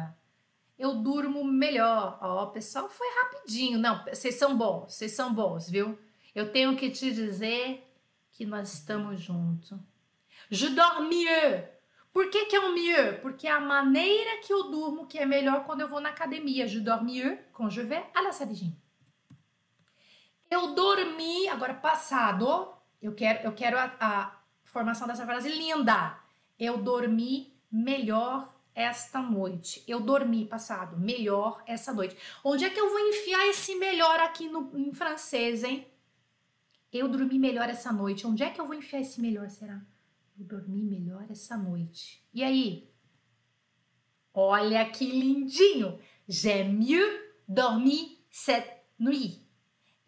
Eu 0.78 0.94
durmo 0.94 1.44
melhor. 1.44 2.18
Ó, 2.22 2.44
oh, 2.44 2.46
pessoal 2.48 2.88
foi 2.88 3.06
rapidinho. 3.22 3.78
Não, 3.78 4.04
vocês 4.04 4.36
são 4.36 4.56
bons, 4.56 4.94
vocês 4.94 5.12
são 5.12 5.34
bons, 5.34 5.68
viu? 5.68 5.98
Eu 6.34 6.52
tenho 6.52 6.76
que 6.76 6.90
te 6.90 7.12
dizer 7.12 7.84
que 8.30 8.46
nós 8.46 8.72
estamos 8.74 9.20
juntos. 9.20 9.76
Je 10.50 10.68
dors 10.68 11.00
mieux. 11.00 11.64
Por 12.12 12.30
que, 12.30 12.46
que 12.46 12.56
é 12.56 12.60
o 12.60 12.72
mieux? 12.72 13.20
Porque 13.20 13.46
é 13.46 13.50
a 13.50 13.60
maneira 13.60 14.40
que 14.42 14.52
eu 14.52 14.70
durmo 14.70 15.06
que 15.06 15.18
é 15.18 15.26
melhor 15.26 15.64
quando 15.64 15.80
eu 15.80 15.88
vou 15.88 16.00
na 16.00 16.10
academia. 16.10 16.66
Je 16.66 16.78
dors 16.78 17.02
mieux 17.02 17.38
quand 17.52 17.68
je 17.68 17.82
vais 17.82 18.04
à 18.14 18.22
la 18.22 18.32
salle 18.32 18.50
de 18.50 18.54
gym. 18.54 18.72
Eu 20.50 20.74
dormi, 20.74 21.48
agora 21.48 21.74
passado, 21.74 22.72
eu 23.00 23.14
quero, 23.14 23.46
eu 23.46 23.52
quero 23.52 23.78
a, 23.78 23.94
a 24.00 24.42
formação 24.64 25.06
dessa 25.06 25.26
frase 25.26 25.48
linda. 25.48 26.18
Eu 26.58 26.78
dormi 26.78 27.52
melhor 27.70 28.52
esta 28.74 29.20
noite. 29.20 29.82
Eu 29.86 30.00
dormi 30.00 30.46
passado, 30.46 30.98
melhor 30.98 31.62
essa 31.66 31.92
noite. 31.92 32.16
Onde 32.44 32.64
é 32.64 32.70
que 32.70 32.80
eu 32.80 32.88
vou 32.88 33.00
enfiar 33.00 33.46
esse 33.48 33.74
melhor 33.74 34.20
aqui 34.20 34.48
no, 34.48 34.70
em 34.78 34.92
francês, 34.92 35.64
hein? 35.64 35.86
Eu 36.92 37.08
dormi 37.08 37.38
melhor 37.38 37.68
essa 37.68 37.92
noite. 37.92 38.26
Onde 38.26 38.42
é 38.42 38.50
que 38.50 38.60
eu 38.60 38.66
vou 38.66 38.74
enfiar 38.74 39.00
esse 39.00 39.20
melhor, 39.20 39.50
será? 39.50 39.80
Eu 40.38 40.44
dormi 40.44 40.82
melhor 40.82 41.26
essa 41.28 41.56
noite. 41.56 42.24
E 42.32 42.42
aí? 42.42 42.88
Olha 44.32 44.88
que 44.88 45.04
lindinho! 45.10 45.98
J'ai 46.28 46.62
mieux 46.62 47.28
dormi 47.48 48.18
cette 48.30 48.70
nuit. 48.98 49.47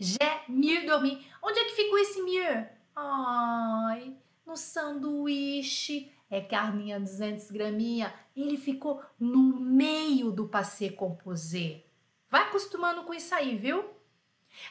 J'ai 0.00 0.16
mieux 0.48 0.86
dormi. 0.86 1.24
Onde 1.42 1.58
é 1.58 1.64
que 1.66 1.76
ficou 1.76 1.98
esse 1.98 2.22
mieux? 2.22 2.66
Ai, 2.96 4.16
no 4.46 4.56
sanduíche. 4.56 6.10
É 6.30 6.40
carninha 6.40 6.98
200 6.98 7.50
graminha. 7.50 8.14
Ele 8.34 8.56
ficou 8.56 9.02
no 9.18 9.60
meio 9.60 10.32
do 10.32 10.48
passé 10.48 10.88
composé. 10.88 11.84
Vai 12.30 12.42
acostumando 12.44 13.02
com 13.02 13.12
isso 13.12 13.34
aí, 13.34 13.56
viu? 13.56 13.84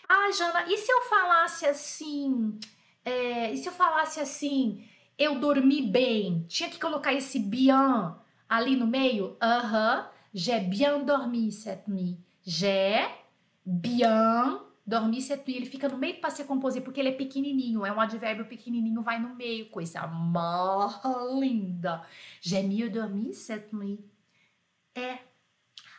Ah, 0.08 0.32
Jana, 0.32 0.66
e 0.68 0.78
se 0.78 0.92
eu 0.92 1.02
falasse 1.02 1.66
assim? 1.66 2.58
É, 3.06 3.52
e 3.52 3.58
se 3.58 3.68
eu 3.68 3.74
falasse 3.74 4.20
assim? 4.20 4.88
Eu 5.18 5.40
dormi 5.40 5.82
bem. 5.82 6.46
Tinha 6.48 6.70
que 6.70 6.80
colocar 6.80 7.14
esse 7.14 7.38
bien 7.38 8.16
ali 8.48 8.76
no 8.76 8.88
meio? 8.88 9.38
Aham. 9.42 10.00
Uh 10.00 10.04
-huh. 10.04 10.20
J'ai 10.34 10.60
bien 10.60 11.04
dormi 11.04 11.52
cette 11.52 11.88
nuit. 11.88 12.20
J'ai 12.46 13.08
bien 13.66 14.62
dormi 14.90 15.22
cette 15.22 15.48
nuit. 15.48 15.58
Ele 15.58 15.66
fica 15.66 15.88
no 15.88 15.98
meio 15.98 16.16
do 16.16 16.20
passé 16.20 16.44
composé 16.44 16.82
porque 16.82 17.00
ele 17.00 17.10
é 17.10 17.14
pequenininho. 17.14 17.86
É 17.86 17.92
um 17.94 18.02
advérbio 18.02 18.46
pequenininho, 18.46 19.02
vai 19.02 19.20
no 19.20 19.36
meio. 19.36 19.70
Coisa 19.70 20.08
mais 20.08 21.00
linda. 21.40 22.02
J'ai 22.42 22.64
mieux 22.64 22.92
dormi 22.92 23.34
cette 23.34 23.74
nuit. 23.74 24.04
É. 24.96 25.20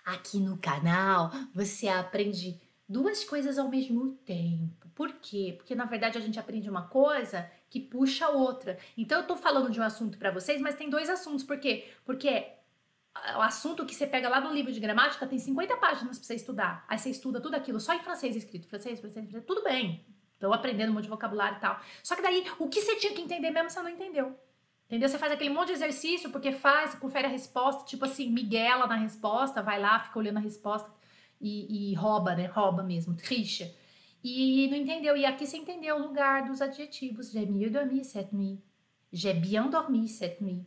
Aqui 0.05 0.41
no 0.41 0.59
canal 0.59 1.31
você 1.55 1.87
aprende 1.87 2.61
duas 2.89 3.23
coisas 3.25 3.59
ao 3.59 3.69
mesmo 3.69 4.15
tempo. 4.27 4.89
Por 4.95 5.13
quê? 5.15 5.55
Porque 5.57 5.75
na 5.75 5.85
verdade 5.85 6.19
a 6.19 6.21
gente 6.21 6.39
aprende 6.39 6.69
uma 6.69 6.89
coisa 6.89 7.49
que 7.71 7.79
puxa 7.79 8.29
outra. 8.29 8.77
Então 8.99 9.21
eu 9.21 9.27
tô 9.27 9.37
falando 9.37 9.71
de 9.71 9.81
um 9.81 9.85
assunto 9.85 10.19
para 10.19 10.33
vocês, 10.33 10.61
mas 10.61 10.75
tem 10.75 10.91
dois 10.91 11.09
assuntos. 11.09 11.45
Por 11.45 11.59
quê? 11.61 11.89
Porque 12.05 12.49
o 13.37 13.41
assunto 13.41 13.85
que 13.85 13.95
você 13.95 14.07
pega 14.07 14.29
lá 14.29 14.41
no 14.41 14.53
livro 14.53 14.73
de 14.73 14.81
gramática 14.81 15.27
tem 15.27 15.39
50 15.39 15.77
páginas 15.77 16.19
para 16.19 16.27
você 16.27 16.35
estudar. 16.35 16.85
Aí 16.89 16.99
você 16.99 17.11
estuda 17.11 17.41
tudo 17.41 17.55
aquilo 17.55 17.81
só 17.81 17.93
em 17.93 18.01
francês 18.01 18.37
escrito. 18.37 18.69
Francês, 18.69 19.01
francês, 19.01 19.29
francês 19.29 19.47
tudo 19.47 19.63
bem. 19.63 20.07
Tô 20.39 20.53
aprendendo 20.53 20.91
um 20.91 20.95
monte 20.95 21.05
de 21.05 21.11
vocabulário 21.11 21.59
e 21.59 21.61
tal. 21.61 21.81
Só 22.03 22.17
que 22.17 22.23
daí, 22.23 22.45
o 22.59 22.69
que 22.69 22.81
você 22.81 22.97
tinha 22.97 23.13
que 23.13 23.21
entender 23.21 23.51
mesmo, 23.51 23.69
você 23.69 23.83
não 23.83 23.91
entendeu. 23.91 24.39
Entendeu? 24.87 25.09
Você 25.09 25.19
faz 25.19 25.33
aquele 25.33 25.51
monte 25.51 25.69
de 25.69 25.75
exercício 25.75 26.31
porque 26.31 26.51
faz, 26.51 26.95
confere 26.95 27.27
a 27.27 27.31
resposta, 27.31 27.85
tipo 27.85 28.05
assim, 28.05 28.31
miguela 28.31 28.87
na 28.87 28.97
resposta, 28.97 29.63
vai 29.63 29.79
lá, 29.79 30.01
fica 30.01 30.19
olhando 30.19 30.39
a 30.39 30.41
resposta 30.41 30.91
e, 31.41 31.93
e 31.93 31.95
rouba, 31.95 32.35
né? 32.35 32.47
Rouba 32.47 32.83
mesmo, 32.83 33.15
tricha. 33.15 33.73
E 34.23 34.67
não 34.69 34.77
entendeu. 34.77 35.17
E 35.17 35.25
aqui 35.25 35.47
você 35.47 35.57
entendeu 35.57 35.97
o 35.97 36.03
lugar 36.03 36.45
dos 36.45 36.61
adjetivos. 36.61 37.31
J'ai 37.31 37.47
mieux 37.47 37.71
dormi 37.71 38.05
cette 38.05 38.35
nuit. 38.35 38.63
J'ai 39.13 39.35
bien 39.35 39.69
dormi 39.69 40.09
cette 40.09 40.43
nuit. 40.43 40.65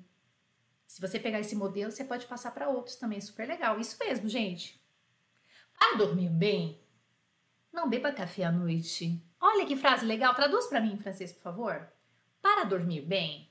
Se 0.93 1.01
você 1.01 1.19
pegar 1.19 1.39
esse 1.39 1.55
modelo, 1.55 1.91
você 1.91 2.03
pode 2.03 2.27
passar 2.27 2.51
para 2.51 2.69
outros 2.69 2.97
também. 2.97 3.19
Super 3.19 3.47
legal. 3.47 3.79
Isso 3.79 3.97
mesmo, 3.99 4.29
gente. 4.29 4.79
Para 5.73 5.97
dormir 5.97 6.29
bem, 6.29 6.79
não 7.71 7.89
beba 7.89 8.11
café 8.11 8.43
à 8.43 8.51
noite. 8.51 9.19
Olha 9.41 9.65
que 9.65 9.75
frase 9.75 10.05
legal. 10.05 10.35
Traduz 10.35 10.67
para 10.67 10.79
mim 10.79 10.93
em 10.93 10.99
francês, 10.99 11.33
por 11.33 11.41
favor. 11.41 11.91
Para 12.39 12.63
dormir 12.63 13.01
bem, 13.01 13.49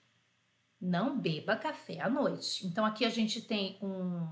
não 0.81 1.19
beba 1.19 1.57
café 1.57 2.01
à 2.01 2.09
noite. 2.09 2.65
Então 2.65 2.87
aqui 2.87 3.05
a 3.05 3.11
gente 3.11 3.43
tem 3.43 3.77
um 3.83 4.25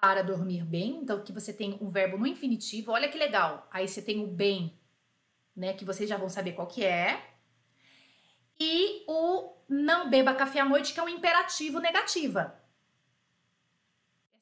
para 0.00 0.24
dormir 0.24 0.64
bem, 0.64 0.96
então 0.96 1.22
que 1.22 1.32
você 1.32 1.52
tem 1.52 1.78
um 1.80 1.88
verbo 1.90 2.18
no 2.18 2.26
infinitivo, 2.26 2.90
olha 2.90 3.08
que 3.08 3.18
legal. 3.18 3.68
Aí 3.70 3.86
você 3.86 4.02
tem 4.02 4.20
o 4.20 4.26
bem, 4.26 4.76
né, 5.54 5.74
que 5.74 5.84
vocês 5.84 6.10
já 6.10 6.16
vão 6.16 6.28
saber 6.28 6.54
qual 6.54 6.66
que 6.66 6.84
é. 6.84 7.29
E 8.60 9.04
o 9.08 9.56
não 9.66 10.10
beba 10.10 10.34
café 10.34 10.60
à 10.60 10.64
noite, 10.64 10.92
que 10.92 11.00
é 11.00 11.02
um 11.02 11.08
imperativo 11.08 11.80
negativa. 11.80 12.54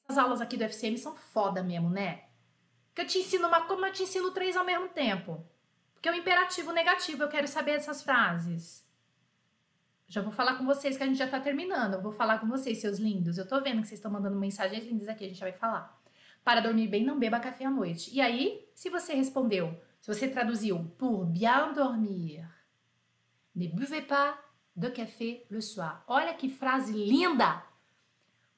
Essas 0.05 0.19
aulas 0.19 0.41
aqui 0.41 0.57
do 0.57 0.65
FCM 0.65 0.99
são 0.99 1.15
foda 1.15 1.63
mesmo, 1.63 1.89
né? 1.89 2.25
Que 2.95 3.03
eu 3.03 3.07
te 3.07 3.19
ensino 3.19 3.47
uma 3.47 3.61
como 3.67 3.87
eu 3.87 3.93
te 3.93 4.03
ensino 4.03 4.33
três 4.33 4.57
ao 4.57 4.65
mesmo 4.65 4.89
tempo. 4.89 5.47
Porque 5.95 6.09
é 6.09 6.13
um 6.13 6.17
imperativo 6.17 6.73
negativo, 6.73 7.23
eu 7.23 7.29
quero 7.29 7.47
saber 7.47 7.73
essas 7.73 8.03
frases. 8.03 8.85
Já 10.09 10.23
vou 10.23 10.33
falar 10.33 10.57
com 10.57 10.65
vocês 10.65 10.97
que 10.97 11.03
a 11.03 11.07
gente 11.07 11.19
já 11.19 11.29
tá 11.29 11.39
terminando. 11.39 11.95
Eu 11.95 12.03
vou 12.03 12.11
falar 12.11 12.39
com 12.39 12.49
vocês, 12.49 12.79
seus 12.79 12.99
lindos. 12.99 13.37
Eu 13.37 13.47
tô 13.47 13.61
vendo 13.61 13.83
que 13.83 13.89
vocês 13.89 13.99
estão 13.99 14.11
mandando 14.11 14.39
mensagens 14.39 14.85
lindas 14.87 15.07
aqui, 15.07 15.27
a 15.27 15.29
gente 15.29 15.39
já 15.39 15.47
vai 15.47 15.53
falar. 15.53 16.01
Para 16.43 16.61
dormir 16.61 16.89
bem, 16.89 17.05
não 17.05 17.19
beba 17.19 17.39
café 17.39 17.67
à 17.67 17.71
noite. 17.71 18.11
E 18.15 18.21
aí, 18.21 18.67
se 18.75 18.89
você 18.89 19.13
respondeu, 19.13 19.79
se 20.01 20.13
você 20.13 20.27
traduziu 20.27 20.91
pour 20.97 21.27
bien 21.27 21.75
dormir, 21.75 22.49
ne 23.59 23.69
buvez 23.69 24.03
pas 24.03 24.39
de 24.77 24.89
café 24.91 25.45
le 25.51 25.61
soir. 25.61 26.05
Olha 26.07 26.33
que 26.35 26.49
frase 26.49 26.93
linda! 26.93 27.65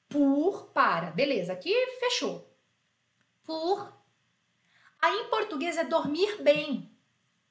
Por, 0.09 0.67
para. 0.75 1.11
Beleza, 1.11 1.53
aqui 1.55 1.75
fechou. 1.99 2.47
Por. 3.43 3.91
Aí 5.01 5.21
em 5.21 5.31
português 5.31 5.79
é 5.79 5.85
dormir 5.85 6.43
bem. 6.43 6.91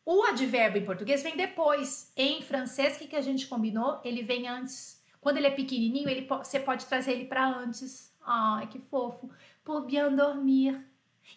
O 0.06 0.24
advérbio 0.24 0.82
em 0.82 0.86
português 0.86 1.24
vem 1.24 1.36
depois. 1.36 2.12
Em 2.16 2.42
francês, 2.42 2.98
que, 2.98 3.08
que 3.08 3.16
a 3.16 3.22
gente 3.22 3.48
combinou? 3.48 4.00
Ele 4.04 4.22
vem 4.22 4.48
antes. 4.48 5.04
Quando 5.20 5.38
ele 5.38 5.48
é 5.48 5.52
pequenininho, 5.52 6.08
ele, 6.10 6.28
você 6.28 6.60
pode 6.60 6.86
trazer 6.86 7.14
ele 7.14 7.26
para 7.26 7.48
antes. 7.48 8.14
Ai, 8.22 8.68
que 8.68 8.80
fofo. 8.80 9.30
Pour 9.64 9.86
bien 9.86 10.16
dormir. 10.16 10.86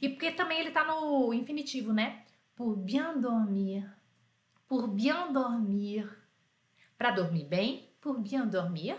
E 0.00 0.08
porque 0.08 0.32
também 0.32 0.60
ele 0.60 0.70
tá 0.70 0.84
no 0.84 1.32
infinitivo, 1.32 1.92
né? 1.92 2.24
Pour 2.54 2.76
bien 2.76 3.18
dormir. 3.18 3.88
Bien 4.88 5.32
dormir. 5.32 6.08
Para 6.96 7.10
dormir 7.10 7.44
bem. 7.44 7.88
Pour 8.00 8.18
bien 8.18 8.46
dormir. 8.46 8.96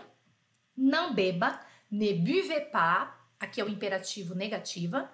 Não 0.76 1.14
beba. 1.14 1.60
Ne 1.90 2.14
buvez 2.14 2.70
pas. 2.70 3.14
Aqui 3.40 3.60
é 3.60 3.64
o 3.64 3.68
imperativo 3.68 4.34
negativa. 4.34 5.10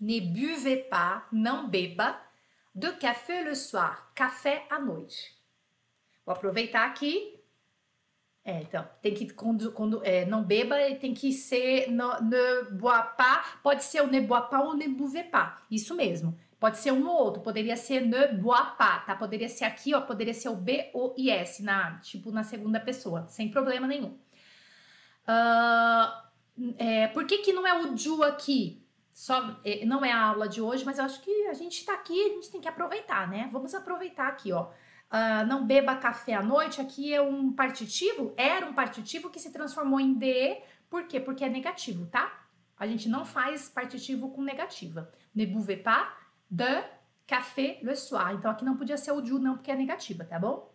Ne 0.00 0.20
buvez 0.20 0.88
pas. 0.88 1.24
Não 1.32 1.68
beba 1.68 2.20
de 2.74 2.92
café 2.92 3.42
le 3.42 3.54
soir, 3.54 4.10
café 4.14 4.66
à 4.70 4.78
noite. 4.78 5.36
Vou 6.24 6.34
aproveitar 6.34 6.86
aqui. 6.86 7.38
É, 8.44 8.62
então, 8.62 8.88
tem 9.00 9.14
que, 9.14 9.32
quando, 9.32 9.70
quando 9.72 10.04
é, 10.04 10.24
não 10.24 10.42
beba, 10.42 10.76
tem 10.96 11.14
que 11.14 11.32
ser 11.32 11.88
no, 11.90 12.20
ne 12.20 12.70
bois 12.72 13.04
pas, 13.16 13.58
pode 13.62 13.84
ser 13.84 14.02
o 14.02 14.08
ne 14.08 14.20
bois 14.20 14.48
pas 14.48 14.64
ou 14.64 14.74
ne 14.74 14.88
buvez 14.88 15.26
pas, 15.26 15.62
isso 15.70 15.94
mesmo. 15.94 16.36
Pode 16.62 16.78
ser 16.78 16.92
um 16.92 17.08
ou 17.08 17.16
outro, 17.16 17.42
poderia 17.42 17.76
ser 17.76 18.02
ne 18.02 18.28
bois 18.28 18.68
pas, 18.78 19.04
tá? 19.04 19.16
Poderia 19.16 19.48
ser 19.48 19.64
aqui, 19.64 19.92
ó, 19.92 20.00
poderia 20.00 20.32
ser 20.32 20.48
o 20.48 20.54
B 20.54 20.90
ou 20.94 21.12
S, 21.18 21.60
na, 21.60 21.98
tipo, 21.98 22.30
na 22.30 22.44
segunda 22.44 22.78
pessoa, 22.78 23.26
sem 23.26 23.50
problema 23.50 23.84
nenhum. 23.84 24.16
Uh, 25.26 26.72
é, 26.78 27.08
por 27.08 27.26
que 27.26 27.38
que 27.38 27.52
não 27.52 27.66
é 27.66 27.82
o 27.82 27.96
ju 27.96 28.22
aqui? 28.22 28.80
só 29.12 29.58
é, 29.64 29.84
não 29.84 30.04
é 30.04 30.12
a 30.12 30.22
aula 30.22 30.48
de 30.48 30.62
hoje, 30.62 30.84
mas 30.84 30.98
eu 30.98 31.04
acho 31.04 31.20
que 31.20 31.48
a 31.48 31.52
gente 31.52 31.84
tá 31.84 31.94
aqui, 31.94 32.16
a 32.16 32.28
gente 32.28 32.52
tem 32.52 32.60
que 32.60 32.68
aproveitar, 32.68 33.28
né? 33.28 33.48
Vamos 33.50 33.74
aproveitar 33.74 34.28
aqui, 34.28 34.52
ó. 34.52 34.66
Uh, 35.10 35.44
não 35.48 35.66
beba 35.66 35.96
café 35.96 36.34
à 36.34 36.42
noite, 36.44 36.80
aqui 36.80 37.12
é 37.12 37.20
um 37.20 37.52
partitivo, 37.52 38.32
era 38.36 38.64
um 38.64 38.72
partitivo 38.72 39.30
que 39.30 39.40
se 39.40 39.52
transformou 39.52 39.98
em 39.98 40.14
de, 40.14 40.62
por 40.88 41.08
quê? 41.08 41.18
Porque 41.18 41.44
é 41.44 41.48
negativo, 41.48 42.06
tá? 42.06 42.46
A 42.78 42.86
gente 42.86 43.08
não 43.08 43.24
faz 43.24 43.68
partitivo 43.68 44.30
com 44.30 44.42
negativa. 44.42 45.12
Ne 45.34 45.44
buvez 45.44 45.82
pas 45.82 46.21
de 46.52 46.84
café 47.26 47.78
le 47.82 47.96
soir. 47.96 48.34
Então 48.34 48.50
aqui 48.50 48.62
não 48.62 48.76
podia 48.76 48.98
ser 48.98 49.10
o 49.12 49.22
du, 49.22 49.38
não, 49.38 49.54
porque 49.54 49.70
é 49.70 49.74
negativa, 49.74 50.22
tá 50.22 50.38
bom? 50.38 50.70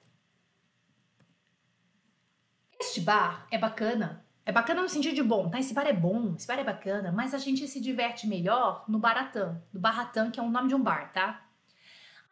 Este 2.80 2.99
bar 2.99 3.47
é 3.51 3.59
bacana. 3.59 4.25
É 4.43 4.51
bacana 4.51 4.82
no 4.82 4.89
sentido 4.89 5.13
de 5.13 5.21
bom, 5.21 5.49
tá? 5.49 5.59
Esse 5.59 5.73
bar 5.73 5.86
é 5.86 5.93
bom, 5.93 6.34
esse 6.36 6.47
bar 6.47 6.57
é 6.57 6.63
bacana, 6.63 7.11
mas 7.11 7.34
a 7.34 7.38
gente 7.38 7.67
se 7.67 7.80
diverte 7.80 8.25
melhor 8.25 8.86
no 8.88 8.97
Baratã, 8.97 9.61
do 9.71 9.80
Baratã, 9.80 10.32
que 10.32 10.39
é 10.39 10.43
o 10.43 10.49
nome 10.49 10.69
de 10.69 10.75
um 10.75 10.82
bar, 10.82 11.11
tá? 11.11 11.45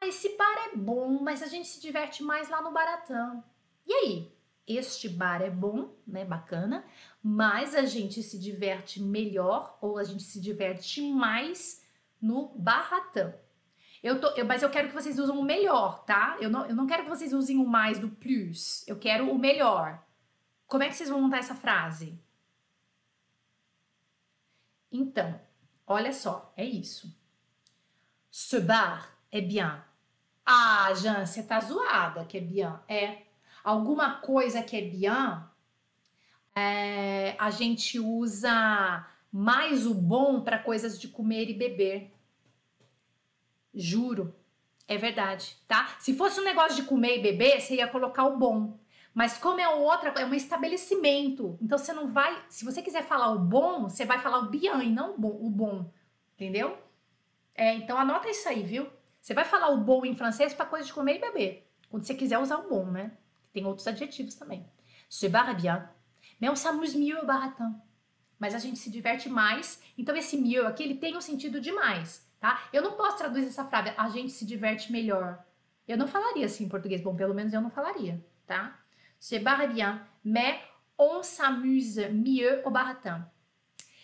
Ah, 0.01 0.07
esse 0.07 0.35
bar 0.35 0.71
é 0.73 0.75
bom, 0.75 1.21
mas 1.21 1.43
a 1.43 1.47
gente 1.47 1.67
se 1.67 1.79
diverte 1.79 2.23
mais 2.23 2.49
lá 2.49 2.61
no 2.61 2.71
Baratã. 2.71 3.43
E 3.85 3.93
aí? 3.93 4.35
Este 4.65 5.07
bar 5.07 5.43
é 5.43 5.51
bom, 5.51 5.93
né? 6.07 6.25
Bacana, 6.25 6.83
mas 7.21 7.75
a 7.75 7.83
gente 7.83 8.23
se 8.23 8.39
diverte 8.39 8.99
melhor 8.99 9.77
ou 9.79 9.99
a 9.99 10.03
gente 10.03 10.23
se 10.23 10.41
diverte 10.41 11.01
mais 11.11 11.84
no 12.21 12.49
Baratã. 12.57 13.33
Eu 14.01 14.19
tô, 14.19 14.27
eu, 14.31 14.45
mas 14.45 14.61
eu 14.61 14.69
quero 14.69 14.87
que 14.87 14.93
vocês 14.93 15.17
usem 15.17 15.35
o 15.35 15.41
melhor, 15.41 16.03
tá? 16.05 16.37
Eu 16.39 16.49
não, 16.49 16.65
eu 16.65 16.75
não 16.75 16.85
quero 16.85 17.03
que 17.03 17.09
vocês 17.09 17.33
usem 17.33 17.57
o 17.57 17.65
mais 17.65 17.97
do 17.97 18.09
plus. 18.09 18.87
Eu 18.87 18.97
quero 18.99 19.31
o 19.31 19.37
melhor. 19.37 20.03
Como 20.67 20.83
é 20.83 20.89
que 20.89 20.95
vocês 20.95 21.09
vão 21.09 21.21
montar 21.21 21.37
essa 21.39 21.55
frase? 21.55 22.19
Então, 24.91 25.39
olha 25.87 26.13
só, 26.13 26.53
é 26.55 26.63
isso. 26.63 27.15
Ce 28.31 28.59
bar 28.59 29.17
é 29.31 29.41
bien. 29.41 29.81
Ah, 30.45 30.93
Jean, 30.93 31.25
você 31.25 31.41
tá 31.41 31.59
zoada 31.59 32.25
que 32.25 32.37
é 32.37 32.41
bien. 32.41 32.73
É. 32.87 33.23
Alguma 33.63 34.19
coisa 34.19 34.61
que 34.61 34.77
é 34.77 34.81
bien, 34.81 35.43
é, 36.55 37.35
a 37.39 37.49
gente 37.49 37.99
usa 37.99 39.05
mais 39.31 39.85
o 39.85 39.93
bom 39.93 40.41
para 40.41 40.59
coisas 40.59 40.99
de 40.99 41.07
comer 41.07 41.49
e 41.49 41.53
beber. 41.53 42.11
Juro. 43.73 44.33
É 44.87 44.97
verdade, 44.97 45.57
tá? 45.67 45.95
Se 45.99 46.15
fosse 46.15 46.39
um 46.39 46.43
negócio 46.43 46.75
de 46.75 46.83
comer 46.83 47.17
e 47.17 47.21
beber, 47.21 47.59
você 47.59 47.75
ia 47.75 47.87
colocar 47.87 48.25
o 48.25 48.37
bom. 48.37 48.77
Mas 49.15 49.37
como 49.37 49.59
é 49.59 49.67
outra, 49.67 50.09
é 50.09 50.25
um 50.25 50.33
estabelecimento. 50.33 51.57
Então 51.61 51.77
você 51.77 51.91
não 51.91 52.07
vai, 52.07 52.43
se 52.49 52.63
você 52.63 52.81
quiser 52.81 53.03
falar 53.03 53.31
o 53.31 53.39
bom, 53.39 53.89
você 53.89 54.05
vai 54.05 54.19
falar 54.19 54.39
o 54.39 54.49
bien 54.49 54.79
e 54.83 54.89
não 54.89 55.15
o 55.15 55.17
bom, 55.17 55.39
o 55.41 55.49
bom 55.49 55.89
entendeu? 56.35 56.77
É, 57.55 57.73
então 57.73 57.97
anota 57.97 58.29
isso 58.29 58.47
aí, 58.47 58.63
viu? 58.63 58.87
Você 59.21 59.33
vai 59.33 59.45
falar 59.45 59.69
o 59.69 59.77
bom 59.77 60.05
em 60.05 60.15
francês 60.15 60.53
para 60.53 60.65
coisa 60.65 60.85
de 60.85 60.93
comer 60.93 61.15
e 61.15 61.21
beber. 61.21 61.67
Quando 61.89 62.03
você 62.03 62.13
quiser 62.13 62.37
usar 62.37 62.57
o 62.57 62.69
bom, 62.69 62.85
né? 62.85 63.11
Tem 63.51 63.65
outros 63.65 63.87
adjetivos 63.87 64.35
também. 64.35 64.65
Ce 65.09 65.27
bar 65.29 65.49
est 65.49 65.61
bien. 65.61 65.89
Mais 66.39 66.51
on 66.51 66.55
s'amuse 66.55 66.95
mieux 66.95 67.17
au 67.17 67.25
baratin. 67.25 67.81
Mas 68.39 68.53
a 68.53 68.59
gente 68.59 68.79
se 68.79 68.89
diverte 68.89 69.29
mais. 69.29 69.81
Então 69.97 70.15
esse 70.15 70.37
mieux 70.37 70.65
aqui, 70.65 70.83
ele 70.83 70.95
tem 70.95 71.15
um 71.15 71.21
sentido 71.21 71.59
de 71.61 71.71
mais, 71.71 72.27
tá? 72.39 72.67
Eu 72.73 72.81
não 72.81 72.93
posso 72.93 73.17
traduzir 73.17 73.47
essa 73.47 73.65
frase, 73.65 73.93
a 73.95 74.09
gente 74.09 74.31
se 74.31 74.45
diverte 74.45 74.91
melhor. 74.91 75.43
Eu 75.87 75.97
não 75.97 76.07
falaria 76.07 76.45
assim 76.45 76.65
em 76.65 76.69
português. 76.69 77.01
Bom, 77.01 77.15
pelo 77.15 77.33
menos 77.33 77.53
eu 77.53 77.61
não 77.61 77.69
falaria, 77.69 78.23
tá? 78.45 78.79
C'est 79.19 79.39
barre 79.39 79.67
bien, 79.67 80.01
mais 80.23 80.59
on 80.97 81.23
s'amuse 81.23 82.09
mieux 82.09 82.61
au 82.65 82.71
baratin. 82.71 83.25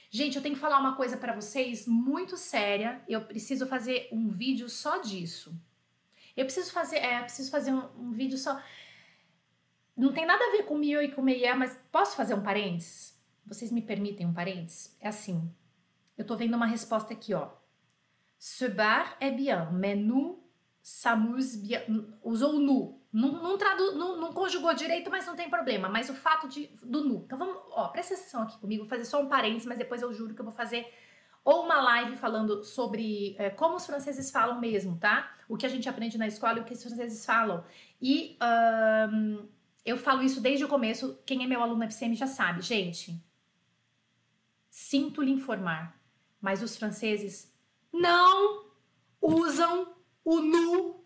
Gente, 0.10 0.36
eu 0.36 0.42
tenho 0.42 0.56
que 0.56 0.62
falar 0.62 0.80
uma 0.80 0.96
coisa 0.96 1.16
para 1.16 1.34
vocês 1.34 1.88
muito 1.88 2.36
séria. 2.36 3.02
Eu 3.08 3.22
preciso 3.22 3.66
fazer 3.66 4.10
um 4.12 4.28
vídeo 4.28 4.68
só 4.68 4.98
disso. 4.98 5.56
Eu 6.36 6.44
preciso 6.44 6.72
fazer, 6.72 6.98
é, 6.98 7.22
preciso 7.22 7.50
fazer 7.50 7.72
um, 7.72 7.88
um, 7.98 8.12
vídeo 8.12 8.38
só. 8.38 8.62
Não 9.96 10.12
tem 10.12 10.26
nada 10.26 10.44
a 10.44 10.52
ver 10.52 10.64
com 10.64 10.78
mieux 10.78 11.04
e 11.04 11.12
com 11.12 11.22
meia, 11.22 11.56
mas 11.56 11.80
posso 11.92 12.16
fazer 12.18 12.34
um 12.34 12.44
parênteses? 12.44 13.11
Vocês 13.52 13.70
me 13.70 13.82
permitem 13.82 14.26
um 14.26 14.34
parênteses? 14.34 14.96
É 15.02 15.10
assim. 15.10 15.54
Eu 16.18 16.26
tô 16.26 16.38
vendo 16.38 16.56
uma 16.56 16.66
resposta 16.66 17.12
aqui, 17.12 17.34
ó. 17.34 17.50
Ce 18.40 18.70
bar 18.70 19.18
est 19.20 19.36
bien, 19.36 19.70
mais 19.74 20.00
nous 20.00 20.40
s'amuse 20.82 21.58
bien. 21.58 21.82
Usou 22.24 22.54
nu. 22.54 23.02
Não, 23.12 23.44
não, 23.44 23.58
tradu, 23.58 23.98
não, 23.98 24.22
não, 24.22 24.32
conjugou 24.32 24.74
direito, 24.74 25.12
mas 25.12 25.26
não 25.26 25.36
tem 25.36 25.50
problema. 25.50 25.90
Mas 25.90 26.10
o 26.10 26.14
fato 26.14 26.48
de, 26.48 26.68
do 26.82 27.04
nu. 27.04 27.24
Então 27.26 27.38
vamos, 27.38 27.58
ó, 27.72 27.90
presta 27.90 28.14
atenção 28.14 28.44
aqui 28.44 28.58
comigo, 28.58 28.84
vou 28.84 28.90
fazer 28.90 29.04
só 29.04 29.22
um 29.22 29.28
parênteses, 29.28 29.68
mas 29.68 29.78
depois 29.78 30.02
eu 30.02 30.14
juro 30.14 30.34
que 30.34 30.40
eu 30.40 30.46
vou 30.46 30.54
fazer 30.54 30.88
ou 31.44 31.66
uma 31.66 31.82
live 31.82 32.16
falando 32.16 32.64
sobre 32.64 33.36
é, 33.38 33.50
como 33.50 33.76
os 33.76 33.86
franceses 33.86 34.32
falam 34.32 34.62
mesmo, 34.62 34.98
tá? 34.98 35.30
O 35.50 35.58
que 35.58 35.66
a 35.66 35.70
gente 35.70 35.90
aprende 35.90 36.18
na 36.18 36.28
escola 36.28 36.60
e 36.60 36.62
o 36.62 36.64
que 36.64 36.74
os 36.74 36.82
franceses 36.82 37.26
falam. 37.26 37.66
E 38.02 38.38
eu 39.84 39.98
falo 39.98 40.24
isso 40.24 40.40
desde 40.40 40.64
o 40.64 40.70
começo. 40.70 41.20
Quem 41.26 41.44
é 41.44 41.48
meu 41.48 41.62
aluno 41.62 41.84
FCM 41.84 42.16
já 42.16 42.28
sabe, 42.28 42.62
gente. 42.62 43.30
Sinto 44.72 45.22
lhe 45.22 45.32
informar, 45.32 46.00
mas 46.40 46.64
os 46.64 46.78
franceses 46.78 47.54
não 47.92 48.68
usam 49.22 49.94
o 50.24 50.40
nu 50.40 51.04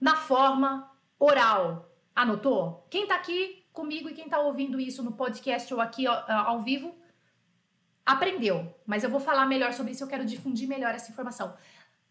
na 0.00 0.14
forma 0.14 0.88
oral. 1.18 1.92
Anotou? 2.14 2.86
Quem 2.88 3.04
tá 3.08 3.16
aqui 3.16 3.66
comigo 3.72 4.08
e 4.08 4.14
quem 4.14 4.28
tá 4.28 4.38
ouvindo 4.38 4.78
isso 4.78 5.02
no 5.02 5.12
podcast 5.12 5.74
ou 5.74 5.80
aqui 5.80 6.06
ao 6.06 6.60
vivo, 6.60 6.94
aprendeu. 8.06 8.72
Mas 8.86 9.02
eu 9.02 9.10
vou 9.10 9.18
falar 9.18 9.46
melhor 9.46 9.72
sobre 9.72 9.90
isso, 9.90 10.04
eu 10.04 10.08
quero 10.08 10.24
difundir 10.24 10.68
melhor 10.68 10.94
essa 10.94 11.10
informação. 11.10 11.56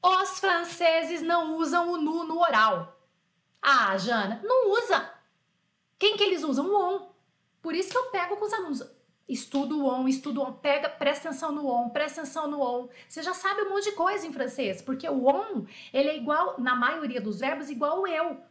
Os 0.03 0.39
franceses 0.39 1.21
não 1.21 1.55
usam 1.55 1.93
o 1.93 1.97
nu 1.97 2.25
no 2.25 2.37
oral. 2.37 3.01
Ah, 3.61 3.97
Jana, 3.97 4.41
não 4.43 4.71
usa. 4.71 5.09
Quem 5.97 6.17
que 6.17 6.23
eles 6.23 6.43
usam? 6.43 6.65
O 6.65 6.75
on. 6.75 7.11
Por 7.61 7.75
isso 7.75 7.91
que 7.91 7.97
eu 7.97 8.09
pego 8.09 8.35
com 8.35 8.45
os 8.45 8.53
alunos. 8.53 9.01
Estudo 9.28 9.84
o 9.84 9.88
on, 9.88 10.07
estudo 10.07 10.41
o 10.41 10.43
on, 10.43 10.53
pega, 10.53 10.89
presta 10.89 11.30
atenção 11.30 11.51
no 11.51 11.67
on, 11.67 11.89
presta 11.89 12.22
atenção 12.22 12.49
no 12.49 12.61
on. 12.61 12.89
Você 13.07 13.24
já 13.24 13.34
sabe 13.34 13.61
um 13.61 13.69
monte 13.69 13.86
de 13.86 13.91
coisa 13.93 14.28
em 14.28 14.34
francês, 14.34 14.82
porque 14.82 15.07
o 15.07 15.28
on, 15.28 15.65
ele 15.93 16.09
é 16.09 16.17
igual, 16.17 16.59
na 16.59 16.76
maioria 16.76 17.22
dos 17.22 17.39
verbos, 17.39 17.69
igual 17.69 18.01
o 18.01 18.07
eu 18.07 18.41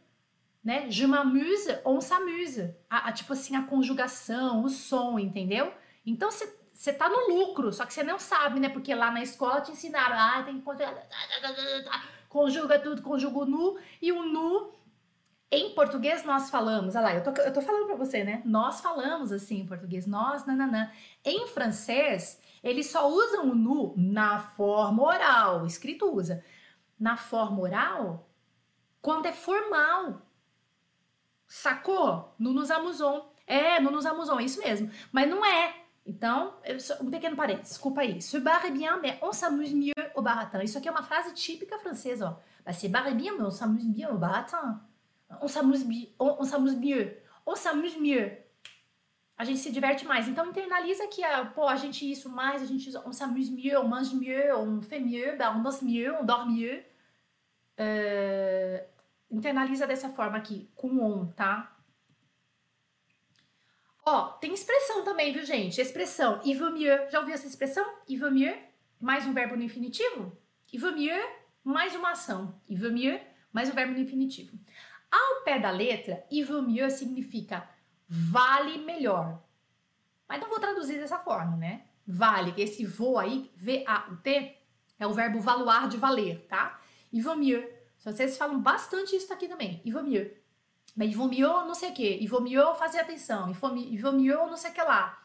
né? 0.63 0.89
Je 0.89 1.05
m'amuse, 1.07 1.79
on 1.83 1.99
s'amuse. 1.99 2.73
A, 2.89 3.09
a, 3.09 3.11
tipo 3.11 3.33
assim, 3.33 3.55
a 3.55 3.63
conjugação, 3.63 4.63
o 4.63 4.69
som, 4.69 5.17
entendeu? 5.17 5.73
Então 6.05 6.29
você 6.31 6.93
tá 6.93 7.09
no 7.09 7.35
lucro, 7.35 7.71
só 7.71 7.85
que 7.85 7.93
você 7.93 8.03
não 8.03 8.19
sabe, 8.19 8.59
né? 8.59 8.69
Porque 8.69 8.93
lá 8.93 9.11
na 9.11 9.21
escola 9.21 9.61
te 9.61 9.71
ensinaram, 9.71 10.15
ah, 10.17 10.43
tem 10.43 10.59
que 10.59 10.63
conjugar, 10.63 11.07
conjuga 12.29 12.79
tudo, 12.79 13.01
conjuga 13.01 13.39
o 13.39 13.45
nu, 13.45 13.77
e 14.01 14.11
o 14.11 14.23
nu, 14.23 14.71
em 15.51 15.75
português 15.75 16.23
nós 16.23 16.49
falamos, 16.49 16.95
olha 16.95 17.03
lá, 17.03 17.13
eu 17.15 17.23
tô, 17.23 17.31
eu 17.41 17.53
tô 17.53 17.61
falando 17.61 17.87
pra 17.87 17.95
você, 17.95 18.23
né? 18.23 18.41
Nós 18.45 18.81
falamos 18.81 19.31
assim 19.31 19.59
em 19.59 19.67
português, 19.67 20.07
nós, 20.07 20.45
nananã. 20.45 20.89
Em 21.25 21.47
francês, 21.47 22.41
eles 22.63 22.89
só 22.89 23.09
usam 23.09 23.51
o 23.51 23.55
nu 23.55 23.93
na 23.97 24.39
forma 24.39 25.03
oral, 25.03 25.65
escrito 25.65 26.09
usa. 26.09 26.43
Na 26.99 27.17
forma 27.17 27.59
oral, 27.59 28.29
quando 29.01 29.25
é 29.25 29.33
formal, 29.33 30.21
Sacou? 31.51 32.33
No 32.39 32.53
nos 32.53 32.71
Amazon. 32.71 33.19
É, 33.45 33.77
no 33.81 33.91
nos 33.91 34.05
Amazon, 34.05 34.39
é 34.39 34.45
isso 34.45 34.61
mesmo. 34.61 34.89
Mas 35.11 35.29
não 35.29 35.45
é. 35.45 35.75
Então, 36.05 36.53
um 37.01 37.11
pequeno 37.11 37.35
parênteses, 37.35 37.71
desculpa 37.71 37.99
aí. 37.99 38.21
Ce 38.21 38.39
bar 38.39 38.71
bien, 38.71 39.01
mais 39.01 39.17
on 39.21 39.33
s'amuse 39.33 39.75
mieux 39.75 39.93
au 40.15 40.21
baratin. 40.21 40.63
Isso 40.63 40.77
aqui 40.77 40.87
é 40.87 40.91
uma 40.91 41.03
frase 41.03 41.33
típica 41.33 41.77
francesa, 41.77 42.29
ó. 42.29 42.33
Bah, 42.63 42.71
c'est 42.71 42.87
bien, 42.87 43.33
mais 43.33 43.45
on 43.45 43.51
s'amuse 43.51 43.85
bien 43.85 44.09
au 44.11 44.17
baratin. 44.17 44.79
On 45.41 45.47
s'amuse 45.47 45.85
on, 46.19 46.37
on 46.39 46.43
s'amuse 46.43 46.75
mieux. 46.75 47.17
On 47.45 47.55
s'amuse 47.55 47.97
mieux. 47.97 48.31
A 49.37 49.43
gente 49.43 49.59
se 49.59 49.71
diverte 49.71 50.05
mais. 50.05 50.27
Então, 50.27 50.45
internaliza 50.45 51.07
que, 51.07 51.23
a, 51.23 51.45
pô, 51.45 51.67
a 51.67 51.75
gente 51.75 52.09
isso 52.09 52.29
mais, 52.29 52.61
a 52.61 52.65
gente 52.65 52.95
on 53.05 53.11
s'amuse 53.11 53.49
mieux, 53.49 53.75
on 53.79 53.87
mange 53.87 54.13
mieux, 54.13 54.55
on 54.55 54.81
fait 54.81 54.99
mieux, 54.99 55.35
bah, 55.35 55.55
on 55.57 55.63
danse 55.63 55.81
mieux, 55.81 56.13
on 56.13 56.23
dort 56.23 56.45
mieux. 56.45 56.83
Euh, 57.79 58.79
internaliza 59.31 59.87
dessa 59.87 60.09
forma 60.09 60.37
aqui, 60.37 60.69
com 60.75 60.99
on, 61.01 61.25
tá? 61.31 61.75
Ó, 64.05 64.27
tem 64.39 64.53
expressão 64.53 65.03
também, 65.03 65.31
viu, 65.31 65.43
gente? 65.43 65.79
Expressão, 65.79 66.39
il 66.43 66.57
vaut 66.57 66.71
mieux. 66.71 67.09
Já 67.09 67.19
ouviu 67.19 67.33
essa 67.33 67.47
expressão? 67.47 67.85
Il 68.07 68.19
vaut 68.19 68.31
mieux, 68.31 68.55
mais 68.99 69.25
um 69.25 69.33
verbo 69.33 69.55
no 69.55 69.63
infinitivo. 69.63 70.37
Il 70.71 70.79
vaut 70.79 70.95
mieux, 70.95 71.19
mais 71.63 71.95
uma 71.95 72.11
ação. 72.11 72.53
Il 72.67 72.79
vaut 72.79 72.93
mieux, 72.93 73.19
mais 73.53 73.69
um 73.69 73.73
verbo 73.73 73.93
no 73.93 73.99
infinitivo. 73.99 74.57
Ao 75.11 75.43
pé 75.43 75.59
da 75.59 75.71
letra, 75.71 76.23
il 76.31 76.45
mieux 76.63 76.89
significa 76.93 77.67
vale 78.07 78.77
melhor. 78.79 79.43
Mas 80.27 80.39
não 80.39 80.49
vou 80.49 80.59
traduzir 80.59 80.97
dessa 80.97 81.19
forma, 81.19 81.57
né? 81.57 81.85
Vale, 82.07 82.53
que 82.53 82.61
esse 82.61 82.85
vou 82.85 83.19
aí, 83.19 83.51
V-A-U-T, 83.55 84.57
é 84.97 85.07
o 85.07 85.13
verbo 85.13 85.39
valoir 85.39 85.87
de 85.89 85.97
valer, 85.97 86.45
tá? 86.47 86.79
Il 87.11 87.23
mieux 87.35 87.81
vocês 88.03 88.35
falam 88.35 88.59
bastante 88.59 89.15
isso 89.15 89.31
aqui 89.31 89.47
também. 89.47 89.79
Il 89.85 89.93
mieux. 89.93 90.31
Mas 90.95 91.11
il 91.11 91.17
mieux 91.17 91.65
não 91.65 91.75
sei 91.75 91.91
o 91.91 91.93
quê. 91.93 92.17
Il 92.19 92.31
mieux 92.41 92.75
fazer 92.75 92.99
atenção. 92.99 93.49
Il 93.49 94.03
mieux 94.13 94.47
não 94.47 94.57
sei 94.57 94.71
o 94.71 94.73
que 94.73 94.81
lá. 94.81 95.23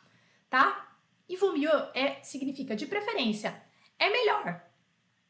Tá? 0.50 0.86
Il 1.28 1.38
mieux 1.52 1.90
é, 1.94 2.22
significa, 2.22 2.76
de 2.76 2.86
preferência, 2.86 3.62
É 3.98 4.10
melhor. 4.10 4.62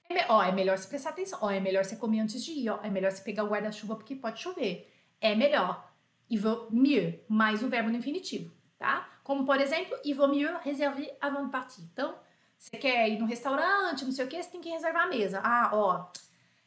É, 0.09 0.27
ó, 0.29 0.43
é 0.43 0.53
melhor 0.53 0.79
você 0.79 0.89
prestar 0.89 1.11
atenção. 1.11 1.39
Ó, 1.43 1.51
é 1.51 1.61
melhor 1.61 1.85
você 1.85 1.97
comer 1.97 2.21
antes 2.21 2.45
de 2.45 2.53
ir. 2.53 2.71
Ó, 2.71 2.79
é 2.83 2.91
melhor 2.91 3.11
você 3.11 3.23
pegar 3.23 3.45
o 3.45 3.49
guarda-chuva 3.49 3.97
porque 3.97 4.15
pode 4.15 4.41
chover. 4.41 4.93
É 5.21 5.35
melhor. 5.35 5.93
Il 6.29 6.41
vaut 6.41 6.75
mieux, 6.75 7.15
mais 7.29 7.63
um 7.63 7.69
verbo 7.69 7.89
no 7.89 7.97
infinitivo, 7.97 8.53
tá? 8.77 9.09
Como, 9.23 9.45
por 9.45 9.61
exemplo, 9.61 9.97
il 10.05 10.15
vaut 10.15 10.29
mieux 10.29 10.53
réserver 10.65 11.17
avant 11.21 11.45
de 11.45 11.51
partir. 11.53 11.83
Então, 11.83 12.17
você 12.59 12.77
quer 12.77 13.09
ir 13.09 13.19
no 13.19 13.27
restaurante, 13.27 14.05
não 14.05 14.11
sei 14.11 14.25
o 14.25 14.29
que, 14.29 14.43
você 14.43 14.51
tem 14.51 14.61
que 14.61 14.69
reservar 14.69 15.05
a 15.05 15.09
mesa. 15.09 15.41
Ah, 15.45 15.71
ó, 15.73 16.07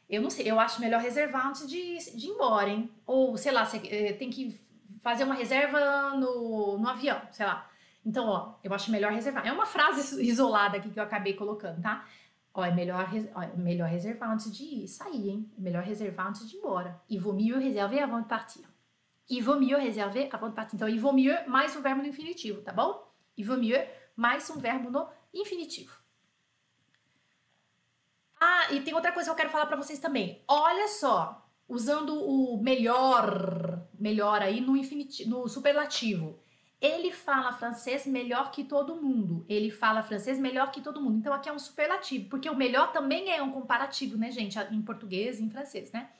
eu 0.08 0.22
não 0.22 0.30
sei, 0.30 0.50
eu 0.50 0.58
acho 0.58 0.80
melhor 0.80 1.00
reservar 1.00 1.46
antes 1.46 1.68
de, 1.68 1.98
de 2.16 2.26
ir 2.26 2.30
embora, 2.30 2.68
hein? 2.68 2.90
Ou, 3.06 3.36
sei 3.36 3.52
lá, 3.52 3.66
você 3.66 3.76
eh, 3.84 4.12
tem 4.14 4.30
que 4.30 4.58
fazer 5.00 5.24
uma 5.24 5.34
reserva 5.34 6.10
no, 6.16 6.78
no 6.78 6.88
avião, 6.88 7.20
sei 7.30 7.44
lá. 7.46 7.68
Então, 8.04 8.26
ó, 8.26 8.54
eu 8.64 8.72
acho 8.72 8.90
melhor 8.90 9.12
reservar. 9.12 9.46
É 9.46 9.52
uma 9.52 9.66
frase 9.66 10.22
isolada 10.26 10.78
aqui 10.78 10.90
que 10.90 10.98
eu 10.98 11.04
acabei 11.04 11.34
colocando, 11.34 11.82
tá? 11.82 12.06
Ó, 12.60 12.64
é 12.64 12.70
melhor, 12.70 13.08
ó, 13.34 13.42
é 13.42 13.56
melhor 13.56 13.88
reservar 13.88 14.30
antes 14.30 14.54
de 14.54 14.62
ir, 14.64 14.86
sair, 14.86 15.30
hein? 15.30 15.50
É 15.56 15.60
melhor 15.60 15.82
reservar 15.82 16.28
antes 16.28 16.46
de 16.46 16.56
ir 16.56 16.58
embora. 16.58 17.00
Il 17.08 17.18
vaut 17.18 17.34
mieux 17.34 17.56
réserver 17.58 18.00
avant 18.00 18.20
de 18.20 18.28
partir. 18.28 18.62
Il 19.30 19.42
vaut 19.42 19.58
mieux 19.58 19.78
réserver 19.78 20.28
avant 20.30 20.50
de 20.50 20.54
partir. 20.54 20.76
Então, 20.76 20.86
il 20.86 21.00
vaut 21.00 21.14
mieux 21.14 21.34
mais 21.48 21.74
um 21.74 21.80
verbo 21.80 22.02
no 22.02 22.08
infinitivo, 22.08 22.60
tá 22.60 22.70
bom? 22.72 23.02
Il 23.38 23.46
vaut 23.46 23.58
mieux 23.58 23.82
mais 24.14 24.50
um 24.50 24.58
verbo 24.58 24.90
no 24.90 25.08
infinitivo. 25.32 25.98
Ah, 28.38 28.72
e 28.72 28.82
tem 28.82 28.94
outra 28.94 29.12
coisa 29.12 29.30
que 29.30 29.32
eu 29.32 29.36
quero 29.36 29.50
falar 29.50 29.64
para 29.64 29.76
vocês 29.76 29.98
também. 29.98 30.44
Olha 30.46 30.88
só, 30.88 31.50
usando 31.66 32.14
o 32.14 32.62
melhor, 32.62 33.86
melhor 33.98 34.42
aí 34.42 34.60
no 34.60 34.76
infinitivo, 34.76 35.30
no 35.30 35.48
superlativo. 35.48 36.38
Ele 36.80 37.12
fala 37.12 37.52
francês 37.52 38.06
melhor 38.06 38.50
que 38.50 38.64
todo 38.64 38.96
mundo. 38.96 39.44
Ele 39.48 39.70
fala 39.70 40.02
francês 40.02 40.38
melhor 40.38 40.70
que 40.70 40.80
todo 40.80 41.00
mundo. 41.00 41.18
Então 41.18 41.32
aqui 41.32 41.48
é 41.48 41.52
um 41.52 41.58
superlativo, 41.58 42.28
porque 42.30 42.48
o 42.48 42.56
melhor 42.56 42.90
também 42.92 43.30
é 43.30 43.42
um 43.42 43.52
comparativo, 43.52 44.16
né, 44.16 44.30
gente, 44.30 44.58
em 44.58 44.80
português 44.80 45.38
e 45.38 45.44
em 45.44 45.50
francês, 45.50 45.92
né? 45.92 46.10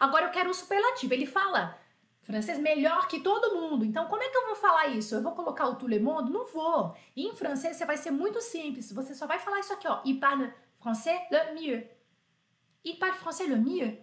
Agora 0.00 0.26
eu 0.26 0.30
quero 0.30 0.50
o 0.50 0.54
superlativo. 0.54 1.12
Ele 1.12 1.26
fala 1.26 1.78
francês 2.22 2.58
melhor 2.58 3.06
que 3.08 3.20
todo 3.20 3.54
mundo. 3.54 3.84
Então, 3.84 4.06
como 4.06 4.22
é 4.22 4.28
que 4.28 4.36
eu 4.36 4.46
vou 4.46 4.56
falar 4.56 4.88
isso? 4.88 5.14
Eu 5.14 5.22
vou 5.22 5.32
colocar 5.32 5.66
o 5.68 5.76
tout 5.76 5.88
le 5.88 6.00
monde? 6.00 6.32
Não 6.32 6.46
vou. 6.46 6.96
E 7.14 7.26
em 7.26 7.34
francês 7.34 7.76
você 7.76 7.84
vai 7.84 7.96
ser 7.96 8.10
muito 8.10 8.40
simples. 8.40 8.92
Você 8.92 9.14
só 9.14 9.26
vai 9.26 9.38
falar 9.38 9.60
isso 9.60 9.72
aqui, 9.72 9.86
ó. 9.86 10.00
Il 10.04 10.18
parle 10.18 10.52
français 10.80 11.20
le 11.30 11.54
mieux. 11.54 11.86
Il 12.84 12.96
parle 12.98 13.16
français 13.16 13.46
le 13.46 13.56
mieux. 13.56 13.98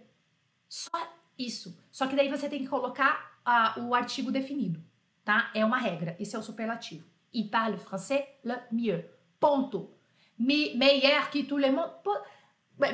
Só 0.68 0.96
isso. 1.38 1.76
Só 1.90 2.06
que 2.06 2.16
daí 2.16 2.28
você 2.28 2.48
tem 2.48 2.60
que 2.60 2.68
colocar 2.68 3.38
uh, 3.46 3.80
o 3.82 3.94
artigo 3.94 4.32
definido, 4.32 4.82
tá? 5.24 5.50
É 5.54 5.64
uma 5.64 5.78
regra. 5.78 6.16
Esse 6.18 6.36
é 6.36 6.38
o 6.38 6.42
superlativo. 6.42 7.06
Il 7.32 7.48
parle 7.48 7.78
français 7.78 8.26
le 8.44 8.56
mieux. 8.70 9.04
Ponto. 9.40 9.90
Me, 10.38 10.76
meilleur 10.76 11.30
que 11.30 11.44
tout 11.44 11.58
le 11.58 11.70
monde. 11.70 11.90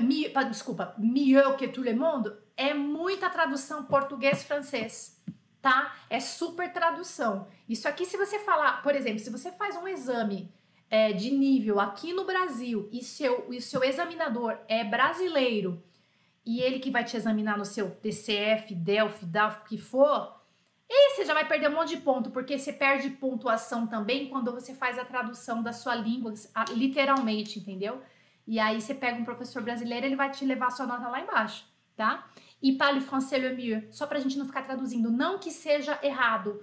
Mieux, 0.02 0.32
desculpa, 0.48 0.94
mieux 0.98 1.56
que 1.56 1.68
tout 1.68 1.82
le 1.82 1.94
monde 1.94 2.36
é 2.56 2.74
muita 2.74 3.30
tradução 3.30 3.84
português-francês 3.84 5.20
tá? 5.60 5.94
É 6.08 6.20
super 6.20 6.72
tradução. 6.72 7.46
Isso 7.68 7.86
aqui, 7.88 8.04
se 8.06 8.16
você 8.16 8.38
falar, 8.40 8.82
por 8.82 8.94
exemplo, 8.94 9.18
se 9.18 9.30
você 9.30 9.52
faz 9.52 9.76
um 9.76 9.86
exame 9.86 10.52
é, 10.88 11.12
de 11.12 11.30
nível 11.30 11.78
aqui 11.78 12.12
no 12.12 12.24
Brasil 12.24 12.88
e 12.90 13.02
seu, 13.02 13.52
e 13.52 13.60
seu 13.60 13.84
examinador 13.84 14.58
é 14.66 14.82
brasileiro 14.82 15.82
e 16.44 16.60
ele 16.60 16.78
que 16.78 16.90
vai 16.90 17.04
te 17.04 17.16
examinar 17.16 17.58
no 17.58 17.64
seu 17.64 17.90
TCF, 17.90 18.74
DELF, 18.74 19.24
DAF, 19.26 19.60
o 19.60 19.64
que 19.64 19.78
for, 19.78 20.39
e 20.92 21.14
você 21.14 21.24
já 21.24 21.32
vai 21.32 21.46
perder 21.46 21.70
um 21.70 21.74
monte 21.74 21.90
de 21.90 21.98
ponto, 21.98 22.30
porque 22.30 22.58
você 22.58 22.72
perde 22.72 23.10
pontuação 23.10 23.86
também 23.86 24.28
quando 24.28 24.50
você 24.52 24.74
faz 24.74 24.98
a 24.98 25.04
tradução 25.04 25.62
da 25.62 25.72
sua 25.72 25.94
língua, 25.94 26.34
literalmente, 26.70 27.60
entendeu? 27.60 28.02
E 28.46 28.58
aí 28.58 28.80
você 28.80 28.92
pega 28.92 29.16
um 29.16 29.24
professor 29.24 29.62
brasileiro, 29.62 30.06
ele 30.06 30.16
vai 30.16 30.30
te 30.30 30.44
levar 30.44 30.66
a 30.66 30.70
sua 30.70 30.86
nota 30.86 31.08
lá 31.08 31.20
embaixo, 31.20 31.64
tá? 31.96 32.26
e 32.62 32.72
parle 32.72 33.00
français 33.00 33.40
le 33.40 33.54
mieux, 33.54 33.84
só 33.90 34.06
para 34.06 34.18
a 34.18 34.20
gente 34.20 34.38
não 34.38 34.46
ficar 34.46 34.62
traduzindo. 34.62 35.10
Não 35.10 35.38
que 35.38 35.50
seja 35.50 35.98
errado, 36.02 36.62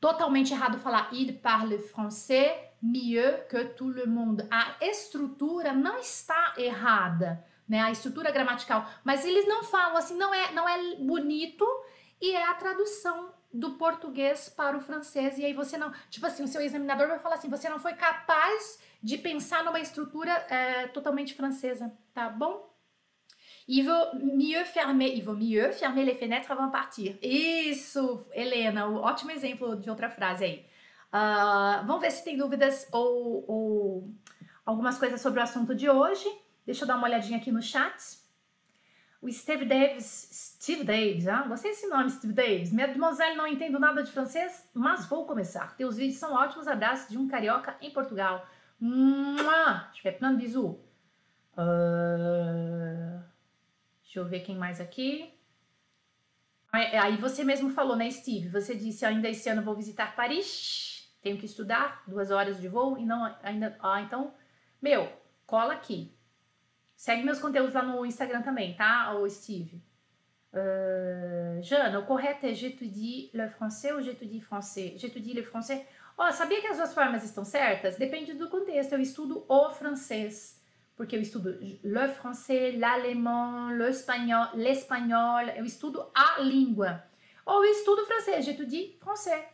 totalmente 0.00 0.52
errado 0.52 0.78
falar 0.78 1.08
il 1.12 1.34
parle 1.34 1.78
français 1.78 2.52
mieux 2.82 3.46
que 3.48 3.64
tout 3.76 3.88
le 3.88 4.06
monde. 4.06 4.46
A 4.50 4.76
estrutura 4.80 5.72
não 5.72 5.98
está 5.98 6.54
errada, 6.56 7.44
né? 7.68 7.80
A 7.80 7.90
estrutura 7.90 8.30
gramatical, 8.30 8.88
mas 9.04 9.24
eles 9.24 9.46
não 9.46 9.62
falam 9.62 9.96
assim, 9.96 10.16
não 10.16 10.34
é, 10.34 10.52
não 10.52 10.68
é 10.68 10.96
bonito 10.96 11.64
e 12.20 12.32
é 12.32 12.48
a 12.48 12.54
tradução 12.54 13.30
do 13.58 13.72
português 13.72 14.48
para 14.48 14.76
o 14.76 14.80
francês 14.80 15.38
e 15.38 15.44
aí 15.44 15.52
você 15.52 15.78
não, 15.78 15.92
tipo 16.10 16.26
assim, 16.26 16.44
o 16.44 16.48
seu 16.48 16.60
examinador 16.60 17.08
vai 17.08 17.18
falar 17.18 17.36
assim, 17.36 17.48
você 17.48 17.68
não 17.68 17.78
foi 17.78 17.94
capaz 17.94 18.78
de 19.02 19.16
pensar 19.16 19.64
numa 19.64 19.80
estrutura 19.80 20.32
é, 20.50 20.88
totalmente 20.88 21.34
francesa, 21.34 21.92
tá 22.12 22.28
bom? 22.28 22.74
Il 23.68 23.84
vaut 23.84 24.14
mieux 24.14 24.64
fermer, 24.64 25.16
il 25.16 25.24
vaut 25.24 25.36
mieux 25.36 25.72
fermer 25.72 26.04
les 26.04 26.14
fenêtres 26.14 26.50
avant 26.50 26.70
partir. 26.70 27.18
Isso, 27.20 28.28
Helena, 28.32 28.88
ótimo 28.88 29.32
exemplo 29.32 29.76
de 29.76 29.90
outra 29.90 30.08
frase 30.08 30.44
aí. 30.44 30.66
Uh, 31.08 31.84
vamos 31.86 32.00
ver 32.00 32.12
se 32.12 32.22
tem 32.22 32.36
dúvidas 32.36 32.86
ou, 32.92 33.44
ou, 33.48 34.14
algumas 34.64 34.98
coisas 34.98 35.20
sobre 35.20 35.40
o 35.40 35.42
assunto 35.42 35.74
de 35.74 35.90
hoje. 35.90 36.28
Deixa 36.64 36.84
eu 36.84 36.88
dar 36.88 36.96
uma 36.96 37.08
olhadinha 37.08 37.38
aqui 37.38 37.50
no 37.50 37.62
chat. 37.62 38.18
O 39.20 39.30
Steve 39.32 39.64
Davis, 39.64 40.55
Steve 40.66 40.82
Davis, 40.82 41.28
ah, 41.28 41.42
gostei 41.42 41.70
desse 41.70 41.86
nome, 41.86 42.10
Steve 42.10 42.32
Davis. 42.32 42.72
Mademoiselle, 42.72 43.36
não 43.36 43.46
entendo 43.46 43.78
nada 43.78 44.02
de 44.02 44.10
francês, 44.10 44.68
mas 44.74 45.06
vou 45.06 45.24
começar. 45.24 45.76
Teus 45.76 45.96
vídeos 45.96 46.18
são 46.18 46.34
ótimos. 46.34 46.66
Abraços 46.66 47.08
de 47.08 47.16
um 47.16 47.28
carioca 47.28 47.76
em 47.80 47.92
Portugal. 47.92 48.44
Mua! 48.80 49.88
Je 49.94 50.02
fais 50.02 50.16
plein 50.16 50.32
de 50.32 50.38
bisous. 50.38 50.74
Uh... 51.56 53.22
Deixa 54.02 54.18
eu 54.18 54.24
ver 54.24 54.40
quem 54.40 54.56
mais 54.56 54.80
aqui. 54.80 55.32
Aí 56.72 57.16
você 57.16 57.44
mesmo 57.44 57.70
falou, 57.70 57.94
né, 57.94 58.10
Steve? 58.10 58.48
Você 58.48 58.74
disse 58.74 59.06
ainda 59.06 59.28
esse 59.28 59.48
ano 59.48 59.62
vou 59.62 59.76
visitar 59.76 60.16
Paris, 60.16 61.08
tenho 61.22 61.38
que 61.38 61.46
estudar, 61.46 62.02
duas 62.08 62.32
horas 62.32 62.60
de 62.60 62.66
voo 62.66 62.98
e 62.98 63.06
não 63.06 63.24
ainda. 63.44 63.78
Ah, 63.78 64.02
então, 64.02 64.34
meu, 64.82 65.08
cola 65.46 65.74
aqui. 65.74 66.12
Segue 66.96 67.22
meus 67.22 67.38
conteúdos 67.38 67.72
lá 67.72 67.84
no 67.84 68.04
Instagram 68.04 68.42
também, 68.42 68.74
tá, 68.74 69.14
o 69.14 69.30
Steve? 69.30 69.85
Uh, 70.56 71.62
Jana, 71.62 71.98
o 71.98 72.06
correto 72.06 72.46
é 72.46 72.54
j'étudie 72.54 73.30
le 73.34 73.46
français 73.46 73.92
ou 73.92 74.00
j'étudie 74.00 74.40
français? 74.40 74.94
J'étudie 74.96 75.34
le 75.34 75.42
français. 75.42 75.86
Oh, 76.16 76.32
sabia 76.32 76.62
que 76.62 76.68
as 76.68 76.78
duas 76.78 76.94
formas 76.94 77.22
estão 77.22 77.44
certas? 77.44 77.98
Depende 77.98 78.32
do 78.32 78.48
contexto. 78.48 78.94
Eu 78.94 79.00
estudo 79.00 79.44
o 79.48 79.70
francês 79.70 80.56
porque 80.96 81.14
eu 81.14 81.20
estudo 81.20 81.58
le 81.60 82.08
français, 82.08 82.72
l'alemão, 82.72 83.70
l'espanhol, 83.76 84.48
l'espanhol, 84.54 85.46
eu 85.56 85.64
estudo 85.64 86.10
a 86.14 86.40
língua. 86.40 87.04
Ou 87.44 87.64
eu 87.64 87.70
estudo 87.70 88.04
francês, 88.06 88.42
j'étudie 88.44 88.96
français. 88.98 89.44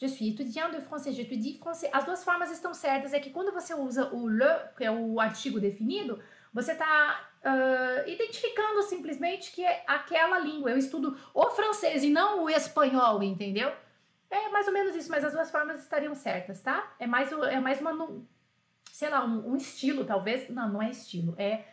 Je 0.00 0.06
suis 0.06 0.30
étudiant 0.30 0.70
de 0.70 0.80
français, 0.80 1.12
j'étudie 1.12 1.58
français. 1.58 1.90
As 1.92 2.04
duas 2.04 2.24
formas 2.24 2.50
estão 2.50 2.72
certas, 2.72 3.12
é 3.12 3.20
que 3.20 3.30
quando 3.30 3.52
você 3.52 3.74
usa 3.74 4.12
o 4.12 4.26
le, 4.26 4.70
que 4.76 4.84
é 4.84 4.90
o 4.90 5.20
artigo 5.20 5.60
definido, 5.60 6.18
você 6.52 6.72
está 6.72 7.28
uh, 7.46 8.08
identificando 8.08 8.82
simplesmente 8.82 9.52
que 9.52 9.64
é 9.64 9.84
aquela 9.86 10.38
língua. 10.38 10.70
Eu 10.70 10.76
estudo 10.76 11.16
o 11.32 11.50
francês 11.50 12.02
e 12.02 12.10
não 12.10 12.44
o 12.44 12.50
espanhol, 12.50 13.22
entendeu? 13.22 13.72
É 14.28 14.48
mais 14.48 14.66
ou 14.66 14.72
menos 14.72 14.96
isso, 14.96 15.10
mas 15.10 15.24
as 15.24 15.32
duas 15.32 15.50
formas 15.50 15.80
estariam 15.80 16.14
certas, 16.14 16.60
tá? 16.60 16.94
É 16.98 17.06
mais, 17.06 17.30
é 17.30 17.60
mais 17.60 17.80
uma 17.80 18.24
sei 18.90 19.08
lá, 19.08 19.24
um, 19.24 19.52
um 19.52 19.56
estilo, 19.56 20.04
talvez. 20.04 20.48
Não, 20.48 20.68
não 20.68 20.82
é 20.82 20.90
estilo. 20.90 21.34
É 21.38 21.64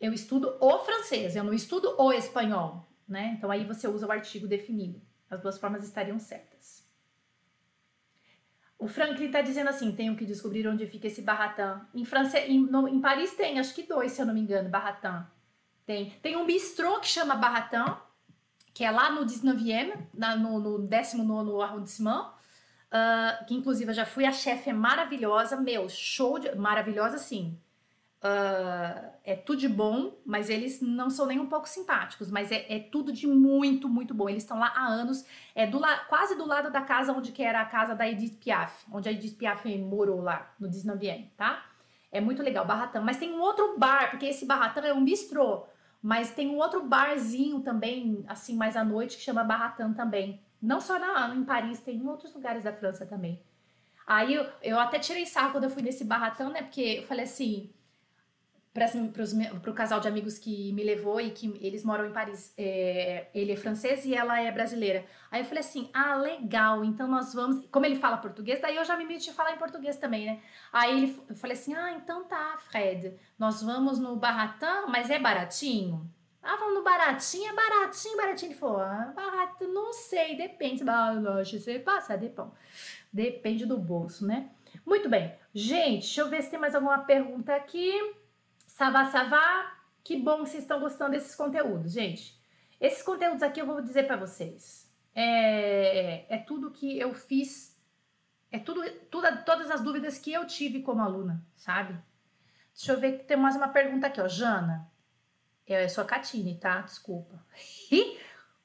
eu 0.00 0.12
estudo 0.12 0.56
o 0.60 0.78
francês, 0.80 1.36
eu 1.36 1.44
não 1.44 1.54
estudo 1.54 1.94
o 1.96 2.12
espanhol, 2.12 2.88
né? 3.06 3.34
Então 3.38 3.52
aí 3.52 3.64
você 3.64 3.86
usa 3.86 4.06
o 4.06 4.10
artigo 4.10 4.48
definido. 4.48 5.00
As 5.30 5.40
duas 5.40 5.58
formas 5.58 5.84
estariam 5.84 6.18
certas. 6.18 6.51
O 8.82 8.88
Franklin 8.88 9.26
está 9.26 9.40
dizendo 9.40 9.68
assim: 9.68 9.92
tenho 9.92 10.16
que 10.16 10.26
descobrir 10.26 10.66
onde 10.66 10.84
fica 10.88 11.06
esse 11.06 11.22
Barratan. 11.22 11.80
Em, 11.94 12.04
França, 12.04 12.36
em, 12.40 12.58
no, 12.58 12.88
em 12.88 13.00
Paris 13.00 13.32
tem, 13.32 13.60
acho 13.60 13.72
que 13.72 13.84
dois, 13.84 14.10
se 14.10 14.20
eu 14.20 14.26
não 14.26 14.34
me 14.34 14.40
engano, 14.40 14.68
Barratan. 14.68 15.24
Tem. 15.86 16.10
Tem 16.20 16.36
um 16.36 16.44
bistrô 16.44 16.98
que 16.98 17.06
chama 17.06 17.36
Barratan, 17.36 17.96
que 18.74 18.84
é 18.84 18.90
lá 18.90 19.12
no 19.12 19.24
19e, 19.24 19.96
na, 20.12 20.34
no, 20.34 20.58
no 20.58 20.78
19 20.80 21.62
arrondissement. 21.62 22.32
Uh, 22.88 23.46
que 23.46 23.54
inclusive 23.54 23.90
eu 23.90 23.94
já 23.94 24.04
fui, 24.04 24.26
a 24.26 24.32
chefe 24.32 24.68
é 24.68 24.72
maravilhosa, 24.72 25.56
meu, 25.60 25.88
show 25.88 26.40
de. 26.40 26.52
Maravilhosa, 26.56 27.18
sim. 27.18 27.56
Uh, 28.22 29.10
é 29.24 29.34
tudo 29.34 29.58
de 29.58 29.68
bom, 29.68 30.16
mas 30.24 30.48
eles 30.48 30.80
não 30.80 31.10
são 31.10 31.26
nem 31.26 31.40
um 31.40 31.46
pouco 31.46 31.68
simpáticos, 31.68 32.30
mas 32.30 32.52
é, 32.52 32.64
é 32.68 32.78
tudo 32.78 33.12
de 33.12 33.26
muito, 33.26 33.88
muito 33.88 34.14
bom. 34.14 34.28
Eles 34.28 34.44
estão 34.44 34.60
lá 34.60 34.72
há 34.76 34.86
anos, 34.86 35.26
é 35.56 35.66
do 35.66 35.80
la, 35.80 35.98
quase 36.04 36.36
do 36.36 36.46
lado 36.46 36.70
da 36.70 36.82
casa 36.82 37.12
onde 37.12 37.32
que 37.32 37.42
era 37.42 37.60
a 37.60 37.64
casa 37.64 37.96
da 37.96 38.08
Edith 38.08 38.36
Piaf, 38.36 38.86
onde 38.92 39.08
a 39.08 39.12
Edith 39.12 39.34
Piaf 39.34 39.66
morou 39.78 40.20
lá, 40.20 40.54
no 40.60 40.68
19 40.68 41.32
tá? 41.36 41.66
É 42.12 42.20
muito 42.20 42.42
legal, 42.44 42.64
Barratão. 42.64 43.02
Mas 43.02 43.16
tem 43.16 43.32
um 43.32 43.40
outro 43.40 43.76
bar, 43.76 44.10
porque 44.10 44.26
esse 44.26 44.46
Barratão 44.46 44.84
é 44.84 44.92
um 44.92 45.02
bistrô, 45.02 45.66
mas 46.00 46.30
tem 46.30 46.48
um 46.48 46.58
outro 46.58 46.84
barzinho 46.84 47.60
também, 47.60 48.24
assim, 48.28 48.54
mais 48.54 48.76
à 48.76 48.84
noite, 48.84 49.16
que 49.16 49.22
chama 49.22 49.42
Barratão 49.42 49.92
também. 49.94 50.40
Não 50.60 50.80
só 50.80 50.96
na, 50.96 51.34
em 51.34 51.42
Paris, 51.42 51.80
tem 51.80 51.96
em 51.96 52.06
outros 52.06 52.32
lugares 52.32 52.62
da 52.62 52.72
França 52.72 53.04
também. 53.04 53.42
Aí 54.06 54.34
eu, 54.34 54.46
eu 54.62 54.78
até 54.78 54.98
tirei 54.98 55.26
sarro 55.26 55.52
quando 55.52 55.64
eu 55.64 55.70
fui 55.70 55.82
nesse 55.82 56.04
barratão, 56.04 56.50
né? 56.50 56.62
Porque 56.62 56.98
eu 56.98 57.02
falei 57.04 57.24
assim: 57.24 57.70
para 58.72 59.70
o 59.70 59.74
casal 59.74 60.00
de 60.00 60.08
amigos 60.08 60.38
que 60.38 60.72
me 60.72 60.82
levou 60.82 61.20
e 61.20 61.30
que 61.30 61.58
eles 61.60 61.84
moram 61.84 62.06
em 62.06 62.12
Paris. 62.12 62.54
É, 62.56 63.28
ele 63.34 63.52
é 63.52 63.56
francês 63.56 64.06
e 64.06 64.14
ela 64.14 64.40
é 64.40 64.50
brasileira. 64.50 65.04
Aí 65.30 65.42
eu 65.42 65.44
falei 65.44 65.60
assim: 65.60 65.90
ah, 65.92 66.14
legal, 66.14 66.82
então 66.82 67.06
nós 67.06 67.34
vamos. 67.34 67.66
Como 67.70 67.84
ele 67.84 67.96
fala 67.96 68.16
português, 68.16 68.60
daí 68.62 68.76
eu 68.76 68.84
já 68.84 68.96
me 68.96 69.04
meti 69.04 69.28
a 69.28 69.34
falar 69.34 69.52
em 69.52 69.58
português 69.58 69.98
também, 69.98 70.24
né? 70.24 70.40
Aí 70.72 71.02
ele, 71.02 71.22
eu 71.28 71.36
falei 71.36 71.54
assim: 71.54 71.74
ah, 71.74 71.92
então 71.92 72.24
tá, 72.24 72.56
Fred, 72.70 73.14
nós 73.38 73.62
vamos 73.62 73.98
no 73.98 74.16
Barratã, 74.16 74.86
mas 74.88 75.10
é 75.10 75.18
baratinho? 75.18 76.10
Ah, 76.42 76.56
vamos 76.56 76.74
no 76.74 76.82
baratinho, 76.82 77.50
é 77.50 77.54
baratinho, 77.54 78.16
baratinho. 78.16 78.52
Ele 78.52 78.58
falou: 78.58 78.80
ah, 78.80 79.12
barato, 79.14 79.68
não 79.68 79.92
sei, 79.92 80.34
depende. 80.34 80.82
Je 81.44 81.60
sais 81.60 81.82
pas, 81.82 82.04
ça 82.04 82.16
dépend. 82.16 82.50
Depende 83.12 83.66
do 83.66 83.76
bolso, 83.76 84.26
né? 84.26 84.48
Muito 84.86 85.10
bem. 85.10 85.34
Gente, 85.54 86.00
deixa 86.00 86.22
eu 86.22 86.30
ver 86.30 86.42
se 86.42 86.50
tem 86.50 86.58
mais 86.58 86.74
alguma 86.74 87.00
pergunta 87.00 87.54
aqui. 87.54 87.92
Savá, 88.72 89.04
savá. 89.10 89.78
Que 90.02 90.16
bom 90.16 90.42
que 90.42 90.50
vocês 90.50 90.64
estão 90.64 90.80
gostando 90.80 91.12
desses 91.12 91.34
conteúdos, 91.34 91.92
gente. 91.92 92.40
Esses 92.80 93.02
conteúdos 93.02 93.42
aqui 93.42 93.60
eu 93.60 93.66
vou 93.66 93.80
dizer 93.82 94.06
para 94.06 94.16
vocês. 94.16 94.90
É, 95.14 96.34
é 96.34 96.38
tudo 96.38 96.70
que 96.70 96.98
eu 96.98 97.12
fiz, 97.14 97.78
é 98.50 98.58
tudo, 98.58 98.82
tudo, 99.10 99.44
todas 99.44 99.70
as 99.70 99.82
dúvidas 99.82 100.18
que 100.18 100.32
eu 100.32 100.46
tive 100.46 100.80
como 100.80 101.02
aluna, 101.02 101.44
sabe? 101.54 101.96
Deixa 102.74 102.92
eu 102.92 102.98
ver 102.98 103.18
que 103.18 103.24
tem 103.24 103.36
mais 103.36 103.54
uma 103.56 103.68
pergunta 103.68 104.06
aqui, 104.06 104.20
ó. 104.20 104.26
Jana, 104.26 104.90
eu 105.66 105.88
sou 105.90 106.02
a 106.02 106.06
Catine, 106.06 106.58
tá? 106.58 106.80
Desculpa. 106.80 107.44
E 107.90 108.18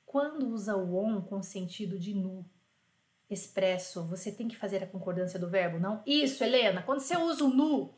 quando 0.06 0.48
usa 0.48 0.76
o 0.78 0.98
on 0.98 1.22
com 1.22 1.44
sentido 1.44 2.00
de 2.00 2.16
nu, 2.16 2.46
expresso, 3.30 4.08
você 4.08 4.32
tem 4.32 4.48
que 4.48 4.56
fazer 4.56 4.82
a 4.82 4.88
concordância 4.88 5.38
do 5.38 5.50
verbo, 5.50 5.80
não? 5.80 6.02
Isso, 6.06 6.44
Helena, 6.44 6.82
quando 6.82 7.02
você 7.02 7.18
usa 7.18 7.44
o 7.44 7.50
nu, 7.50 7.94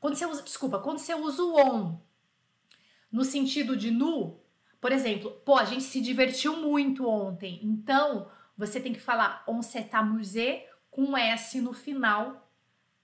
quando 0.00 0.14
você 0.14 0.26
usa, 0.26 0.42
desculpa, 0.42 0.78
quando 0.78 0.98
você 0.98 1.14
usa 1.14 1.42
o 1.42 1.56
on 1.56 2.00
no 3.10 3.24
sentido 3.24 3.76
de 3.76 3.90
nu, 3.90 4.38
por 4.80 4.92
exemplo, 4.92 5.30
pô, 5.44 5.56
a 5.56 5.64
gente 5.64 5.82
se 5.82 6.00
divertiu 6.00 6.56
muito 6.56 7.08
ontem, 7.08 7.58
então 7.62 8.30
você 8.56 8.80
tem 8.80 8.92
que 8.92 9.00
falar 9.00 9.42
on 9.46 9.62
s'est 9.62 9.88
amusé 9.92 10.68
com 10.90 11.16
S 11.16 11.60
no 11.60 11.72
final, 11.72 12.50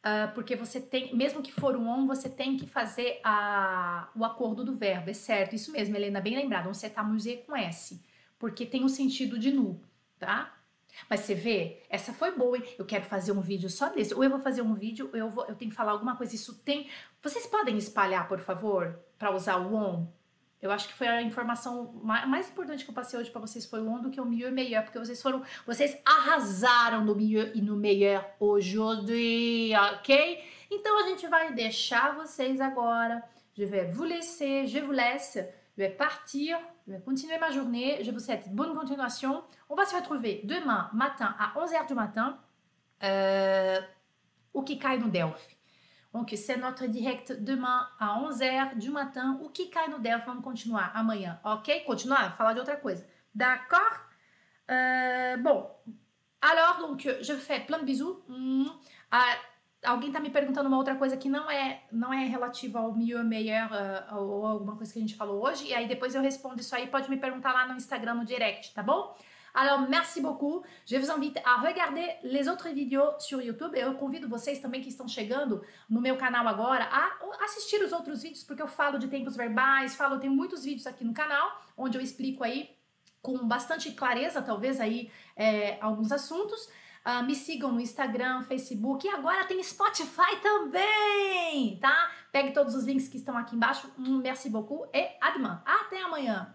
uh, 0.05 0.33
porque 0.35 0.55
você 0.55 0.81
tem, 0.81 1.15
mesmo 1.17 1.43
que 1.43 1.53
for 1.53 1.77
um 1.77 1.89
on, 1.89 2.07
você 2.07 2.29
tem 2.29 2.57
que 2.57 2.67
fazer 2.67 3.21
a, 3.25 4.09
o 4.15 4.25
acordo 4.25 4.65
do 4.65 4.75
verbo, 4.75 5.11
é 5.11 5.15
certo, 5.15 5.55
isso 5.55 5.73
mesmo, 5.73 5.97
Helena, 5.97 6.21
bem 6.21 6.37
lembrado, 6.37 6.69
on 6.69 6.75
s'est 6.75 6.93
amusé 6.97 7.37
com 7.37 7.57
S, 7.57 8.05
porque 8.39 8.67
tem 8.67 8.85
o 8.85 8.89
sentido 8.89 9.39
de 9.39 9.51
nu, 9.51 9.81
tá? 10.19 10.54
Mas 11.09 11.21
você 11.21 11.35
vê, 11.35 11.83
essa 11.89 12.13
foi 12.13 12.33
boa, 12.33 12.57
hein? 12.57 12.65
Eu 12.79 12.85
quero 12.85 13.05
fazer 13.05 13.33
um 13.33 13.41
vídeo 13.41 13.69
só 13.69 13.89
desse. 13.89 14.15
Ou 14.15 14.23
eu 14.25 14.31
vou 14.31 14.41
fazer 14.41 14.63
um 14.63 14.75
vídeo, 14.75 15.11
eu, 15.13 15.31
vou, 15.31 15.45
eu 15.47 15.55
tenho 15.55 15.71
que 15.71 15.77
falar 15.77 15.93
alguma 15.93 16.17
coisa. 16.17 16.35
Isso 16.35 16.55
tem. 16.59 16.89
Vocês 17.23 17.47
podem 17.47 17.77
espalhar, 17.77 18.29
por 18.29 18.41
favor, 18.41 18.99
para 19.19 19.35
usar 19.35 19.57
o 19.57 19.75
on? 19.75 20.07
Eu 20.65 20.71
acho 20.71 20.89
que 20.89 20.95
foi 20.95 21.07
a 21.07 21.21
informação 21.21 21.93
mais 22.03 22.49
importante 22.49 22.85
que 22.87 22.91
eu 22.91 22.95
passei 22.95 23.21
hoje 23.21 23.31
para 23.31 23.43
vocês 23.43 23.67
foi 23.67 23.83
o 23.83 23.87
on 23.87 24.01
do 24.01 24.11
que 24.11 24.19
o 24.19 24.33
e 24.33 24.51
meilleur, 24.51 24.83
porque 24.83 24.99
vocês 24.99 25.21
foram, 25.21 25.43
vocês 25.67 25.95
arrasaram 26.07 27.05
no 27.05 27.15
mieux 27.15 27.55
e 27.55 27.61
no 27.61 27.77
meilleur 27.77 28.25
hoje, 28.41 28.79
ok? 28.79 30.43
Então 30.71 31.05
a 31.05 31.09
gente 31.09 31.27
vai 31.29 31.53
deixar 31.53 32.15
vocês 32.15 32.63
agora. 32.63 33.23
Je 33.53 33.67
vais 33.67 33.95
vous 33.95 34.05
laisser, 34.05 34.67
je 34.67 34.81
vous 34.81 34.93
laisse, 34.93 35.39
je 35.77 35.83
vais 35.83 35.95
partir 35.95 36.57
Je 36.87 36.93
vais 36.93 37.01
continuer 37.01 37.39
ma 37.39 37.51
journée. 37.51 38.05
Je 38.05 38.11
vous 38.11 38.19
souhaite 38.19 38.55
bonne 38.55 38.75
continuation. 38.75 39.43
On 39.71 39.75
va 39.75 39.87
se 39.87 39.97
retrouver 39.97 40.43
demain 40.45 40.91
matin 40.93 41.35
à 41.39 41.59
11h 41.59 41.87
du 41.89 41.95
matin. 41.95 42.39
Euh, 43.03 43.81
que 44.55 44.75
cai 44.75 44.99
no 44.99 45.09
Delphi. 45.09 45.57
Donc, 46.13 46.33
c'est 46.37 46.59
notre 46.59 46.87
direct 46.87 47.33
demain 47.33 47.89
à 47.99 48.21
11h 48.21 48.79
du 48.79 48.91
matin. 48.91 49.39
O 49.43 49.49
que 49.49 49.91
no 49.91 49.99
Delphi. 49.99 50.27
Vamos 50.27 50.43
continuar 50.43 50.93
ok? 51.45 51.85
Continuar, 51.87 52.37
falar 52.37 52.55
de 52.55 52.61
outra 52.61 52.77
coisa. 52.77 53.03
D'accord? 53.35 53.81
Euh, 54.71 55.37
bon, 55.39 55.67
alors, 56.43 56.87
donc, 56.87 57.09
je 57.21 57.33
fais 57.33 57.61
plein 57.61 57.79
de 57.79 57.85
bisous. 57.85 58.21
Ah, 59.11 59.25
alguém 59.85 60.11
tá 60.11 60.21
me 60.21 60.31
perguntando 60.31 60.69
uma 60.69 60.77
outra 60.77 60.97
coisa 60.97 61.17
que 61.17 61.29
não 61.29 61.51
é 61.51 61.83
não 61.93 62.13
é 62.13 62.25
relativa 62.25 62.81
ao 62.81 62.93
meilleur 62.95 63.69
uh, 63.71 64.17
ou 64.17 64.47
alguma 64.47 64.77
coisa 64.77 64.93
que 64.93 64.99
a 64.99 65.03
gente 65.03 65.15
falou 65.15 65.45
hoje, 65.45 65.67
e 65.67 65.75
aí 65.75 65.87
depois 65.87 66.15
eu 66.15 66.23
respondo 66.23 66.61
isso 66.61 66.75
aí, 66.75 66.87
pode 66.87 67.09
me 67.11 67.17
perguntar 67.17 67.53
lá 67.53 67.67
no 67.67 67.77
Instagram, 67.77 68.15
no 68.15 68.25
direct, 68.25 68.73
tá 68.75 68.83
bom? 68.83 69.17
Alors, 69.55 69.89
merci 69.89 70.21
beaucoup. 70.21 70.65
Je 70.85 70.99
vous 70.99 71.11
invite 71.13 71.39
à 71.45 71.61
regarder 71.61 72.17
les 72.25 72.49
autres 72.49 72.73
vidéos 72.73 73.15
sur 73.21 73.41
YouTube. 73.41 73.79
Eu 73.79 73.95
convido 73.95 74.29
vocês 74.29 74.59
também 74.59 74.83
que 74.83 74.89
estão 74.89 75.07
chegando 75.07 75.63
no 75.89 76.01
meu 76.01 76.17
canal 76.17 76.49
agora 76.49 76.85
a 76.91 77.45
assistir 77.45 77.81
os 77.81 77.93
outros 77.93 78.25
vídeos, 78.25 78.43
porque 78.43 78.61
eu 78.61 78.67
falo 78.67 78.99
de 78.99 79.07
tempos 79.07 79.37
verbais, 79.37 79.95
falo, 79.95 80.19
tem 80.19 80.29
muitos 80.29 80.65
vídeos 80.65 80.89
aqui 80.89 81.05
no 81.05 81.15
canal, 81.15 81.57
onde 81.77 81.97
eu 81.97 82.03
explico 82.03 82.43
aí 82.43 82.69
com 83.23 83.47
bastante 83.47 83.93
clareza, 83.93 84.43
talvez 84.43 84.81
aí, 84.81 85.09
é, 85.37 85.79
alguns 85.81 86.11
assuntos. 86.11 86.69
Uh, 87.07 87.23
me 87.23 87.35
sigam 87.35 87.71
no 87.71 87.81
Instagram, 87.81 88.43
Facebook 88.45 89.07
e 89.07 89.11
agora 89.11 89.45
tem 89.45 89.63
Spotify 89.63 90.37
também, 90.43 91.79
tá? 91.79 92.11
Pegue 92.33 92.53
todos 92.53 92.75
os 92.75 92.85
links 92.85 93.09
que 93.09 93.19
estão 93.19 93.37
aqui 93.37 93.55
embaixo. 93.55 93.91
Merci 93.99 94.49
beaucoup 94.49 94.87
e 94.95 95.11
adman. 95.21 95.61
Até 95.67 96.01
amanhã! 96.03 96.55